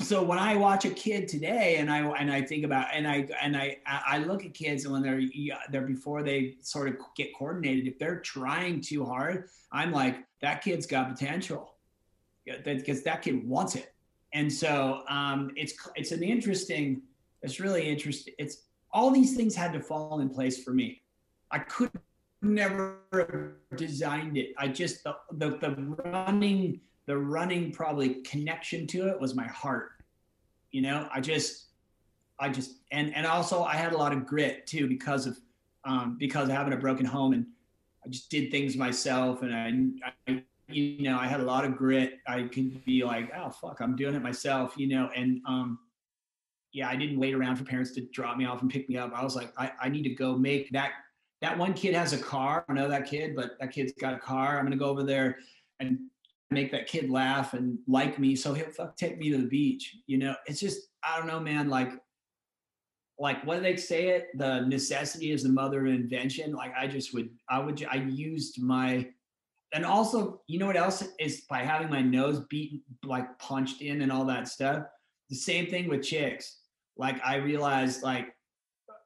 so 0.02 0.22
when 0.22 0.38
I 0.38 0.56
watch 0.56 0.84
a 0.84 0.90
kid 0.90 1.28
today, 1.28 1.76
and 1.76 1.90
I 1.90 1.98
and 1.98 2.30
I 2.30 2.42
think 2.42 2.64
about 2.64 2.88
and 2.92 3.06
I 3.06 3.28
and 3.40 3.56
I 3.56 3.78
I 3.86 4.18
look 4.18 4.44
at 4.44 4.54
kids 4.54 4.84
and 4.84 4.92
when 4.92 5.02
they're 5.02 5.22
they're 5.70 5.86
before 5.86 6.22
they 6.22 6.56
sort 6.60 6.88
of 6.88 6.96
get 7.16 7.34
coordinated, 7.34 7.86
if 7.86 7.98
they're 7.98 8.20
trying 8.20 8.80
too 8.80 9.04
hard, 9.04 9.48
I'm 9.70 9.92
like 9.92 10.24
that 10.40 10.62
kid's 10.62 10.86
got 10.86 11.08
potential, 11.08 11.74
because 12.64 13.02
that 13.02 13.22
kid 13.22 13.46
wants 13.48 13.76
it, 13.76 13.94
and 14.32 14.52
so 14.52 15.02
um, 15.08 15.50
it's 15.56 15.74
it's 15.94 16.12
an 16.12 16.22
interesting, 16.22 17.02
it's 17.42 17.60
really 17.60 17.88
interesting. 17.88 18.34
It's 18.38 18.64
all 18.92 19.10
these 19.10 19.36
things 19.36 19.54
had 19.54 19.72
to 19.72 19.80
fall 19.80 20.20
in 20.20 20.28
place 20.28 20.62
for 20.62 20.72
me. 20.72 21.02
I 21.50 21.60
could 21.60 21.90
never 22.42 22.98
designed 23.76 24.36
it. 24.36 24.52
I 24.58 24.68
just 24.68 25.04
the, 25.04 25.16
the 25.32 25.50
the 25.50 25.96
running 26.04 26.80
the 27.06 27.16
running 27.16 27.72
probably 27.72 28.16
connection 28.22 28.86
to 28.86 29.08
it 29.08 29.20
was 29.20 29.34
my 29.34 29.46
heart. 29.46 29.91
You 30.72 30.82
know, 30.82 31.08
I 31.12 31.20
just 31.20 31.66
I 32.38 32.48
just 32.48 32.72
and 32.90 33.14
and 33.14 33.26
also 33.26 33.62
I 33.62 33.76
had 33.76 33.92
a 33.92 33.96
lot 33.96 34.12
of 34.12 34.26
grit 34.26 34.66
too 34.66 34.88
because 34.88 35.26
of 35.26 35.38
um, 35.84 36.16
because 36.18 36.48
of 36.48 36.54
having 36.54 36.72
a 36.72 36.76
broken 36.76 37.06
home 37.06 37.32
and 37.32 37.46
I 38.04 38.08
just 38.08 38.30
did 38.30 38.50
things 38.50 38.76
myself 38.76 39.42
and 39.42 39.54
I, 40.04 40.32
I 40.32 40.42
you 40.68 41.02
know 41.02 41.18
I 41.18 41.26
had 41.26 41.40
a 41.40 41.44
lot 41.44 41.64
of 41.64 41.76
grit. 41.76 42.18
I 42.26 42.42
could 42.42 42.84
be 42.84 43.04
like, 43.04 43.30
oh 43.36 43.50
fuck, 43.50 43.80
I'm 43.80 43.94
doing 43.94 44.14
it 44.14 44.22
myself, 44.22 44.74
you 44.76 44.88
know, 44.88 45.10
and 45.14 45.40
um 45.46 45.78
yeah, 46.72 46.88
I 46.88 46.96
didn't 46.96 47.18
wait 47.18 47.34
around 47.34 47.56
for 47.56 47.64
parents 47.64 47.92
to 47.92 48.00
drop 48.12 48.38
me 48.38 48.46
off 48.46 48.62
and 48.62 48.70
pick 48.70 48.88
me 48.88 48.96
up. 48.96 49.12
I 49.14 49.22
was 49.22 49.36
like, 49.36 49.52
I, 49.58 49.72
I 49.78 49.88
need 49.90 50.04
to 50.04 50.14
go 50.14 50.36
make 50.36 50.70
that 50.72 50.92
that 51.42 51.58
one 51.58 51.74
kid 51.74 51.94
has 51.94 52.12
a 52.12 52.18
car. 52.18 52.64
I 52.68 52.72
know 52.72 52.88
that 52.88 53.06
kid, 53.06 53.36
but 53.36 53.58
that 53.60 53.72
kid's 53.72 53.92
got 53.92 54.14
a 54.14 54.18
car. 54.18 54.58
I'm 54.58 54.64
gonna 54.64 54.76
go 54.76 54.86
over 54.86 55.02
there 55.02 55.38
and 55.80 55.98
make 56.52 56.70
that 56.72 56.86
kid 56.86 57.10
laugh 57.10 57.54
and 57.54 57.78
like 57.86 58.18
me, 58.18 58.36
so 58.36 58.54
he'll 58.54 58.70
fuck 58.70 58.96
take 58.96 59.18
me 59.18 59.30
to 59.30 59.38
the 59.38 59.48
beach. 59.48 59.96
You 60.06 60.18
know, 60.18 60.34
it's 60.46 60.60
just 60.60 60.88
I 61.02 61.18
don't 61.18 61.26
know, 61.26 61.40
man. 61.40 61.68
Like, 61.68 61.90
like 63.18 63.44
what 63.46 63.56
do 63.56 63.62
they 63.62 63.76
say? 63.76 64.08
It 64.08 64.28
the 64.34 64.60
necessity 64.60 65.30
is 65.32 65.42
the 65.42 65.48
mother 65.48 65.86
of 65.86 65.92
invention. 65.92 66.52
Like 66.52 66.72
I 66.78 66.86
just 66.86 67.14
would, 67.14 67.30
I 67.48 67.58
would, 67.58 67.84
I 67.90 67.96
used 67.96 68.62
my, 68.62 69.08
and 69.74 69.84
also, 69.84 70.42
you 70.48 70.58
know 70.58 70.66
what 70.66 70.76
else 70.76 71.02
is 71.18 71.42
by 71.48 71.62
having 71.62 71.90
my 71.90 72.02
nose 72.02 72.40
beaten, 72.50 72.82
like 73.04 73.38
punched 73.38 73.80
in 73.80 74.02
and 74.02 74.12
all 74.12 74.24
that 74.26 74.48
stuff. 74.48 74.84
The 75.30 75.36
same 75.36 75.66
thing 75.66 75.88
with 75.88 76.02
chicks. 76.02 76.58
Like 76.96 77.20
I 77.24 77.36
realized, 77.36 78.02
like 78.02 78.28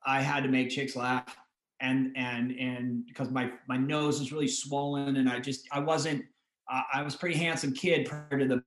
I 0.04 0.20
had 0.20 0.42
to 0.42 0.48
make 0.48 0.70
chicks 0.70 0.96
laugh 0.96 1.36
and 1.80 2.12
and 2.16 2.52
and 2.52 3.06
because 3.06 3.30
my 3.30 3.50
my 3.68 3.76
nose 3.76 4.18
was 4.18 4.32
really 4.32 4.48
swollen 4.48 5.16
and 5.16 5.28
I 5.28 5.40
just 5.40 5.66
I 5.72 5.80
wasn't 5.80 6.24
uh, 6.70 6.82
I 6.92 7.02
was 7.02 7.16
pretty 7.16 7.36
handsome 7.36 7.72
kid 7.72 8.06
prior 8.06 8.38
to 8.38 8.46
the 8.46 8.62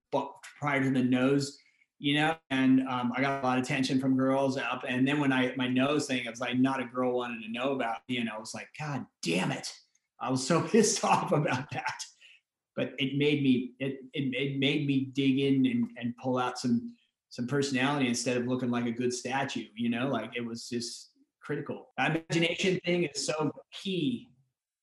prior 0.58 0.82
to 0.82 0.90
the 0.90 1.02
nose, 1.02 1.58
you 1.98 2.14
know, 2.14 2.34
and 2.50 2.86
um, 2.88 3.12
I 3.16 3.20
got 3.20 3.42
a 3.42 3.46
lot 3.46 3.58
of 3.58 3.64
attention 3.64 4.00
from 4.00 4.16
girls 4.16 4.56
up. 4.56 4.84
And 4.88 5.06
then 5.06 5.20
when 5.20 5.32
I 5.32 5.52
my 5.56 5.68
nose 5.68 6.06
thing, 6.06 6.24
it 6.24 6.30
was 6.30 6.40
like 6.40 6.58
not 6.58 6.80
a 6.80 6.84
girl 6.84 7.16
wanted 7.16 7.42
to 7.42 7.52
know 7.52 7.72
about. 7.72 7.98
You 8.08 8.24
know, 8.24 8.32
I 8.36 8.38
was 8.38 8.54
like, 8.54 8.68
God 8.78 9.04
damn 9.22 9.52
it! 9.52 9.72
I 10.20 10.30
was 10.30 10.46
so 10.46 10.62
pissed 10.68 11.04
off 11.04 11.32
about 11.32 11.70
that. 11.72 12.04
But 12.76 12.92
it 12.98 13.18
made 13.18 13.42
me 13.42 13.72
it 13.78 14.00
it, 14.12 14.34
it 14.34 14.58
made 14.58 14.86
me 14.86 15.10
dig 15.12 15.38
in 15.38 15.66
and, 15.66 15.88
and 15.98 16.16
pull 16.16 16.38
out 16.38 16.58
some 16.58 16.94
some 17.28 17.46
personality 17.46 18.08
instead 18.08 18.36
of 18.36 18.46
looking 18.46 18.70
like 18.70 18.86
a 18.86 18.92
good 18.92 19.12
statue. 19.12 19.66
You 19.74 19.90
know, 19.90 20.08
like 20.08 20.30
it 20.36 20.44
was 20.44 20.68
just 20.68 21.10
critical. 21.42 21.88
Imagination 21.98 22.80
thing 22.84 23.04
is 23.04 23.26
so 23.26 23.50
key. 23.72 24.28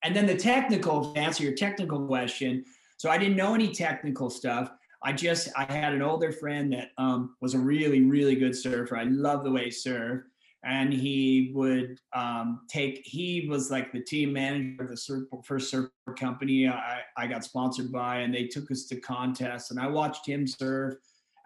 And 0.03 0.15
then 0.15 0.25
the 0.25 0.35
technical, 0.35 1.13
to 1.13 1.19
answer 1.19 1.43
your 1.43 1.55
technical 1.55 2.05
question, 2.05 2.63
so 2.97 3.09
I 3.09 3.17
didn't 3.17 3.37
know 3.37 3.55
any 3.55 3.71
technical 3.71 4.29
stuff. 4.29 4.71
I 5.03 5.13
just 5.13 5.49
I 5.55 5.71
had 5.71 5.93
an 5.93 6.01
older 6.01 6.31
friend 6.31 6.73
that 6.73 6.89
um, 6.97 7.35
was 7.39 7.53
a 7.53 7.59
really 7.59 8.01
really 8.01 8.35
good 8.35 8.55
surfer. 8.55 8.97
I 8.97 9.03
love 9.03 9.43
the 9.43 9.51
way 9.51 9.65
he 9.65 9.69
surfed, 9.69 10.23
and 10.63 10.91
he 10.91 11.51
would 11.53 11.99
um, 12.13 12.61
take. 12.67 13.01
He 13.05 13.47
was 13.49 13.69
like 13.71 13.91
the 13.91 14.01
team 14.01 14.33
manager 14.33 14.83
of 14.83 14.89
the 14.89 14.97
surf, 14.97 15.25
first 15.45 15.69
surf 15.69 15.89
company 16.17 16.67
I, 16.67 17.01
I 17.15 17.27
got 17.27 17.43
sponsored 17.43 17.91
by, 17.91 18.19
and 18.19 18.33
they 18.33 18.47
took 18.47 18.71
us 18.71 18.85
to 18.85 18.99
contests, 18.99 19.71
and 19.71 19.79
I 19.79 19.87
watched 19.87 20.27
him 20.27 20.47
surf 20.47 20.95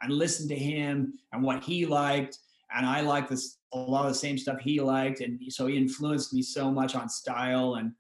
and 0.01 0.13
listened 0.13 0.49
to 0.49 0.55
him 0.55 1.13
and 1.33 1.43
what 1.43 1.63
he 1.63 1.85
liked, 1.85 2.39
and 2.75 2.85
I 2.85 3.01
liked 3.01 3.29
this 3.29 3.57
a 3.73 3.77
lot 3.77 4.05
of 4.05 4.13
the 4.13 4.19
same 4.19 4.37
stuff 4.37 4.59
he 4.59 4.79
liked, 4.79 5.19
and 5.21 5.39
so 5.49 5.67
he 5.67 5.77
influenced 5.77 6.33
me 6.33 6.41
so 6.41 6.71
much 6.71 6.95
on 6.95 7.09
style. 7.09 7.75
And 7.75 7.91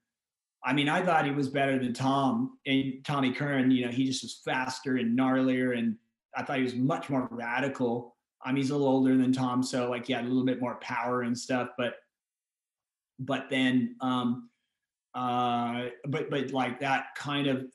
I 0.63 0.73
mean, 0.73 0.89
I 0.89 1.03
thought 1.03 1.25
he 1.25 1.31
was 1.31 1.49
better 1.49 1.79
than 1.79 1.93
Tom 1.93 2.57
and 2.65 3.03
Tommy 3.03 3.33
Curren. 3.33 3.71
You 3.71 3.85
know, 3.85 3.91
he 3.91 4.05
just 4.05 4.23
was 4.23 4.41
faster 4.45 4.97
and 4.97 5.17
gnarlier, 5.17 5.77
and 5.77 5.97
I 6.35 6.43
thought 6.43 6.57
he 6.57 6.63
was 6.63 6.75
much 6.75 7.09
more 7.09 7.27
radical. 7.31 8.15
I 8.43 8.49
mean, 8.49 8.57
he's 8.57 8.69
a 8.69 8.75
little 8.75 8.87
older 8.87 9.17
than 9.17 9.33
Tom, 9.33 9.63
so 9.63 9.89
like 9.89 10.05
he 10.05 10.13
had 10.13 10.25
a 10.25 10.27
little 10.27 10.45
bit 10.45 10.61
more 10.61 10.75
power 10.75 11.23
and 11.23 11.37
stuff. 11.37 11.69
But 11.77 11.95
but 13.19 13.49
then 13.49 13.95
um 14.01 14.49
uh 15.13 15.85
but 16.07 16.29
but 16.29 16.51
like 16.51 16.79
that 16.79 17.07
kind 17.15 17.47
of 17.47 17.65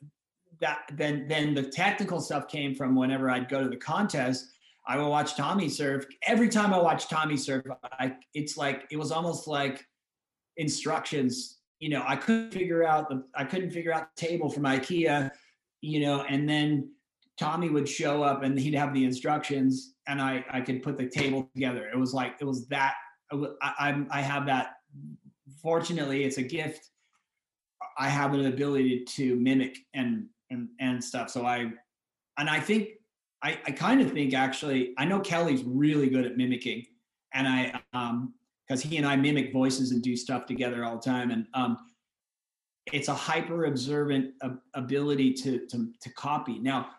that 0.59 0.79
then 0.93 1.25
then 1.27 1.53
the 1.53 1.63
technical 1.63 2.19
stuff 2.19 2.47
came 2.47 2.75
from 2.75 2.95
whenever 2.95 3.29
I'd 3.29 3.47
go 3.47 3.63
to 3.63 3.69
the 3.69 3.77
contest 3.77 4.47
I 4.87 4.97
would 4.97 5.09
watch 5.09 5.35
Tommy 5.35 5.67
surf. 5.67 6.05
Every 6.25 6.47
time 6.47 6.73
I 6.73 6.79
watch 6.79 7.09
Tommy 7.09 7.35
surf, 7.35 7.65
I, 7.99 8.15
it's 8.33 8.55
like 8.55 8.85
it 8.89 8.97
was 8.97 9.11
almost 9.11 9.45
like 9.45 9.85
instructions. 10.55 11.56
You 11.79 11.89
know, 11.89 12.03
I 12.07 12.15
couldn't 12.15 12.51
figure 12.51 12.83
out 12.83 13.09
the 13.09 13.23
I 13.35 13.43
couldn't 13.43 13.71
figure 13.71 13.93
out 13.93 14.09
the 14.15 14.27
table 14.27 14.49
from 14.49 14.63
IKEA. 14.63 15.31
You 15.81 15.99
know, 15.99 16.23
and 16.23 16.49
then 16.49 16.91
Tommy 17.39 17.69
would 17.69 17.87
show 17.87 18.23
up 18.23 18.43
and 18.43 18.59
he'd 18.59 18.73
have 18.73 18.93
the 18.93 19.03
instructions, 19.03 19.93
and 20.07 20.21
I 20.21 20.43
I 20.49 20.61
could 20.61 20.81
put 20.81 20.97
the 20.97 21.07
table 21.07 21.49
together. 21.53 21.87
It 21.93 21.97
was 21.97 22.13
like 22.13 22.35
it 22.39 22.45
was 22.45 22.67
that 22.67 22.95
I 23.31 23.45
I, 23.61 24.05
I 24.09 24.21
have 24.21 24.45
that. 24.47 24.73
Fortunately, 25.61 26.23
it's 26.23 26.37
a 26.37 26.43
gift. 26.43 26.89
I 27.97 28.09
have 28.09 28.33
an 28.33 28.45
ability 28.45 29.05
to 29.05 29.35
mimic 29.35 29.77
and 29.93 30.27
and 30.49 30.69
and 30.79 31.03
stuff. 31.03 31.29
So 31.29 31.45
I 31.45 31.71
and 32.37 32.49
I 32.49 32.59
think 32.59 32.89
I, 33.43 33.59
I 33.65 33.71
kind 33.71 34.01
of 34.01 34.11
think 34.11 34.33
actually, 34.33 34.93
I 34.97 35.05
know 35.05 35.19
Kelly's 35.19 35.63
really 35.63 36.09
good 36.09 36.25
at 36.25 36.37
mimicking, 36.37 36.85
and 37.33 37.47
I 37.47 37.81
um 37.93 38.33
because 38.67 38.81
he 38.81 38.97
and 38.97 39.05
I 39.05 39.15
mimic 39.15 39.53
voices 39.53 39.91
and 39.91 40.01
do 40.01 40.15
stuff 40.15 40.45
together 40.45 40.83
all 40.83 40.97
the 40.97 41.01
time, 41.01 41.31
and 41.31 41.47
um, 41.53 41.77
it's 42.91 43.07
a 43.07 43.13
hyper 43.13 43.65
observant 43.65 44.33
ability 44.73 45.33
to 45.33 45.65
to 45.67 45.91
to 46.01 46.13
copy. 46.13 46.59
Now, 46.59 46.89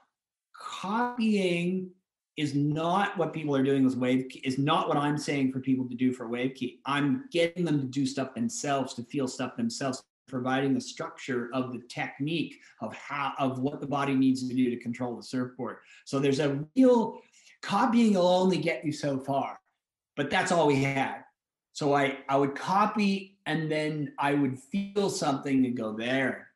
copying 0.57 1.91
is 2.37 2.55
not 2.55 3.19
what 3.19 3.33
people 3.33 3.57
are 3.57 3.65
doing 3.65 3.85
with 3.85 3.97
wave 3.97 4.31
is 4.45 4.59
not 4.59 4.87
what 4.87 4.97
i'm 4.97 5.19
saying 5.19 5.51
for 5.51 5.59
people 5.59 5.89
to 5.89 5.97
do 5.97 6.13
for 6.13 6.29
Wave 6.29 6.55
Ki 6.55 6.79
i'm 6.87 7.25
getting 7.33 7.65
them 7.65 7.81
to 7.81 7.87
do 7.87 8.07
stuff 8.07 8.33
themselves 8.33 8.95
to 8.95 9.03
feel 9.03 9.27
stuff 9.27 9.57
themselves 9.57 10.05
providing 10.29 10.75
the 10.75 10.81
structure 10.81 11.51
of 11.53 11.73
the 11.73 11.81
technique 11.89 12.61
of 12.81 12.95
how 12.95 13.33
of 13.39 13.59
what 13.59 13.81
the 13.81 13.87
body 13.87 14.15
needs 14.15 14.47
to 14.47 14.55
do 14.55 14.71
to 14.71 14.77
control 14.77 15.17
the 15.17 15.23
surfboard. 15.23 15.79
So 16.05 16.21
there's 16.21 16.39
a 16.39 16.65
real 16.77 17.21
copying 17.63 18.15
will 18.15 18.29
only 18.29 18.59
get 18.59 18.85
you 18.85 18.93
so 18.93 19.19
far, 19.19 19.59
but 20.17 20.31
that's 20.31 20.53
all 20.53 20.67
we 20.67 20.83
had. 20.83 21.25
So 21.79 21.95
I 21.95 22.19
I 22.29 22.37
would 22.37 22.57
copy 22.57 23.39
and 23.47 23.71
then 23.71 24.13
I 24.19 24.35
would 24.35 24.59
feel 24.59 25.09
something 25.09 25.65
and 25.65 25.77
go 25.77 25.93
there. 25.93 26.49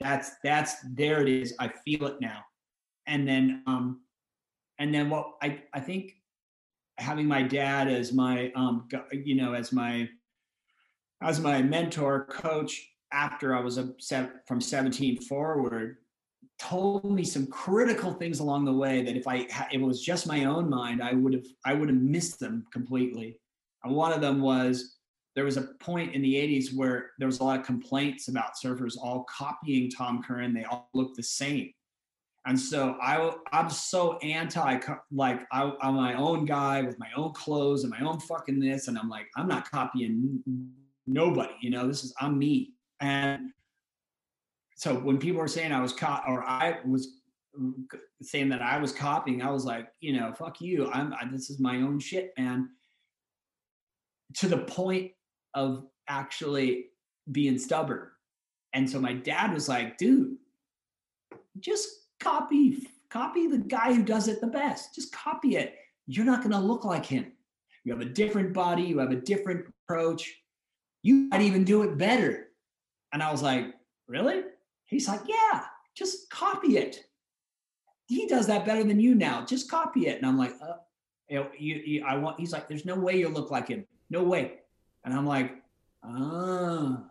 That's 0.00 0.32
that's 0.42 0.74
there 0.96 1.22
it 1.22 1.28
is. 1.28 1.54
I 1.60 1.68
feel 1.68 2.08
it 2.08 2.20
now. 2.20 2.40
And 3.06 3.28
then 3.28 3.62
um 3.68 4.00
and 4.80 4.92
then 4.92 5.10
what 5.10 5.34
I 5.40 5.62
I 5.72 5.78
think 5.78 6.14
having 6.98 7.26
my 7.28 7.40
dad 7.40 7.86
as 7.86 8.12
my 8.12 8.50
um 8.56 8.88
you 9.12 9.36
know 9.36 9.52
as 9.52 9.70
my 9.70 10.08
as 11.22 11.38
my 11.38 11.62
mentor 11.62 12.24
coach 12.24 12.84
after 13.12 13.54
I 13.54 13.60
was 13.60 13.78
from 14.48 14.60
17 14.60 15.20
forward 15.22 15.98
told 16.58 17.08
me 17.08 17.22
some 17.22 17.46
critical 17.46 18.12
things 18.12 18.40
along 18.40 18.64
the 18.64 18.72
way 18.72 19.04
that 19.04 19.16
if 19.16 19.28
I 19.28 19.46
it 19.70 19.80
was 19.80 20.02
just 20.02 20.26
my 20.26 20.46
own 20.46 20.68
mind 20.68 21.00
I 21.00 21.12
would 21.12 21.34
have 21.34 21.46
I 21.64 21.74
would 21.74 21.90
have 21.90 22.02
missed 22.02 22.40
them 22.40 22.66
completely 22.72 23.38
And 23.84 23.94
one 23.94 24.12
of 24.12 24.20
them 24.20 24.40
was 24.40 24.96
there 25.34 25.44
was 25.44 25.56
a 25.56 25.68
point 25.80 26.14
in 26.14 26.22
the 26.22 26.34
80s 26.34 26.74
where 26.74 27.10
there 27.18 27.26
was 27.26 27.38
a 27.38 27.44
lot 27.44 27.60
of 27.60 27.66
complaints 27.66 28.28
about 28.28 28.56
surfers 28.62 28.96
all 29.00 29.24
copying 29.24 29.90
Tom 29.90 30.22
Curren. 30.22 30.52
They 30.52 30.64
all 30.64 30.88
look 30.94 31.14
the 31.14 31.22
same. 31.22 31.72
And 32.46 32.58
so 32.58 32.96
I, 33.00 33.32
I'm 33.52 33.68
so 33.68 34.16
anti, 34.18 34.78
like 35.12 35.42
I, 35.52 35.72
I'm 35.82 35.94
my 35.94 36.14
own 36.14 36.44
guy 36.44 36.82
with 36.82 36.98
my 36.98 37.08
own 37.16 37.32
clothes 37.34 37.84
and 37.84 37.90
my 37.90 38.00
own 38.00 38.20
fucking 38.20 38.58
this. 38.58 38.88
And 38.88 38.98
I'm 38.98 39.08
like, 39.08 39.26
I'm 39.36 39.46
not 39.46 39.70
copying 39.70 40.40
nobody, 41.06 41.54
you 41.60 41.70
know, 41.70 41.86
this 41.86 42.04
is, 42.04 42.14
I'm 42.20 42.38
me. 42.38 42.74
And 43.00 43.50
so 44.76 44.94
when 44.94 45.18
people 45.18 45.40
were 45.40 45.48
saying 45.48 45.72
I 45.72 45.80
was 45.80 45.92
caught 45.92 46.24
or 46.26 46.42
I 46.42 46.78
was 46.86 47.20
saying 48.22 48.48
that 48.48 48.62
I 48.62 48.78
was 48.78 48.92
copying, 48.92 49.42
I 49.42 49.50
was 49.50 49.64
like, 49.64 49.88
you 50.00 50.12
know, 50.12 50.32
fuck 50.32 50.60
you. 50.60 50.90
I'm, 50.90 51.12
I, 51.14 51.26
this 51.30 51.50
is 51.50 51.58
my 51.60 51.76
own 51.76 51.98
shit, 51.98 52.32
man. 52.38 52.70
To 54.36 54.48
the 54.48 54.58
point 54.58 55.12
of 55.54 55.86
actually 56.08 56.86
being 57.30 57.58
stubborn. 57.58 58.08
And 58.74 58.88
so 58.88 59.00
my 59.00 59.12
dad 59.12 59.52
was 59.52 59.68
like, 59.68 59.96
dude, 59.98 60.36
just 61.58 61.88
copy 62.20 62.86
copy 63.10 63.46
the 63.46 63.58
guy 63.58 63.94
who 63.94 64.02
does 64.02 64.28
it 64.28 64.40
the 64.40 64.46
best. 64.46 64.94
Just 64.94 65.12
copy 65.12 65.56
it. 65.56 65.74
You're 66.06 66.26
not 66.26 66.40
going 66.40 66.52
to 66.52 66.58
look 66.58 66.84
like 66.84 67.06
him. 67.06 67.32
You 67.84 67.92
have 67.92 68.02
a 68.02 68.10
different 68.10 68.52
body. 68.52 68.82
You 68.82 68.98
have 68.98 69.12
a 69.12 69.16
different 69.16 69.66
approach. 69.84 70.30
You 71.02 71.28
might 71.30 71.40
even 71.40 71.64
do 71.64 71.82
it 71.82 71.96
better. 71.96 72.48
And 73.12 73.22
i 73.22 73.32
was 73.32 73.42
like 73.42 73.74
really? 74.06 74.42
He's 74.86 75.08
like 75.08 75.20
yeah 75.26 75.64
just 75.96 76.30
copy 76.30 76.76
it. 76.76 77.04
He 78.06 78.26
does 78.26 78.46
that 78.46 78.64
better 78.64 78.84
than 78.84 79.00
you 79.00 79.14
now. 79.14 79.44
Just 79.44 79.70
copy 79.70 80.06
it. 80.06 80.18
And 80.18 80.26
i'm 80.26 80.38
like 80.38 80.52
uh, 80.60 80.74
you, 81.30 81.82
you, 81.84 82.04
i 82.06 82.16
want 82.16 82.40
he's 82.40 82.52
like 82.52 82.68
there's 82.68 82.86
no 82.86 82.94
way 82.94 83.18
you'll 83.18 83.32
look 83.32 83.50
like 83.50 83.68
him 83.68 83.84
no 84.10 84.22
way. 84.22 84.52
And 85.04 85.14
i'm 85.14 85.26
like 85.26 85.52
ah. 86.02 87.04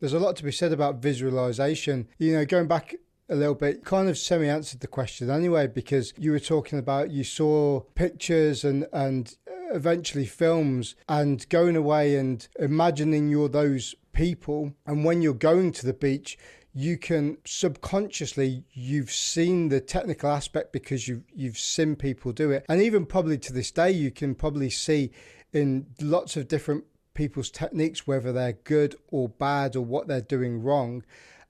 There's 0.00 0.12
a 0.14 0.18
lot 0.18 0.36
to 0.36 0.44
be 0.44 0.52
said 0.52 0.72
about 0.72 0.96
visualization. 0.96 2.08
You 2.18 2.34
know 2.34 2.44
going 2.44 2.68
back 2.68 2.96
a 3.28 3.36
little 3.36 3.54
bit 3.54 3.84
kind 3.84 4.08
of 4.08 4.18
semi 4.18 4.48
answered 4.48 4.80
the 4.80 4.86
question 4.86 5.30
anyway 5.30 5.66
because 5.66 6.12
you 6.18 6.32
were 6.32 6.40
talking 6.40 6.78
about 6.78 7.10
you 7.10 7.24
saw 7.24 7.80
pictures 7.94 8.64
and 8.64 8.86
and 8.92 9.36
eventually 9.72 10.26
films 10.26 10.94
and 11.08 11.48
going 11.48 11.76
away 11.76 12.16
and 12.16 12.46
imagining 12.58 13.28
you're 13.28 13.48
those 13.48 13.94
people. 14.12 14.74
And 14.86 15.04
when 15.04 15.22
you're 15.22 15.34
going 15.34 15.72
to 15.72 15.86
the 15.86 15.94
beach 15.94 16.38
you 16.74 16.96
can 16.96 17.36
subconsciously 17.44 18.64
you've 18.72 19.10
seen 19.10 19.68
the 19.68 19.80
technical 19.80 20.30
aspect 20.30 20.72
because 20.72 21.06
you've 21.06 21.24
you've 21.34 21.58
seen 21.58 21.94
people 21.94 22.32
do 22.32 22.50
it 22.50 22.64
and 22.68 22.80
even 22.80 23.04
probably 23.04 23.36
to 23.36 23.52
this 23.52 23.70
day 23.70 23.90
you 23.90 24.10
can 24.10 24.34
probably 24.34 24.70
see 24.70 25.10
in 25.52 25.86
lots 26.00 26.36
of 26.36 26.48
different 26.48 26.84
people's 27.14 27.50
techniques 27.50 28.06
whether 28.06 28.32
they're 28.32 28.54
good 28.64 28.94
or 29.08 29.28
bad 29.28 29.76
or 29.76 29.84
what 29.84 30.08
they're 30.08 30.22
doing 30.22 30.62
wrong 30.62 31.02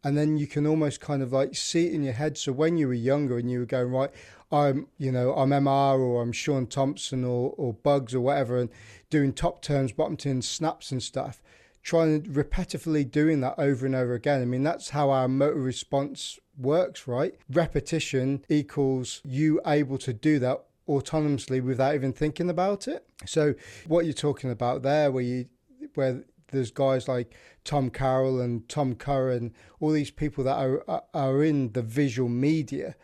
and 0.04 0.16
then 0.16 0.36
you 0.36 0.46
can 0.46 0.66
almost 0.66 1.00
kind 1.00 1.22
of 1.22 1.32
like 1.32 1.54
see 1.54 1.86
it 1.86 1.94
in 1.94 2.02
your 2.02 2.12
head. 2.12 2.36
So 2.36 2.52
when 2.52 2.76
you 2.76 2.88
were 2.88 2.94
younger 2.94 3.38
and 3.38 3.50
you 3.50 3.60
were 3.60 3.66
going 3.66 3.90
right, 3.90 4.10
I'm 4.50 4.88
you 4.98 5.12
know 5.12 5.32
I'm 5.34 5.50
MR 5.50 5.98
or 5.98 6.22
I'm 6.22 6.32
Shaun 6.32 6.66
Tomson 6.66 7.24
or 7.24 7.54
or 7.56 7.72
Bugs 7.72 8.14
or 8.14 8.20
whatever, 8.20 8.58
and 8.58 8.70
doing 9.10 9.32
top 9.32 9.62
turns, 9.62 9.92
bottom 9.92 10.16
turns, 10.16 10.48
snaps 10.48 10.90
and 10.90 11.02
stuff, 11.02 11.40
trying 11.82 12.22
repetitively 12.22 13.10
doing 13.10 13.40
that 13.40 13.54
over 13.58 13.86
and 13.86 13.94
over 13.94 14.14
again. 14.14 14.40
I 14.40 14.44
mean 14.44 14.62
that's 14.62 14.90
how 14.90 15.10
our 15.10 15.28
motor 15.28 15.60
response 15.60 16.38
works, 16.56 17.08
right? 17.08 17.34
Repetition 17.50 18.44
equals 18.48 19.20
you 19.24 19.60
able 19.66 19.98
to 19.98 20.12
do 20.12 20.38
that 20.38 20.64
autonomously 20.88 21.62
without 21.62 21.94
even 21.94 22.12
thinking 22.12 22.50
about 22.50 22.88
it. 22.88 23.06
So 23.26 23.54
what 23.86 24.04
you're 24.04 24.14
talking 24.14 24.50
about 24.50 24.82
there, 24.82 25.10
where 25.10 25.22
you 25.22 25.46
where 25.94 26.24
there's 26.48 26.70
guys 26.70 27.08
like 27.08 27.34
Tom 27.64 27.90
Carroll 27.90 28.40
and 28.40 28.68
Tom 28.68 28.94
Curren, 28.94 29.52
all 29.80 29.90
these 29.90 30.10
people 30.10 30.44
that 30.44 30.56
are 30.56 31.02
are 31.14 31.42
in 31.42 31.72
the 31.72 31.82
visual 31.82 32.28
media, 32.28 32.94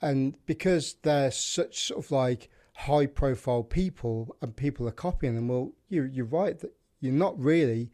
and 0.00 0.36
because 0.46 0.96
they're 1.02 1.30
such 1.30 1.86
sort 1.86 2.04
of 2.04 2.10
like 2.10 2.50
high 2.74 3.06
profile 3.06 3.62
people 3.62 4.36
and 4.42 4.54
people 4.54 4.86
are 4.86 4.92
copying 4.92 5.34
them, 5.34 5.48
well, 5.48 5.72
you 5.88 6.04
you're 6.04 6.26
right 6.26 6.58
that 6.60 6.72
you're 7.06 7.14
not 7.14 7.38
really, 7.38 7.90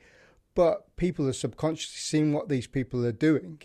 but 0.54 0.96
people 0.96 1.28
are 1.28 1.32
subconsciously 1.32 1.98
seeing 1.98 2.32
what 2.32 2.48
these 2.48 2.66
people 2.66 3.04
are 3.06 3.12
doing 3.12 3.62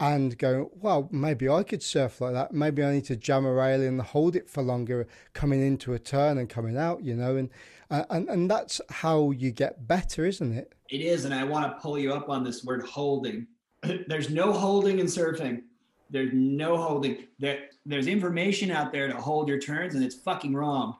and 0.00 0.38
going, 0.38 0.70
well, 0.80 1.08
maybe 1.12 1.48
I 1.48 1.62
could 1.62 1.82
surf 1.82 2.22
like 2.22 2.32
that. 2.32 2.52
Maybe 2.52 2.82
I 2.82 2.92
need 2.92 3.04
to 3.04 3.16
jam 3.16 3.44
a 3.44 3.52
rail 3.52 3.82
and 3.82 4.00
hold 4.00 4.34
it 4.34 4.48
for 4.48 4.62
longer, 4.62 5.06
coming 5.34 5.60
into 5.60 5.92
a 5.92 5.98
turn 5.98 6.38
and 6.38 6.48
coming 6.48 6.78
out, 6.78 7.04
you 7.04 7.14
know, 7.14 7.36
and 7.36 7.50
and 7.90 8.28
and 8.28 8.50
that's 8.50 8.80
how 8.88 9.30
you 9.32 9.50
get 9.50 9.86
better, 9.86 10.24
isn't 10.24 10.56
it? 10.56 10.72
It 10.88 11.02
is, 11.02 11.26
and 11.26 11.34
I 11.34 11.44
want 11.44 11.66
to 11.66 11.80
pull 11.80 11.98
you 11.98 12.14
up 12.14 12.30
on 12.30 12.42
this 12.42 12.64
word 12.64 12.82
holding. 12.82 13.46
There's 14.06 14.30
no 14.30 14.52
holding 14.52 15.00
in 15.00 15.06
surfing. 15.06 15.62
There's 16.08 16.30
no 16.32 16.76
holding. 16.76 17.26
There, 17.38 17.68
there's 17.86 18.06
information 18.08 18.70
out 18.70 18.92
there 18.92 19.06
to 19.06 19.14
hold 19.14 19.48
your 19.48 19.60
turns, 19.60 19.94
and 19.94 20.02
it's 20.02 20.16
fucking 20.16 20.54
wrong. 20.54 20.96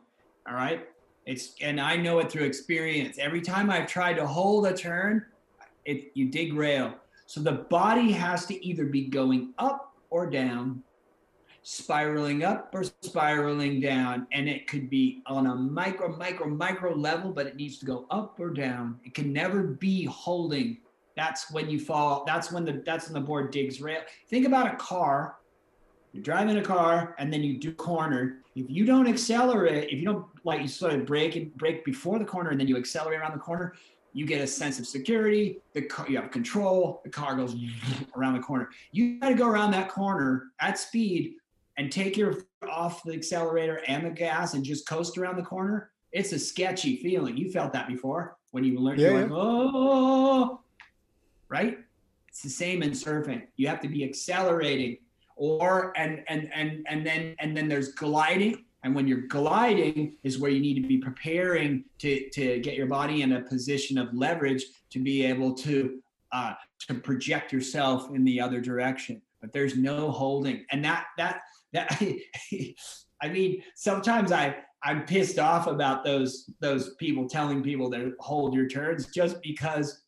All 0.46 0.54
right, 0.54 0.86
it's 1.26 1.54
and 1.60 1.80
I 1.80 1.96
know 1.96 2.18
it 2.18 2.30
through 2.30 2.44
experience. 2.44 3.18
Every 3.18 3.40
time 3.40 3.70
I've 3.70 3.86
tried 3.86 4.14
to 4.14 4.26
hold 4.26 4.66
a 4.66 4.74
turn, 4.74 5.26
it 5.84 6.10
you 6.14 6.26
dig 6.30 6.54
rail 6.54 6.94
so 7.30 7.40
the 7.40 7.52
body 7.52 8.10
has 8.10 8.44
to 8.46 8.66
either 8.66 8.86
be 8.86 9.06
going 9.06 9.54
up 9.56 9.94
or 10.10 10.28
down, 10.28 10.82
spiraling 11.62 12.42
up 12.42 12.74
or 12.74 12.82
spiraling 13.02 13.80
down. 13.80 14.26
And 14.32 14.48
it 14.48 14.66
could 14.66 14.90
be 14.90 15.22
on 15.26 15.46
a 15.46 15.54
micro, 15.54 16.16
micro, 16.16 16.48
micro 16.48 16.92
level, 16.92 17.30
but 17.30 17.46
it 17.46 17.54
needs 17.54 17.78
to 17.78 17.86
go 17.86 18.04
up 18.10 18.40
or 18.40 18.50
down. 18.50 18.98
It 19.04 19.14
can 19.14 19.32
never 19.32 19.62
be 19.62 20.06
holding. 20.06 20.78
That's 21.14 21.52
when 21.52 21.70
you 21.70 21.78
fall. 21.78 22.24
That's 22.26 22.50
when 22.50 22.64
the 22.64 22.82
that's 22.84 23.06
when 23.06 23.14
the 23.14 23.24
board 23.24 23.52
digs 23.52 23.80
rail. 23.80 24.00
Think 24.26 24.44
about 24.44 24.66
a 24.66 24.76
car. 24.76 25.36
You're 26.12 26.22
driving 26.22 26.56
a 26.56 26.62
car 26.62 27.14
and 27.18 27.32
then 27.32 27.42
you 27.42 27.58
do 27.58 27.72
corner. 27.72 28.38
If 28.56 28.68
you 28.68 28.84
don't 28.84 29.06
accelerate, 29.06 29.90
if 29.90 29.98
you 29.98 30.04
don't 30.04 30.26
like 30.44 30.60
you 30.60 30.68
sort 30.68 30.94
of 30.94 31.06
brake 31.06 31.36
and 31.36 31.54
brake 31.56 31.84
before 31.84 32.18
the 32.18 32.24
corner 32.24 32.50
and 32.50 32.58
then 32.58 32.66
you 32.66 32.76
accelerate 32.76 33.20
around 33.20 33.32
the 33.32 33.38
corner, 33.38 33.74
you 34.12 34.26
get 34.26 34.40
a 34.40 34.46
sense 34.46 34.80
of 34.80 34.86
security. 34.86 35.60
The 35.72 35.82
car, 35.82 36.08
you 36.08 36.16
have 36.20 36.30
control. 36.32 37.00
The 37.04 37.10
car 37.10 37.36
goes 37.36 37.54
around 38.16 38.34
the 38.34 38.40
corner. 38.40 38.70
You 38.90 39.20
got 39.20 39.28
to 39.28 39.34
go 39.34 39.48
around 39.48 39.70
that 39.72 39.88
corner 39.88 40.50
at 40.60 40.78
speed 40.78 41.34
and 41.76 41.92
take 41.92 42.16
your 42.16 42.38
off 42.68 43.02
the 43.04 43.12
accelerator 43.12 43.80
and 43.86 44.04
the 44.04 44.10
gas 44.10 44.54
and 44.54 44.64
just 44.64 44.86
coast 44.88 45.16
around 45.16 45.36
the 45.36 45.42
corner. 45.42 45.90
It's 46.12 46.32
a 46.32 46.38
sketchy 46.38 46.96
feeling. 46.96 47.36
You 47.36 47.52
felt 47.52 47.72
that 47.72 47.86
before 47.86 48.36
when 48.50 48.64
you 48.64 48.78
learned 48.80 49.00
yeah, 49.00 49.10
you're 49.10 49.20
like 49.22 49.30
oh 49.32 50.60
right? 51.50 51.78
It's 52.28 52.42
the 52.42 52.48
same 52.48 52.82
in 52.82 52.92
surfing. 52.92 53.42
You 53.56 53.68
have 53.68 53.80
to 53.80 53.88
be 53.88 54.04
accelerating 54.04 54.98
or 55.40 55.92
and 55.96 56.22
and 56.28 56.50
and 56.54 56.86
and 56.86 57.04
then 57.04 57.34
and 57.40 57.56
then 57.56 57.66
there's 57.66 57.94
gliding 57.94 58.62
and 58.84 58.94
when 58.94 59.08
you're 59.08 59.26
gliding 59.26 60.16
is 60.22 60.38
where 60.38 60.50
you 60.50 60.60
need 60.60 60.80
to 60.80 60.86
be 60.86 60.98
preparing 60.98 61.84
to, 61.98 62.28
to 62.30 62.60
get 62.60 62.74
your 62.74 62.86
body 62.86 63.22
in 63.22 63.32
a 63.32 63.42
position 63.42 63.98
of 63.98 64.12
leverage 64.14 64.64
to 64.90 64.98
be 64.98 65.24
able 65.24 65.54
to 65.54 66.00
uh, 66.32 66.52
to 66.86 66.94
project 66.94 67.52
yourself 67.52 68.14
in 68.14 68.24
the 68.24 68.40
other 68.40 68.60
direction. 68.60 69.20
But 69.40 69.52
there's 69.52 69.76
no 69.76 70.10
holding, 70.10 70.64
and 70.70 70.84
that 70.84 71.06
that 71.16 71.40
that 71.72 72.00
I 73.22 73.28
mean, 73.28 73.62
sometimes 73.74 74.32
I 74.32 74.56
I'm 74.82 75.04
pissed 75.04 75.38
off 75.38 75.66
about 75.66 76.04
those 76.04 76.50
those 76.60 76.94
people 76.94 77.28
telling 77.28 77.62
people 77.62 77.90
to 77.92 78.12
hold 78.20 78.54
your 78.54 78.68
turns 78.68 79.06
just 79.06 79.40
because 79.42 80.02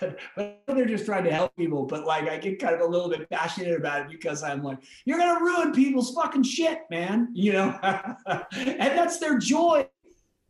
but 0.00 0.62
they're 0.66 0.86
just 0.86 1.06
trying 1.06 1.24
to 1.24 1.32
help 1.32 1.54
people. 1.56 1.84
But 1.84 2.04
like, 2.04 2.28
I 2.28 2.38
get 2.38 2.60
kind 2.60 2.74
of 2.74 2.80
a 2.80 2.86
little 2.86 3.08
bit 3.08 3.28
passionate 3.30 3.76
about 3.76 4.02
it 4.02 4.10
because 4.10 4.42
I'm 4.42 4.62
like, 4.62 4.78
you're 5.04 5.18
gonna 5.18 5.40
ruin 5.42 5.72
people's 5.72 6.12
fucking 6.14 6.44
shit, 6.44 6.80
man. 6.90 7.28
You 7.36 7.52
know, 7.52 7.78
and 8.56 8.98
that's 8.98 9.18
their 9.18 9.38
joy. 9.38 9.86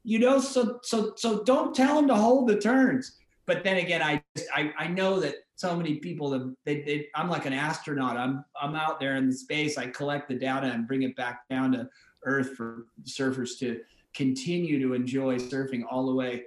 You 0.04 0.18
know, 0.18 0.40
so 0.40 0.78
so 0.82 1.12
so 1.16 1.42
don't 1.44 1.74
tell 1.74 1.96
them 1.96 2.08
to 2.08 2.14
hold 2.14 2.48
the 2.48 2.58
turns. 2.58 3.18
But 3.44 3.64
then 3.64 3.78
again, 3.78 4.02
I 4.02 4.22
I, 4.54 4.72
I 4.78 4.88
know 4.88 5.20
that 5.20 5.34
so 5.56 5.74
many 5.76 5.96
people 5.96 6.30
that 6.30 6.54
they, 6.64 6.82
they 6.82 7.08
I'm 7.14 7.28
like 7.28 7.44
an 7.44 7.52
astronaut. 7.52 8.16
I'm 8.16 8.44
I'm 8.60 8.74
out 8.74 9.00
there 9.00 9.16
in 9.16 9.28
the 9.28 9.34
space. 9.34 9.76
I 9.76 9.88
collect 9.88 10.28
the 10.28 10.34
data 10.34 10.68
and 10.68 10.86
bring 10.86 11.02
it 11.02 11.16
back 11.16 11.48
down 11.50 11.72
to 11.72 11.88
Earth 12.24 12.54
for 12.56 12.86
surfers 13.04 13.58
to 13.58 13.80
continue 14.14 14.80
to 14.80 14.94
enjoy 14.94 15.38
surfing 15.38 15.82
all 15.90 16.06
the 16.06 16.14
way 16.14 16.44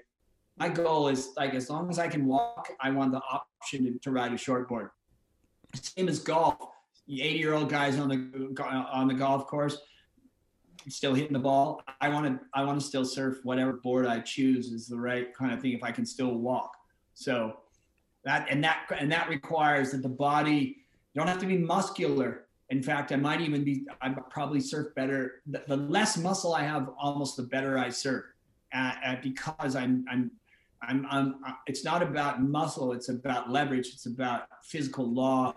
my 0.60 0.70
goal 0.70 1.08
is 1.08 1.30
like 1.38 1.54
as 1.54 1.70
long 1.70 1.90
as 1.90 2.00
I 2.00 2.08
can 2.08 2.26
walk, 2.26 2.70
I 2.80 2.90
want 2.92 3.12
the 3.12 3.22
option 3.32 3.86
to, 3.86 4.00
to 4.00 4.12
ride 4.12 4.34
a 4.34 4.36
shortboard. 4.36 4.90
Same 5.74 6.10
as 6.10 6.20
golf. 6.20 6.58
80 7.12 7.40
year 7.40 7.54
old 7.54 7.70
guys 7.70 7.98
on 7.98 8.10
the 8.10 8.64
on 8.92 9.08
the 9.08 9.16
golf 9.16 9.48
course 9.48 9.80
still 10.88 11.14
hitting 11.14 11.34
the 11.34 11.40
ball. 11.40 11.82
I 12.02 12.10
want 12.10 12.26
to 12.26 12.46
I 12.54 12.64
want 12.64 12.80
to 12.80 12.86
still 12.86 13.06
surf 13.06 13.40
whatever 13.44 13.74
board 13.74 14.06
I 14.06 14.20
choose 14.20 14.72
is 14.72 14.88
the 14.88 15.00
right 15.00 15.34
kind 15.34 15.54
of 15.54 15.62
thing 15.62 15.74
if 15.74 15.84
I 15.84 15.92
can 15.92 16.06
still 16.06 16.36
walk. 16.36 16.72
So 17.14 17.58
that 18.24 18.48
and 18.50 18.64
that 18.64 18.88
and 18.98 19.12
that 19.12 19.30
requires 19.30 19.92
that 19.92 20.02
the 20.02 20.10
body 20.10 20.78
don't 21.16 21.28
have 21.28 21.40
to 21.40 21.46
be 21.46 21.58
muscular. 21.58 22.46
In 22.70 22.84
fact, 22.84 23.12
I 23.12 23.16
might 23.16 23.42
even 23.42 23.64
be 23.64 23.86
I 24.02 24.10
probably 24.10 24.62
surf 24.62 24.94
better. 24.96 25.42
The, 25.48 25.64
the 25.68 25.78
less 25.78 26.18
muscle 26.18 26.54
I 26.54 26.64
have, 26.64 26.90
almost 27.00 27.36
the 27.36 27.44
better 27.44 27.78
I 27.78 27.90
surf 27.90 28.26
uh, 28.74 28.94
uh, 29.06 29.16
because 29.22 29.76
I'm 29.76 30.06
I'm 30.10 30.32
I'm, 30.82 31.06
I'm, 31.10 31.36
it's 31.68 31.84
not 31.84 32.02
about 32.02 32.42
muscle, 32.42 32.94
it's 32.94 33.10
about 33.10 33.50
leverage, 33.50 33.88
it's 33.88 34.06
about 34.06 34.44
physical 34.64 35.12
law 35.12 35.54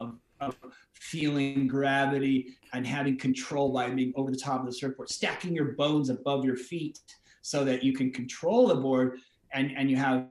of, 0.00 0.14
of, 0.40 0.56
feeling 0.94 1.66
gravity 1.66 2.56
and 2.72 2.86
having 2.86 3.18
control 3.18 3.72
by 3.72 3.90
being 3.90 4.12
over 4.16 4.30
the 4.30 4.36
top 4.36 4.60
of 4.60 4.66
the 4.66 4.72
surfboard, 4.72 5.10
stacking 5.10 5.54
your 5.54 5.72
bones 5.72 6.10
above 6.10 6.44
your 6.44 6.56
feet 6.56 7.00
so 7.42 7.64
that 7.64 7.82
you 7.82 7.92
can 7.92 8.10
control 8.10 8.68
the 8.68 8.74
board 8.76 9.18
and, 9.52 9.72
and 9.76 9.90
you 9.90 9.96
have 9.96 10.26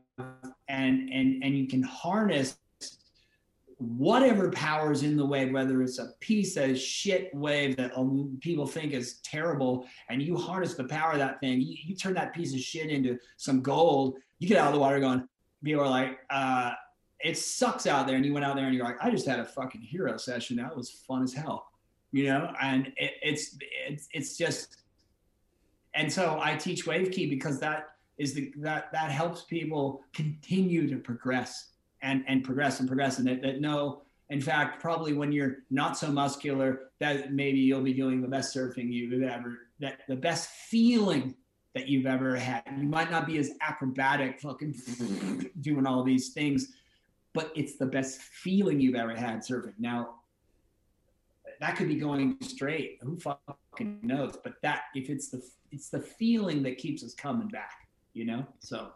and 0.68 1.10
and 1.12 1.44
and 1.44 1.58
you 1.58 1.68
can 1.68 1.84
harness 1.84 2.58
whatever 3.82 4.51
power 4.51 4.91
is 4.91 5.01
in 5.01 5.17
the 5.17 5.25
wave, 5.25 5.51
whether 5.51 5.82
it's 5.82 5.97
a 5.97 6.13
piece 6.19 6.55
of 6.55 6.77
shit 6.77 7.34
wave 7.34 7.75
that 7.77 7.97
um, 7.97 8.38
people 8.39 8.67
think 8.67 8.93
is 8.93 9.15
terrible, 9.23 9.88
and 10.09 10.21
you 10.21 10.38
harness 10.38 10.75
the 10.75 10.84
power 10.84 11.13
of 11.13 11.17
that 11.17 11.39
thing, 11.39 11.61
you, 11.61 11.75
you, 11.86 11.95
turn 11.95 12.13
that 12.13 12.34
piece 12.34 12.53
of 12.53 12.59
shit 12.59 12.89
into 12.89 13.17
some 13.38 13.61
gold, 13.61 14.17
you 14.38 14.47
get 14.47 14.57
out 14.57 14.67
of 14.67 14.73
the 14.73 14.79
water 14.79 14.99
going, 14.99 15.27
people 15.63 15.84
are 15.84 15.89
like, 15.89 16.19
uh, 16.29 16.73
it 17.19 17.38
sucks 17.38 17.88
out 17.88 18.05
there. 18.05 18.15
And 18.15 18.25
you 18.25 18.34
went 18.34 18.45
out 18.45 18.55
there 18.55 18.65
and 18.65 18.75
you're 18.75 18.86
like, 18.86 18.97
I 19.01 19.09
just 19.09 19.25
had 19.25 19.39
a 19.39 19.45
fucking 19.45 19.82
hero 19.82 20.17
session. 20.17 20.57
That 20.57 20.75
was 20.75 20.91
fun 20.91 21.23
as 21.23 21.34
hell, 21.34 21.71
you 22.11 22.25
know? 22.25 22.53
And 22.61 22.88
it, 22.97 23.13
it's, 23.21 23.57
it's, 23.88 24.07
it's 24.13 24.38
just, 24.38 24.77
and 25.95 26.11
so 26.11 26.39
I 26.41 26.55
teach 26.55 26.86
wave 26.86 27.11
ki 27.11 27.27
because 27.27 27.59
that 27.59 27.95
is 28.17 28.34
the, 28.34 28.53
that, 28.57 28.91
that 28.91 29.11
helps 29.11 29.41
people 29.43 30.03
continue 30.13 30.88
to 30.88 30.97
progress 30.97 31.70
and 32.02 32.24
and 32.28 32.43
progress 32.43 32.80
and 32.80 32.88
progress 32.88 33.20
and 33.20 33.28
that, 33.28 33.41
that 33.41 33.62
no 33.62 34.02
in 34.30 34.41
fact 34.41 34.82
probably 34.82 35.14
when 35.14 35.32
you're 35.32 35.58
not 35.70 35.97
so 35.97 36.12
muscular 36.12 36.91
that 36.99 37.34
maybe 37.34 37.60
you'll 37.60 37.82
be 37.82 37.93
doing 37.93 38.22
the 38.22 38.28
best 38.28 38.56
surfing 38.56 38.91
you've 38.91 39.22
ever 39.24 39.68
that 39.80 39.99
the 40.08 40.16
best 40.16 40.49
feeling 40.49 41.36
that 41.74 41.88
you've 41.88 42.06
ever 42.06 42.36
had. 42.36 42.64
You 42.78 42.88
might 42.89 43.10
not 43.10 43.26
be 43.26 43.38
as 43.38 43.52
acrobatic 43.62 44.41
fucking 44.41 45.49
doing 45.62 45.88
all 45.88 46.04
these 46.04 46.30
things 46.30 46.74
but 47.34 47.52
it's 47.56 47.78
the 47.78 47.86
best 47.86 48.22
feeling 48.22 48.82
you've 48.82 48.95
ever 48.95 49.16
had 49.16 49.39
surfing. 49.39 49.74
Now 49.80 50.16
that 51.62 51.76
could 51.78 51.88
be 51.88 51.95
going 51.95 52.38
straight. 52.41 52.97
Who 53.02 53.18
fucking 53.18 53.99
knows? 54.02 54.36
But 54.43 54.56
that 54.64 54.84
if 54.95 55.10
it's 55.10 55.30
the 55.30 55.41
it's 55.72 55.89
the 55.89 55.99
feeling 55.99 56.64
that 56.64 56.78
keeps 56.78 57.04
us 57.04 57.14
coming 57.14 57.47
back 57.47 57.88
you 58.14 58.26
know? 58.26 58.45
So 58.60 58.91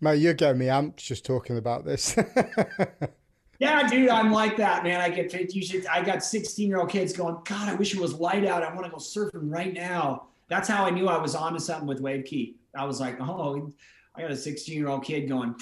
Mate, 0.00 0.18
you're 0.18 0.34
getting 0.34 0.58
me 0.58 0.66
amped 0.66 0.96
just 0.96 1.24
talking 1.24 1.56
about 1.56 1.84
this. 1.84 2.16
yeah, 3.58 3.88
dude, 3.88 4.10
I'm 4.10 4.30
like 4.30 4.56
that, 4.58 4.84
man. 4.84 5.00
I 5.00 5.08
get 5.08 5.54
you 5.54 5.62
should. 5.62 5.86
I 5.86 6.02
got 6.02 6.22
16 6.22 6.68
year 6.68 6.78
old 6.78 6.90
kids 6.90 7.12
going. 7.12 7.38
God, 7.44 7.68
I 7.68 7.74
wish 7.74 7.94
it 7.94 8.00
was 8.00 8.14
light 8.14 8.44
out. 8.44 8.62
I 8.62 8.72
want 8.74 8.84
to 8.84 8.90
go 8.90 8.98
surfing 8.98 9.50
right 9.50 9.72
now. 9.72 10.28
That's 10.48 10.68
how 10.68 10.84
I 10.84 10.90
knew 10.90 11.08
I 11.08 11.18
was 11.18 11.34
onto 11.34 11.58
something 11.58 11.88
with 11.88 12.00
Wave 12.00 12.24
Ki. 12.24 12.56
I 12.74 12.84
was 12.84 13.00
like, 13.00 13.20
oh, 13.20 13.72
I 14.14 14.22
got 14.22 14.30
a 14.30 14.36
16 14.36 14.76
year 14.76 14.88
old 14.88 15.04
kid 15.04 15.28
going. 15.28 15.54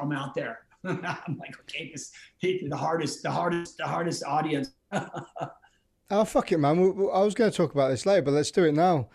I'm 0.00 0.12
out 0.12 0.34
there. 0.34 0.60
I'm 0.84 1.38
like, 1.38 1.58
okay, 1.60 1.90
this 1.92 2.12
the 2.40 2.76
hardest, 2.76 3.22
the 3.22 3.30
hardest, 3.30 3.78
the 3.78 3.86
hardest 3.86 4.24
audience. 4.24 4.70
oh 4.92 6.24
fuck 6.24 6.52
it, 6.52 6.58
man. 6.58 6.78
I 6.78 7.20
was 7.20 7.34
going 7.34 7.50
to 7.50 7.56
talk 7.56 7.72
about 7.72 7.88
this 7.88 8.06
later, 8.06 8.22
but 8.22 8.34
let's 8.34 8.50
do 8.50 8.64
it 8.64 8.72
now. 8.72 9.08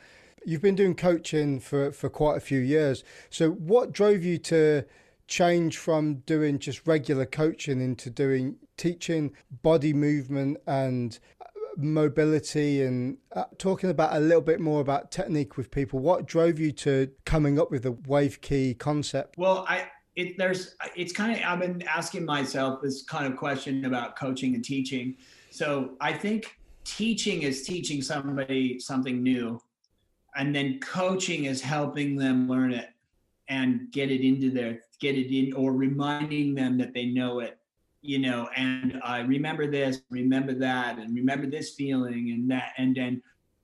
You've 0.45 0.61
been 0.61 0.75
doing 0.75 0.95
coaching 0.95 1.59
for, 1.59 1.91
for 1.91 2.09
quite 2.09 2.37
a 2.37 2.39
few 2.39 2.59
years. 2.59 3.03
So, 3.29 3.51
what 3.51 3.91
drove 3.91 4.23
you 4.23 4.37
to 4.39 4.85
change 5.27 5.77
from 5.77 6.15
doing 6.25 6.59
just 6.59 6.85
regular 6.85 7.25
coaching 7.25 7.79
into 7.79 8.09
doing 8.09 8.57
teaching 8.77 9.33
body 9.61 9.93
movement 9.93 10.57
and 10.67 11.17
mobility 11.77 12.81
and 12.81 13.17
uh, 13.33 13.45
talking 13.57 13.89
about 13.89 14.15
a 14.15 14.19
little 14.19 14.41
bit 14.41 14.59
more 14.59 14.81
about 14.81 15.11
technique 15.11 15.57
with 15.57 15.71
people? 15.71 15.99
What 15.99 16.25
drove 16.25 16.59
you 16.59 16.71
to 16.73 17.11
coming 17.25 17.59
up 17.59 17.71
with 17.71 17.83
the 17.83 17.91
wave 17.91 18.41
ki 18.41 18.73
concept? 18.73 19.37
Well, 19.37 19.65
I 19.67 19.87
it, 20.15 20.37
there's 20.37 20.75
it's 20.95 21.13
kind 21.13 21.37
of 21.37 21.43
I've 21.45 21.59
been 21.59 21.83
asking 21.83 22.25
myself 22.25 22.81
this 22.81 23.03
kind 23.03 23.31
of 23.31 23.37
question 23.37 23.85
about 23.85 24.17
coaching 24.17 24.55
and 24.55 24.63
teaching. 24.63 25.15
So 25.49 25.91
I 26.01 26.13
think 26.13 26.57
teaching 26.83 27.43
is 27.43 27.63
teaching 27.63 28.01
somebody 28.01 28.79
something 28.79 29.21
new 29.21 29.61
and 30.35 30.55
then 30.55 30.79
coaching 30.79 31.45
is 31.45 31.61
helping 31.61 32.15
them 32.15 32.47
learn 32.47 32.73
it 32.73 32.89
and 33.47 33.91
get 33.91 34.11
it 34.11 34.25
into 34.25 34.49
their 34.49 34.81
get 34.99 35.15
it 35.15 35.33
in 35.33 35.53
or 35.53 35.73
reminding 35.73 36.55
them 36.55 36.77
that 36.77 36.93
they 36.93 37.05
know 37.05 37.39
it 37.39 37.57
you 38.01 38.19
know 38.19 38.49
and 38.55 38.99
i 39.03 39.19
remember 39.19 39.69
this 39.69 40.01
remember 40.09 40.53
that 40.53 40.97
and 40.97 41.15
remember 41.15 41.47
this 41.47 41.71
feeling 41.75 42.31
and 42.31 42.49
that 42.49 42.73
and 42.77 42.95
then 42.95 43.21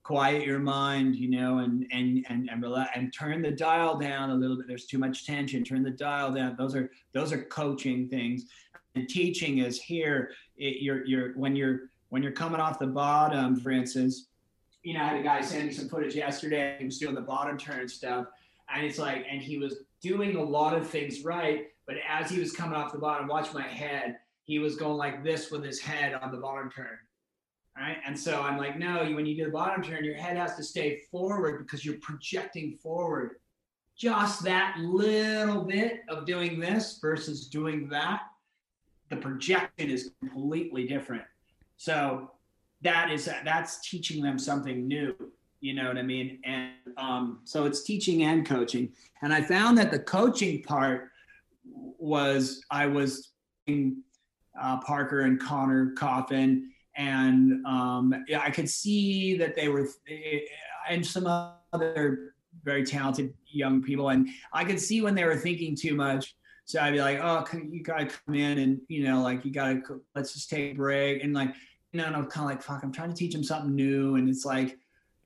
quiet 0.08 0.46
your 0.46 0.58
mind 0.58 1.16
you 1.16 1.28
know 1.28 1.58
and 1.58 1.86
and 1.92 2.24
and 2.30 2.48
and, 2.50 2.62
relax, 2.62 2.90
and 2.94 3.12
turn 3.12 3.42
the 3.42 3.50
dial 3.50 3.98
down 3.98 4.30
a 4.30 4.34
little 4.34 4.56
bit. 4.56 4.66
There's 4.66 4.86
too 4.86 4.96
much 4.96 5.26
tension. 5.26 5.62
Turn 5.62 5.82
the 5.82 5.90
dial 5.90 6.32
down. 6.32 6.56
Those 6.56 6.74
are 6.74 6.90
those 7.12 7.30
are 7.30 7.42
coaching 7.44 8.08
things. 8.08 8.46
And 8.94 9.06
teaching 9.06 9.58
is 9.58 9.82
here. 9.82 10.30
It, 10.56 10.80
you're 10.80 11.04
you're 11.04 11.34
when 11.34 11.54
you're 11.54 11.90
when 12.08 12.22
you're 12.22 12.32
coming 12.32 12.58
off 12.58 12.78
the 12.78 12.86
bottom 12.86 13.60
for 13.60 13.70
instance 13.70 14.28
you 14.82 14.94
know, 14.94 15.00
I 15.00 15.08
had 15.08 15.20
a 15.20 15.22
guy 15.22 15.40
send 15.40 15.66
me 15.66 15.72
some 15.72 15.88
footage 15.88 16.14
yesterday. 16.14 16.76
He 16.78 16.84
was 16.84 16.98
doing 16.98 17.14
the 17.14 17.20
bottom 17.20 17.58
turn 17.58 17.88
stuff. 17.88 18.26
And 18.72 18.84
it's 18.84 18.98
like, 18.98 19.26
and 19.30 19.40
he 19.40 19.58
was 19.58 19.78
doing 20.02 20.36
a 20.36 20.42
lot 20.42 20.76
of 20.76 20.88
things 20.88 21.24
right. 21.24 21.66
But 21.86 21.96
as 22.08 22.30
he 22.30 22.38
was 22.38 22.52
coming 22.52 22.76
off 22.76 22.92
the 22.92 22.98
bottom, 22.98 23.26
watch 23.26 23.52
my 23.52 23.66
head, 23.66 24.16
he 24.44 24.58
was 24.58 24.76
going 24.76 24.96
like 24.96 25.24
this 25.24 25.50
with 25.50 25.64
his 25.64 25.80
head 25.80 26.14
on 26.14 26.30
the 26.30 26.38
bottom 26.38 26.70
turn. 26.70 26.98
Right. 27.76 27.98
And 28.04 28.18
so 28.18 28.42
I'm 28.42 28.58
like, 28.58 28.76
no, 28.76 29.04
when 29.12 29.24
you 29.24 29.36
do 29.36 29.44
the 29.44 29.50
bottom 29.52 29.82
turn, 29.82 30.04
your 30.04 30.16
head 30.16 30.36
has 30.36 30.56
to 30.56 30.64
stay 30.64 31.02
forward 31.12 31.64
because 31.64 31.84
you're 31.84 31.98
projecting 32.00 32.76
forward. 32.76 33.36
Just 33.96 34.42
that 34.44 34.76
little 34.78 35.62
bit 35.62 36.00
of 36.08 36.26
doing 36.26 36.58
this 36.58 36.98
versus 37.00 37.46
doing 37.46 37.88
that, 37.88 38.22
the 39.10 39.16
projection 39.16 39.90
is 39.90 40.10
completely 40.20 40.86
different. 40.86 41.22
So 41.76 42.32
that 42.82 43.10
is 43.10 43.28
that's 43.44 43.88
teaching 43.88 44.22
them 44.22 44.38
something 44.38 44.86
new 44.86 45.14
you 45.60 45.74
know 45.74 45.88
what 45.88 45.98
i 45.98 46.02
mean? 46.02 46.38
And 46.44 46.72
um, 46.96 47.40
so 47.44 47.64
it's 47.64 47.82
teaching 47.82 48.22
and 48.24 48.46
coaching. 48.46 48.92
And 49.22 49.32
i 49.32 49.42
found 49.42 49.76
that 49.78 49.90
the 49.90 49.98
coaching 49.98 50.62
part 50.62 51.10
was 51.98 52.62
i 52.70 52.86
was 52.86 53.30
uh, 53.68 54.80
parker 54.80 55.20
and 55.22 55.38
conner 55.38 55.92
coffin 55.92 56.70
and 56.96 57.64
um, 57.66 58.14
i 58.38 58.50
could 58.50 58.68
see 58.68 59.36
that 59.36 59.54
they 59.54 59.68
were 59.68 59.88
and 60.88 61.04
some 61.04 61.26
other 61.72 62.34
very 62.64 62.84
talented 62.84 63.34
young 63.46 63.82
people 63.82 64.08
and 64.10 64.28
i 64.52 64.64
could 64.64 64.80
see 64.80 65.02
when 65.02 65.14
they 65.14 65.24
were 65.24 65.36
thinking 65.36 65.76
too 65.76 65.94
much. 65.94 66.34
So 66.64 66.80
i'd 66.80 66.92
be 66.92 67.00
like 67.00 67.18
oh 67.20 67.44
you 67.70 67.82
gotta 67.82 68.06
come 68.06 68.34
in 68.34 68.58
and 68.58 68.80
you 68.88 69.04
know 69.04 69.22
like 69.22 69.44
you 69.44 69.50
gotta 69.50 69.80
let's 70.14 70.32
just 70.32 70.48
take 70.48 70.72
a 70.72 70.76
break 70.76 71.24
and 71.24 71.34
like 71.34 71.54
know, 71.92 72.04
and 72.04 72.16
I'm 72.16 72.26
kind 72.26 72.50
of 72.50 72.56
like, 72.56 72.62
fuck, 72.62 72.82
I'm 72.82 72.92
trying 72.92 73.10
to 73.10 73.16
teach 73.16 73.32
them 73.32 73.44
something 73.44 73.74
new. 73.74 74.16
And 74.16 74.28
it's 74.28 74.44
like, 74.44 74.78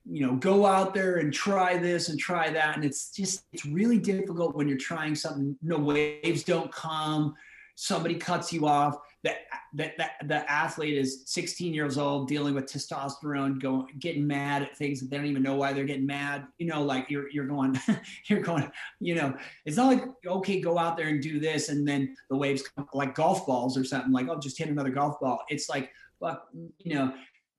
you 0.04 0.26
know, 0.26 0.34
go 0.34 0.66
out 0.66 0.94
there 0.94 1.16
and 1.16 1.32
try 1.32 1.76
this 1.76 2.08
and 2.08 2.18
try 2.18 2.50
that. 2.50 2.76
And 2.76 2.84
it's 2.84 3.10
just, 3.10 3.44
it's 3.52 3.64
really 3.64 3.98
difficult 3.98 4.54
when 4.54 4.68
you're 4.68 4.78
trying 4.78 5.14
something, 5.14 5.56
no 5.62 5.78
waves 5.78 6.42
don't 6.42 6.72
come, 6.72 7.34
somebody 7.74 8.16
cuts 8.16 8.52
you 8.52 8.66
off. 8.66 8.96
That, 9.24 9.36
that, 9.74 9.96
that 9.98 10.12
the 10.26 10.50
athlete 10.50 10.98
is 10.98 11.22
16 11.26 11.72
years 11.72 11.96
old 11.96 12.26
dealing 12.26 12.54
with 12.54 12.66
testosterone, 12.66 13.60
going, 13.60 13.86
getting 14.00 14.26
mad 14.26 14.62
at 14.62 14.76
things 14.76 15.00
that 15.00 15.10
they 15.10 15.16
don't 15.16 15.26
even 15.26 15.44
know 15.44 15.54
why 15.54 15.72
they're 15.72 15.84
getting 15.84 16.06
mad. 16.06 16.48
You 16.58 16.66
know, 16.66 16.82
like 16.82 17.08
you're, 17.08 17.30
you're 17.30 17.46
going, 17.46 17.78
you're 18.26 18.40
going, 18.40 18.68
you 18.98 19.14
know, 19.14 19.36
it's 19.64 19.76
not 19.76 19.86
like, 19.86 20.04
okay, 20.26 20.60
go 20.60 20.76
out 20.76 20.96
there 20.96 21.08
and 21.08 21.22
do 21.22 21.38
this. 21.38 21.68
And 21.68 21.86
then 21.86 22.16
the 22.28 22.36
waves 22.36 22.62
come 22.62 22.88
like 22.92 23.14
golf 23.14 23.46
balls 23.46 23.78
or 23.78 23.84
something 23.84 24.10
like, 24.10 24.28
oh, 24.28 24.40
just 24.40 24.58
hit 24.58 24.68
another 24.68 24.90
golf 24.90 25.20
ball. 25.20 25.44
It's 25.48 25.68
like, 25.68 25.92
fuck, 26.22 26.48
you 26.78 26.94
know. 26.94 27.12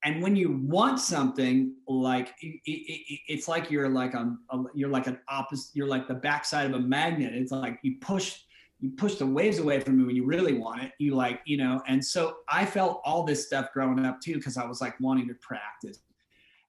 And 0.05 0.21
when 0.21 0.35
you 0.35 0.59
want 0.63 0.99
something 0.99 1.75
like 1.87 2.33
it, 2.41 2.59
it, 2.65 3.19
it's 3.27 3.47
like 3.47 3.71
you're 3.71 3.87
like 3.87 4.13
a, 4.13 4.35
a 4.49 4.63
you're 4.73 4.89
like 4.89 5.07
an 5.07 5.19
opposite 5.29 5.73
you're 5.73 5.87
like 5.87 6.07
the 6.07 6.13
backside 6.13 6.65
of 6.65 6.73
a 6.73 6.79
magnet. 6.79 7.33
It's 7.33 7.51
like 7.51 7.79
you 7.83 7.95
push 8.01 8.37
you 8.79 8.91
push 8.91 9.15
the 9.15 9.25
waves 9.25 9.59
away 9.59 9.79
from 9.79 9.97
you 9.99 10.05
when 10.05 10.15
you 10.15 10.25
really 10.25 10.57
want 10.57 10.83
it. 10.83 10.91
You 10.99 11.15
like, 11.15 11.39
you 11.45 11.55
know, 11.55 11.81
and 11.87 12.03
so 12.03 12.37
I 12.49 12.65
felt 12.65 13.01
all 13.05 13.23
this 13.23 13.45
stuff 13.45 13.67
growing 13.73 14.05
up 14.05 14.19
too, 14.19 14.35
because 14.35 14.57
I 14.57 14.65
was 14.65 14.81
like 14.81 14.99
wanting 14.99 15.27
to 15.29 15.35
practice 15.35 15.99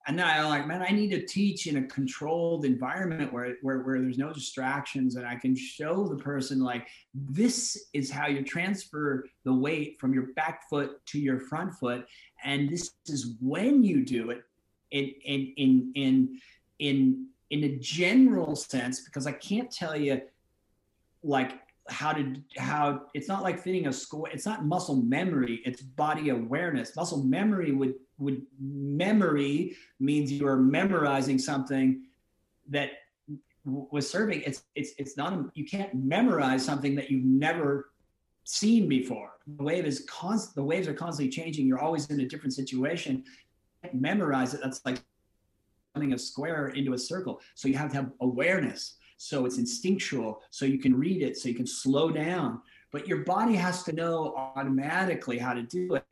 and 0.06 0.18
then 0.18 0.26
I'm 0.26 0.48
like, 0.48 0.66
man, 0.66 0.82
I 0.82 0.90
need 0.90 1.10
to 1.12 1.24
teach 1.24 1.66
in 1.66 1.78
a 1.78 1.82
controlled 1.84 2.66
environment 2.66 3.32
where, 3.32 3.56
where, 3.62 3.78
where 3.78 4.00
there's 4.00 4.18
no 4.18 4.34
distractions 4.34 5.16
and 5.16 5.26
I 5.26 5.36
can 5.36 5.56
show 5.56 6.06
the 6.06 6.16
person 6.16 6.60
like 6.60 6.86
this 7.14 7.88
is 7.94 8.10
how 8.10 8.26
you 8.26 8.42
transfer 8.42 9.24
the 9.44 9.54
weight 9.54 9.98
from 9.98 10.12
your 10.12 10.26
back 10.34 10.68
foot 10.68 11.04
to 11.06 11.18
your 11.18 11.40
front 11.40 11.72
foot. 11.74 12.06
And 12.44 12.68
this 12.68 12.92
is 13.06 13.34
when 13.40 13.82
you 13.82 14.04
do 14.04 14.30
it 14.30 14.44
in 14.90 15.14
in 15.24 15.52
in 15.56 15.92
in 15.94 16.40
in 16.78 17.26
in 17.50 17.64
a 17.64 17.76
general 17.76 18.56
sense, 18.56 19.00
because 19.00 19.26
I 19.26 19.32
can't 19.32 19.70
tell 19.70 19.96
you 19.96 20.20
like 21.22 21.52
how 21.88 22.12
to 22.12 22.34
how 22.56 23.02
it's 23.12 23.28
not 23.28 23.42
like 23.42 23.62
fitting 23.62 23.88
a 23.88 23.92
score 23.92 24.28
it's 24.30 24.46
not 24.46 24.64
muscle 24.64 24.96
memory 24.96 25.60
it's 25.66 25.82
body 25.82 26.30
awareness 26.30 26.96
muscle 26.96 27.22
memory 27.24 27.72
would 27.72 27.94
would 28.18 28.42
memory 28.58 29.76
means 30.00 30.32
you 30.32 30.46
are 30.46 30.56
memorizing 30.56 31.38
something 31.38 32.02
that 32.68 32.92
was 33.64 34.08
serving. 34.08 34.42
it's 34.42 34.64
it's 34.74 34.92
it's 34.98 35.16
not 35.16 35.38
you 35.54 35.64
can't 35.64 35.94
memorize 35.94 36.64
something 36.64 36.94
that 36.94 37.10
you've 37.10 37.24
never 37.24 37.90
seen 38.44 38.88
before. 38.88 39.32
The 39.56 39.64
wave 39.64 39.86
is 39.86 40.04
constant. 40.08 40.54
The 40.54 40.64
waves 40.64 40.86
are 40.86 40.94
constantly 40.94 41.32
changing. 41.32 41.66
You're 41.66 41.80
always 41.80 42.10
in 42.10 42.20
a 42.20 42.26
different 42.26 42.52
situation. 42.52 43.24
Memorize 43.92 44.54
it. 44.54 44.60
That's 44.62 44.84
like 44.84 44.98
turning 45.94 46.12
a 46.12 46.18
square 46.18 46.68
into 46.68 46.92
a 46.92 46.98
circle. 46.98 47.40
So 47.54 47.68
you 47.68 47.76
have 47.76 47.90
to 47.90 47.96
have 47.96 48.10
awareness. 48.20 48.96
So 49.16 49.46
it's 49.46 49.58
instinctual. 49.58 50.42
So 50.50 50.64
you 50.64 50.78
can 50.78 50.96
read 50.96 51.22
it. 51.22 51.36
So 51.36 51.48
you 51.48 51.54
can 51.54 51.66
slow 51.66 52.10
down. 52.10 52.60
But 52.92 53.08
your 53.08 53.24
body 53.24 53.54
has 53.54 53.82
to 53.84 53.92
know 53.92 54.34
automatically 54.56 55.38
how 55.38 55.54
to 55.54 55.62
do 55.62 55.94
it. 55.94 56.04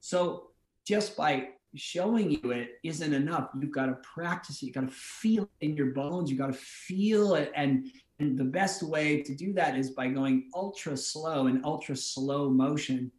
So 0.00 0.50
just 0.86 1.16
by 1.16 1.48
showing 1.74 2.30
you 2.30 2.50
it 2.50 2.78
isn't 2.82 3.12
enough. 3.12 3.50
You've 3.60 3.72
got 3.72 3.86
to 3.86 3.98
practice 4.02 4.62
it. 4.62 4.66
You've 4.66 4.74
got 4.74 4.88
to 4.88 4.94
feel 4.94 5.42
it 5.44 5.66
in 5.66 5.76
your 5.76 5.92
bones. 5.92 6.30
You've 6.30 6.38
got 6.38 6.52
to 6.52 6.58
feel 6.58 7.34
it. 7.34 7.52
And, 7.54 7.88
and 8.18 8.38
the 8.38 8.44
best 8.44 8.82
way 8.82 9.22
to 9.22 9.34
do 9.34 9.52
that 9.54 9.76
is 9.76 9.90
by 9.90 10.08
going 10.08 10.50
ultra 10.54 10.96
slow 10.96 11.46
and 11.46 11.64
ultra 11.64 11.96
slow 11.96 12.50
motion, 12.50 13.12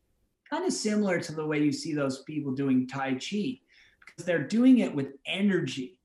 kind 0.49 0.65
of 0.65 0.73
similar 0.73 1.19
to 1.19 1.31
the 1.31 1.45
way 1.45 1.61
you 1.61 1.71
see 1.71 1.93
those 1.93 2.23
people 2.23 2.51
doing 2.53 2.87
Tai 2.87 3.13
Chi, 3.13 3.59
because 4.05 4.25
they're 4.25 4.47
doing 4.47 4.79
it 4.79 4.93
with 4.93 5.13
energy. 5.25 5.98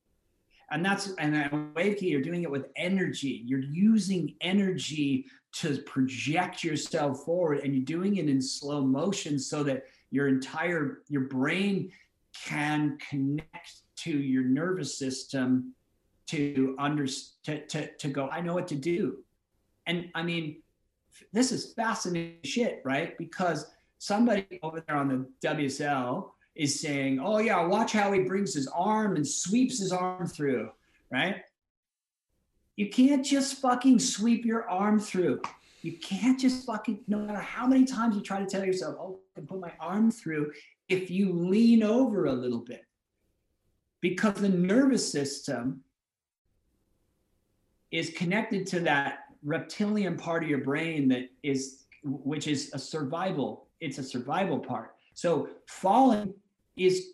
And 0.74 0.84
that's 0.84 1.14
and 1.18 1.72
Wave 1.76 1.98
Ki, 1.98 2.08
you're 2.08 2.20
doing 2.20 2.42
it 2.42 2.50
with 2.50 2.66
energy. 2.74 3.44
You're 3.46 3.60
using 3.60 4.34
energy 4.40 5.26
to 5.52 5.78
project 5.82 6.64
yourself 6.64 7.24
forward, 7.24 7.60
and 7.60 7.72
you're 7.72 7.84
doing 7.84 8.16
it 8.16 8.28
in 8.28 8.42
slow 8.42 8.82
motion 8.82 9.38
so 9.38 9.62
that 9.62 9.84
your 10.10 10.26
entire 10.26 11.02
your 11.08 11.22
brain 11.22 11.92
can 12.44 12.98
connect 13.08 13.82
to 13.96 14.10
your 14.10 14.42
nervous 14.42 14.98
system 14.98 15.74
to 16.26 16.74
under 16.78 17.06
to, 17.06 17.66
to, 17.66 17.88
to 17.96 18.08
go 18.08 18.28
i 18.28 18.40
know 18.40 18.54
what 18.54 18.66
to 18.66 18.74
do 18.74 19.18
and 19.86 20.08
i 20.14 20.22
mean 20.22 20.62
this 21.32 21.52
is 21.52 21.72
fascinating 21.74 22.38
shit 22.44 22.80
right 22.84 23.16
because 23.18 23.70
somebody 23.98 24.46
over 24.62 24.82
there 24.86 24.96
on 24.96 25.08
the 25.08 25.48
wsl 25.48 26.30
is 26.54 26.80
saying 26.80 27.18
oh 27.20 27.38
yeah 27.38 27.64
watch 27.64 27.92
how 27.92 28.12
he 28.12 28.20
brings 28.20 28.54
his 28.54 28.68
arm 28.68 29.16
and 29.16 29.26
sweeps 29.26 29.78
his 29.80 29.92
arm 29.92 30.26
through 30.26 30.70
right? 31.14 31.42
You 32.76 32.90
can't 32.90 33.24
just 33.24 33.60
fucking 33.60 34.00
sweep 34.00 34.44
your 34.44 34.68
arm 34.68 34.98
through. 34.98 35.40
You 35.82 35.92
can't 35.98 36.40
just 36.40 36.66
fucking 36.66 37.00
no 37.06 37.18
matter 37.18 37.38
how 37.38 37.66
many 37.66 37.84
times 37.84 38.16
you 38.16 38.22
try 38.22 38.40
to 38.40 38.46
tell 38.46 38.64
yourself 38.64 38.96
oh 38.98 39.20
i 39.36 39.40
can 39.40 39.46
put 39.46 39.60
my 39.60 39.72
arm 39.78 40.10
through 40.10 40.52
if 40.88 41.10
you 41.10 41.32
lean 41.32 41.82
over 41.82 42.26
a 42.26 42.32
little 42.32 42.58
bit. 42.58 42.84
Because 44.00 44.34
the 44.34 44.48
nervous 44.48 45.10
system 45.10 45.82
is 47.90 48.10
connected 48.10 48.66
to 48.68 48.80
that 48.80 49.20
reptilian 49.44 50.16
part 50.16 50.42
of 50.42 50.48
your 50.48 50.58
brain 50.58 51.08
that 51.08 51.28
is 51.42 51.84
which 52.02 52.48
is 52.48 52.70
a 52.74 52.78
survival 52.78 53.68
it's 53.80 53.98
a 53.98 54.02
survival 54.02 54.58
part. 54.58 54.94
So 55.12 55.48
falling 55.66 56.34
is 56.76 57.10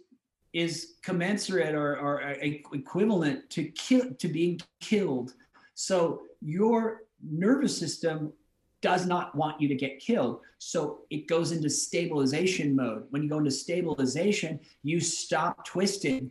is 0.53 0.95
commensurate 1.03 1.77
or, 1.77 1.97
or 1.97 2.21
equivalent 2.43 3.49
to 3.51 3.65
kill 3.71 4.13
to 4.15 4.29
being 4.29 4.61
killed 4.81 5.35
so 5.75 6.23
your 6.43 7.05
nervous 7.23 7.79
system 7.79 8.33
does 8.83 9.07
not 9.07 9.35
want 9.35 9.61
you 9.61 9.69
to 9.69 9.75
get 9.75 9.99
killed. 9.99 10.41
So 10.59 11.01
it 11.11 11.27
goes 11.27 11.53
into 11.53 11.69
stabilization 11.69 12.75
mode. 12.75 13.05
When 13.11 13.23
you 13.23 13.29
go 13.29 13.39
into 13.39 13.51
stabilization, 13.51 14.61
you 14.83 15.01
stop 15.01 15.65
twisting. 15.65 16.31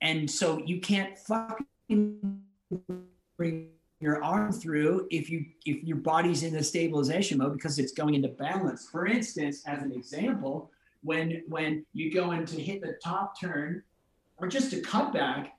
And 0.00 0.30
so 0.30 0.60
you 0.64 0.80
can't 0.80 1.16
fucking 1.18 2.40
bring 3.36 3.68
your 4.00 4.22
arm 4.22 4.52
through 4.52 5.06
if 5.10 5.30
you 5.30 5.46
if 5.64 5.82
your 5.82 5.96
body's 5.96 6.42
in 6.42 6.52
the 6.52 6.62
stabilization 6.62 7.38
mode 7.38 7.54
because 7.54 7.78
it's 7.78 7.92
going 7.92 8.14
into 8.14 8.28
balance. 8.28 8.88
For 8.88 9.06
instance, 9.06 9.62
as 9.66 9.82
an 9.82 9.92
example, 9.92 10.70
when 11.06 11.42
when 11.46 11.86
you 11.92 12.12
go 12.12 12.32
in 12.32 12.44
to 12.44 12.60
hit 12.60 12.82
the 12.82 12.98
top 13.02 13.40
turn 13.40 13.82
or 14.38 14.48
just 14.48 14.72
a 14.72 14.76
cutback 14.76 15.50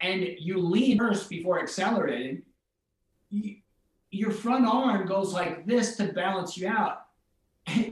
and 0.00 0.28
you 0.38 0.58
lean 0.58 0.98
first 0.98 1.30
before 1.30 1.60
accelerating, 1.60 2.42
you, 3.30 3.56
your 4.10 4.30
front 4.30 4.66
arm 4.66 5.06
goes 5.06 5.32
like 5.32 5.66
this 5.66 5.96
to 5.96 6.12
balance 6.12 6.56
you 6.56 6.68
out. 6.68 7.06
and 7.66 7.90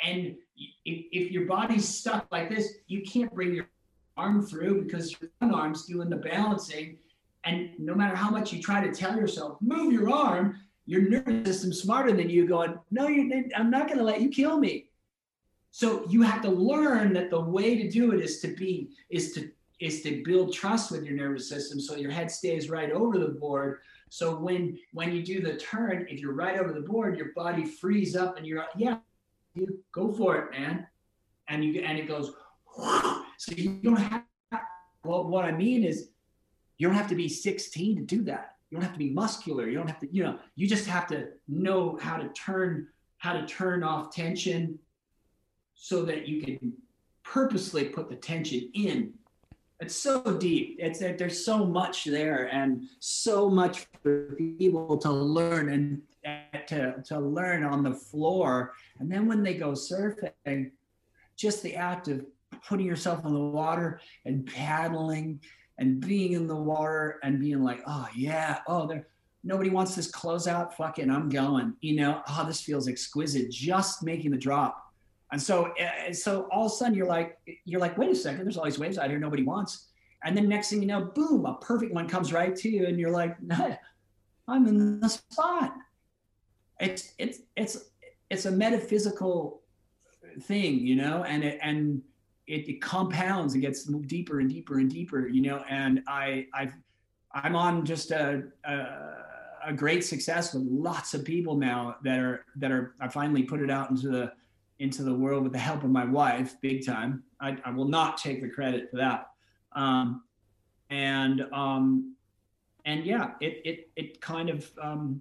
if, 0.00 0.36
if 0.84 1.30
your 1.30 1.44
body's 1.44 1.86
stuck 1.86 2.26
like 2.32 2.48
this, 2.48 2.76
you 2.86 3.02
can't 3.02 3.32
bring 3.34 3.54
your 3.54 3.68
arm 4.16 4.44
through 4.44 4.84
because 4.84 5.14
your 5.20 5.30
front 5.38 5.54
arm's 5.54 5.84
doing 5.84 6.08
the 6.08 6.16
balancing. 6.16 6.96
And 7.44 7.70
no 7.78 7.94
matter 7.94 8.16
how 8.16 8.30
much 8.30 8.52
you 8.52 8.62
try 8.62 8.84
to 8.84 8.92
tell 8.92 9.16
yourself, 9.16 9.58
move 9.60 9.92
your 9.92 10.10
arm, 10.10 10.58
your 10.86 11.02
nervous 11.02 11.46
system's 11.46 11.82
smarter 11.82 12.12
than 12.12 12.30
you, 12.30 12.46
going, 12.46 12.78
no, 12.90 13.06
you, 13.06 13.50
I'm 13.54 13.70
not 13.70 13.86
going 13.86 13.98
to 13.98 14.04
let 14.04 14.20
you 14.22 14.30
kill 14.30 14.58
me. 14.58 14.86
So 15.72 16.04
you 16.08 16.22
have 16.22 16.42
to 16.42 16.50
learn 16.50 17.12
that 17.14 17.30
the 17.30 17.40
way 17.40 17.76
to 17.82 17.90
do 17.90 18.12
it 18.12 18.20
is 18.20 18.40
to 18.40 18.48
be 18.48 18.90
is 19.10 19.32
to 19.32 19.50
is 19.80 20.02
to 20.02 20.22
build 20.22 20.52
trust 20.52 20.92
with 20.92 21.02
your 21.02 21.16
nervous 21.16 21.48
system 21.48 21.80
so 21.80 21.96
your 21.96 22.12
head 22.12 22.30
stays 22.30 22.70
right 22.70 22.92
over 22.92 23.18
the 23.18 23.28
board 23.28 23.80
so 24.12 24.36
when 24.36 24.78
when 24.92 25.10
you 25.10 25.22
do 25.22 25.40
the 25.40 25.56
turn, 25.56 26.06
if 26.06 26.20
you're 26.20 26.34
right 26.34 26.58
over 26.58 26.70
the 26.70 26.82
board, 26.82 27.16
your 27.16 27.32
body 27.34 27.64
frees 27.64 28.14
up 28.14 28.36
and 28.36 28.46
you're 28.46 28.66
yeah, 28.76 28.98
you 29.54 29.82
go 29.90 30.12
for 30.12 30.36
it, 30.36 30.50
man. 30.50 30.86
And 31.48 31.64
you 31.64 31.80
and 31.80 31.98
it 31.98 32.06
goes. 32.06 32.30
So 33.38 33.52
you 33.56 33.80
don't 33.82 33.96
have. 33.96 34.22
Well, 35.02 35.24
what 35.24 35.46
I 35.46 35.50
mean 35.52 35.82
is, 35.82 36.10
you 36.76 36.86
don't 36.86 36.96
have 36.96 37.08
to 37.08 37.14
be 37.14 37.26
16 37.26 37.96
to 37.96 38.02
do 38.02 38.22
that. 38.24 38.56
You 38.68 38.76
don't 38.76 38.84
have 38.84 38.92
to 38.92 38.98
be 38.98 39.10
muscular. 39.10 39.66
You 39.66 39.78
don't 39.78 39.88
have 39.88 39.98
to. 40.00 40.14
You 40.14 40.24
know, 40.24 40.38
you 40.56 40.68
just 40.68 40.86
have 40.86 41.06
to 41.06 41.28
know 41.48 41.98
how 42.00 42.18
to 42.18 42.28
turn 42.34 42.88
how 43.16 43.32
to 43.32 43.46
turn 43.46 43.82
off 43.82 44.14
tension, 44.14 44.78
so 45.74 46.04
that 46.04 46.28
you 46.28 46.42
can 46.42 46.72
purposely 47.22 47.84
put 47.84 48.08
the 48.08 48.16
tension 48.16 48.70
in 48.74 49.12
it's 49.82 49.96
so 49.96 50.22
deep. 50.22 50.76
It's 50.78 51.00
that 51.00 51.18
there's 51.18 51.44
so 51.44 51.66
much 51.66 52.04
there 52.04 52.48
and 52.52 52.84
so 53.00 53.50
much 53.50 53.88
for 54.00 54.36
people 54.36 54.96
to 54.98 55.10
learn 55.10 55.72
and 55.72 56.02
to, 56.68 57.02
to 57.04 57.18
learn 57.18 57.64
on 57.64 57.82
the 57.82 57.92
floor. 57.92 58.74
And 59.00 59.10
then 59.10 59.26
when 59.26 59.42
they 59.42 59.54
go 59.54 59.72
surfing, 59.72 60.70
just 61.34 61.64
the 61.64 61.74
act 61.74 62.06
of 62.06 62.24
putting 62.68 62.86
yourself 62.86 63.24
in 63.24 63.34
the 63.34 63.40
water 63.40 64.00
and 64.24 64.46
paddling 64.46 65.40
and 65.78 66.00
being 66.00 66.34
in 66.34 66.46
the 66.46 66.54
water 66.54 67.18
and 67.24 67.40
being 67.40 67.64
like, 67.64 67.82
oh 67.88 68.06
yeah, 68.14 68.60
oh 68.68 68.86
there 68.86 69.08
nobody 69.42 69.70
wants 69.70 69.96
this 69.96 70.12
closeout. 70.12 70.74
Fucking 70.74 71.10
I'm 71.10 71.28
going. 71.28 71.74
You 71.80 71.96
know, 71.96 72.22
oh, 72.28 72.44
this 72.46 72.60
feels 72.60 72.86
exquisite. 72.86 73.50
Just 73.50 74.04
making 74.04 74.30
the 74.30 74.36
drop 74.36 74.91
and 75.32 75.40
so, 75.40 75.72
uh, 75.80 76.12
so 76.12 76.46
all 76.52 76.66
of 76.66 76.72
a 76.72 76.74
sudden 76.74 76.94
you're 76.94 77.06
like, 77.06 77.38
you're 77.64 77.80
like, 77.80 77.96
wait 77.96 78.10
a 78.10 78.14
second, 78.14 78.44
there's 78.44 78.58
all 78.58 78.64
these 78.64 78.78
waves 78.78 78.98
out 78.98 79.08
here 79.08 79.18
nobody 79.18 79.42
wants. 79.42 79.86
And 80.24 80.36
then 80.36 80.48
next 80.48 80.70
thing 80.70 80.82
you 80.82 80.86
know, 80.86 81.00
boom, 81.00 81.46
a 81.46 81.54
perfect 81.54 81.92
one 81.92 82.06
comes 82.06 82.32
right 82.32 82.54
to 82.54 82.68
you, 82.68 82.86
and 82.86 83.00
you're 83.00 83.10
like, 83.10 83.36
I'm 84.48 84.66
in 84.66 85.00
the 85.00 85.08
spot. 85.08 85.74
It's 86.80 87.14
it's 87.18 87.40
it's 87.56 87.90
it's 88.30 88.44
a 88.46 88.50
metaphysical 88.50 89.62
thing, 90.42 90.78
you 90.78 90.96
know, 90.96 91.24
and 91.24 91.42
it 91.42 91.58
and 91.62 92.02
it, 92.46 92.68
it 92.68 92.82
compounds. 92.82 93.54
It 93.54 93.60
gets 93.60 93.84
deeper 93.84 94.40
and 94.40 94.50
deeper 94.50 94.78
and 94.78 94.90
deeper, 94.90 95.26
you 95.26 95.42
know. 95.42 95.64
And 95.68 96.02
I 96.06 96.46
I've 96.54 96.74
I'm 97.32 97.56
on 97.56 97.84
just 97.84 98.10
a, 98.10 98.44
a 98.64 98.86
a 99.64 99.72
great 99.72 100.04
success 100.04 100.54
with 100.54 100.64
lots 100.64 101.14
of 101.14 101.24
people 101.24 101.56
now 101.56 101.96
that 102.02 102.18
are 102.18 102.44
that 102.56 102.70
are 102.70 102.94
I 103.00 103.08
finally 103.08 103.42
put 103.42 103.60
it 103.60 103.70
out 103.70 103.90
into 103.90 104.08
the 104.08 104.32
into 104.82 105.04
the 105.04 105.14
world 105.14 105.44
with 105.44 105.52
the 105.52 105.58
help 105.58 105.84
of 105.84 105.90
my 105.90 106.04
wife, 106.04 106.60
big 106.60 106.84
time. 106.84 107.22
I, 107.40 107.56
I 107.64 107.70
will 107.70 107.88
not 107.88 108.18
take 108.18 108.42
the 108.42 108.48
credit 108.48 108.90
for 108.90 108.96
that. 108.96 109.28
Um, 109.76 110.24
and 110.90 111.46
um, 111.52 112.16
and 112.84 113.06
yeah, 113.06 113.30
it 113.40 113.62
it 113.64 113.90
it 113.94 114.20
kind 114.20 114.50
of 114.50 114.70
um, 114.82 115.20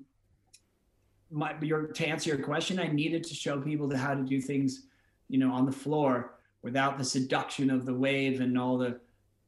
my 1.30 1.56
your 1.62 1.88
to 1.88 2.08
answer 2.08 2.32
your 2.32 2.44
question, 2.44 2.80
I 2.80 2.88
needed 2.88 3.24
to 3.26 3.36
show 3.36 3.62
people 3.62 3.96
how 3.96 4.16
to 4.16 4.24
do 4.24 4.42
things, 4.42 4.88
you 5.30 5.38
know, 5.38 5.52
on 5.52 5.68
the 5.68 5.72
floor 5.72 6.40
without 6.64 6.98
the 6.98 7.04
seduction 7.04 7.70
of 7.70 7.86
the 7.86 7.94
wave 7.94 8.42
and 8.42 8.58
all 8.58 8.80
the 8.80 9.00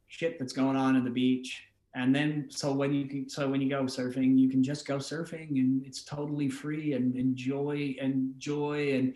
shit 0.07 0.37
that's 0.37 0.53
going 0.53 0.77
on 0.77 0.95
in 0.95 1.03
the 1.03 1.09
beach. 1.09 1.63
And 1.95 2.15
then 2.15 2.47
so 2.49 2.71
when 2.71 2.93
you 2.93 3.05
can, 3.05 3.29
so 3.29 3.49
when 3.49 3.61
you 3.61 3.69
go 3.69 3.83
surfing, 3.83 4.37
you 4.37 4.49
can 4.49 4.63
just 4.63 4.87
go 4.87 4.97
surfing 4.97 5.59
and 5.59 5.83
it's 5.85 6.03
totally 6.03 6.49
free 6.49 6.93
and 6.93 7.15
enjoy 7.15 7.95
and 7.99 8.33
joy 8.39 8.93
and 8.93 9.13
and 9.13 9.15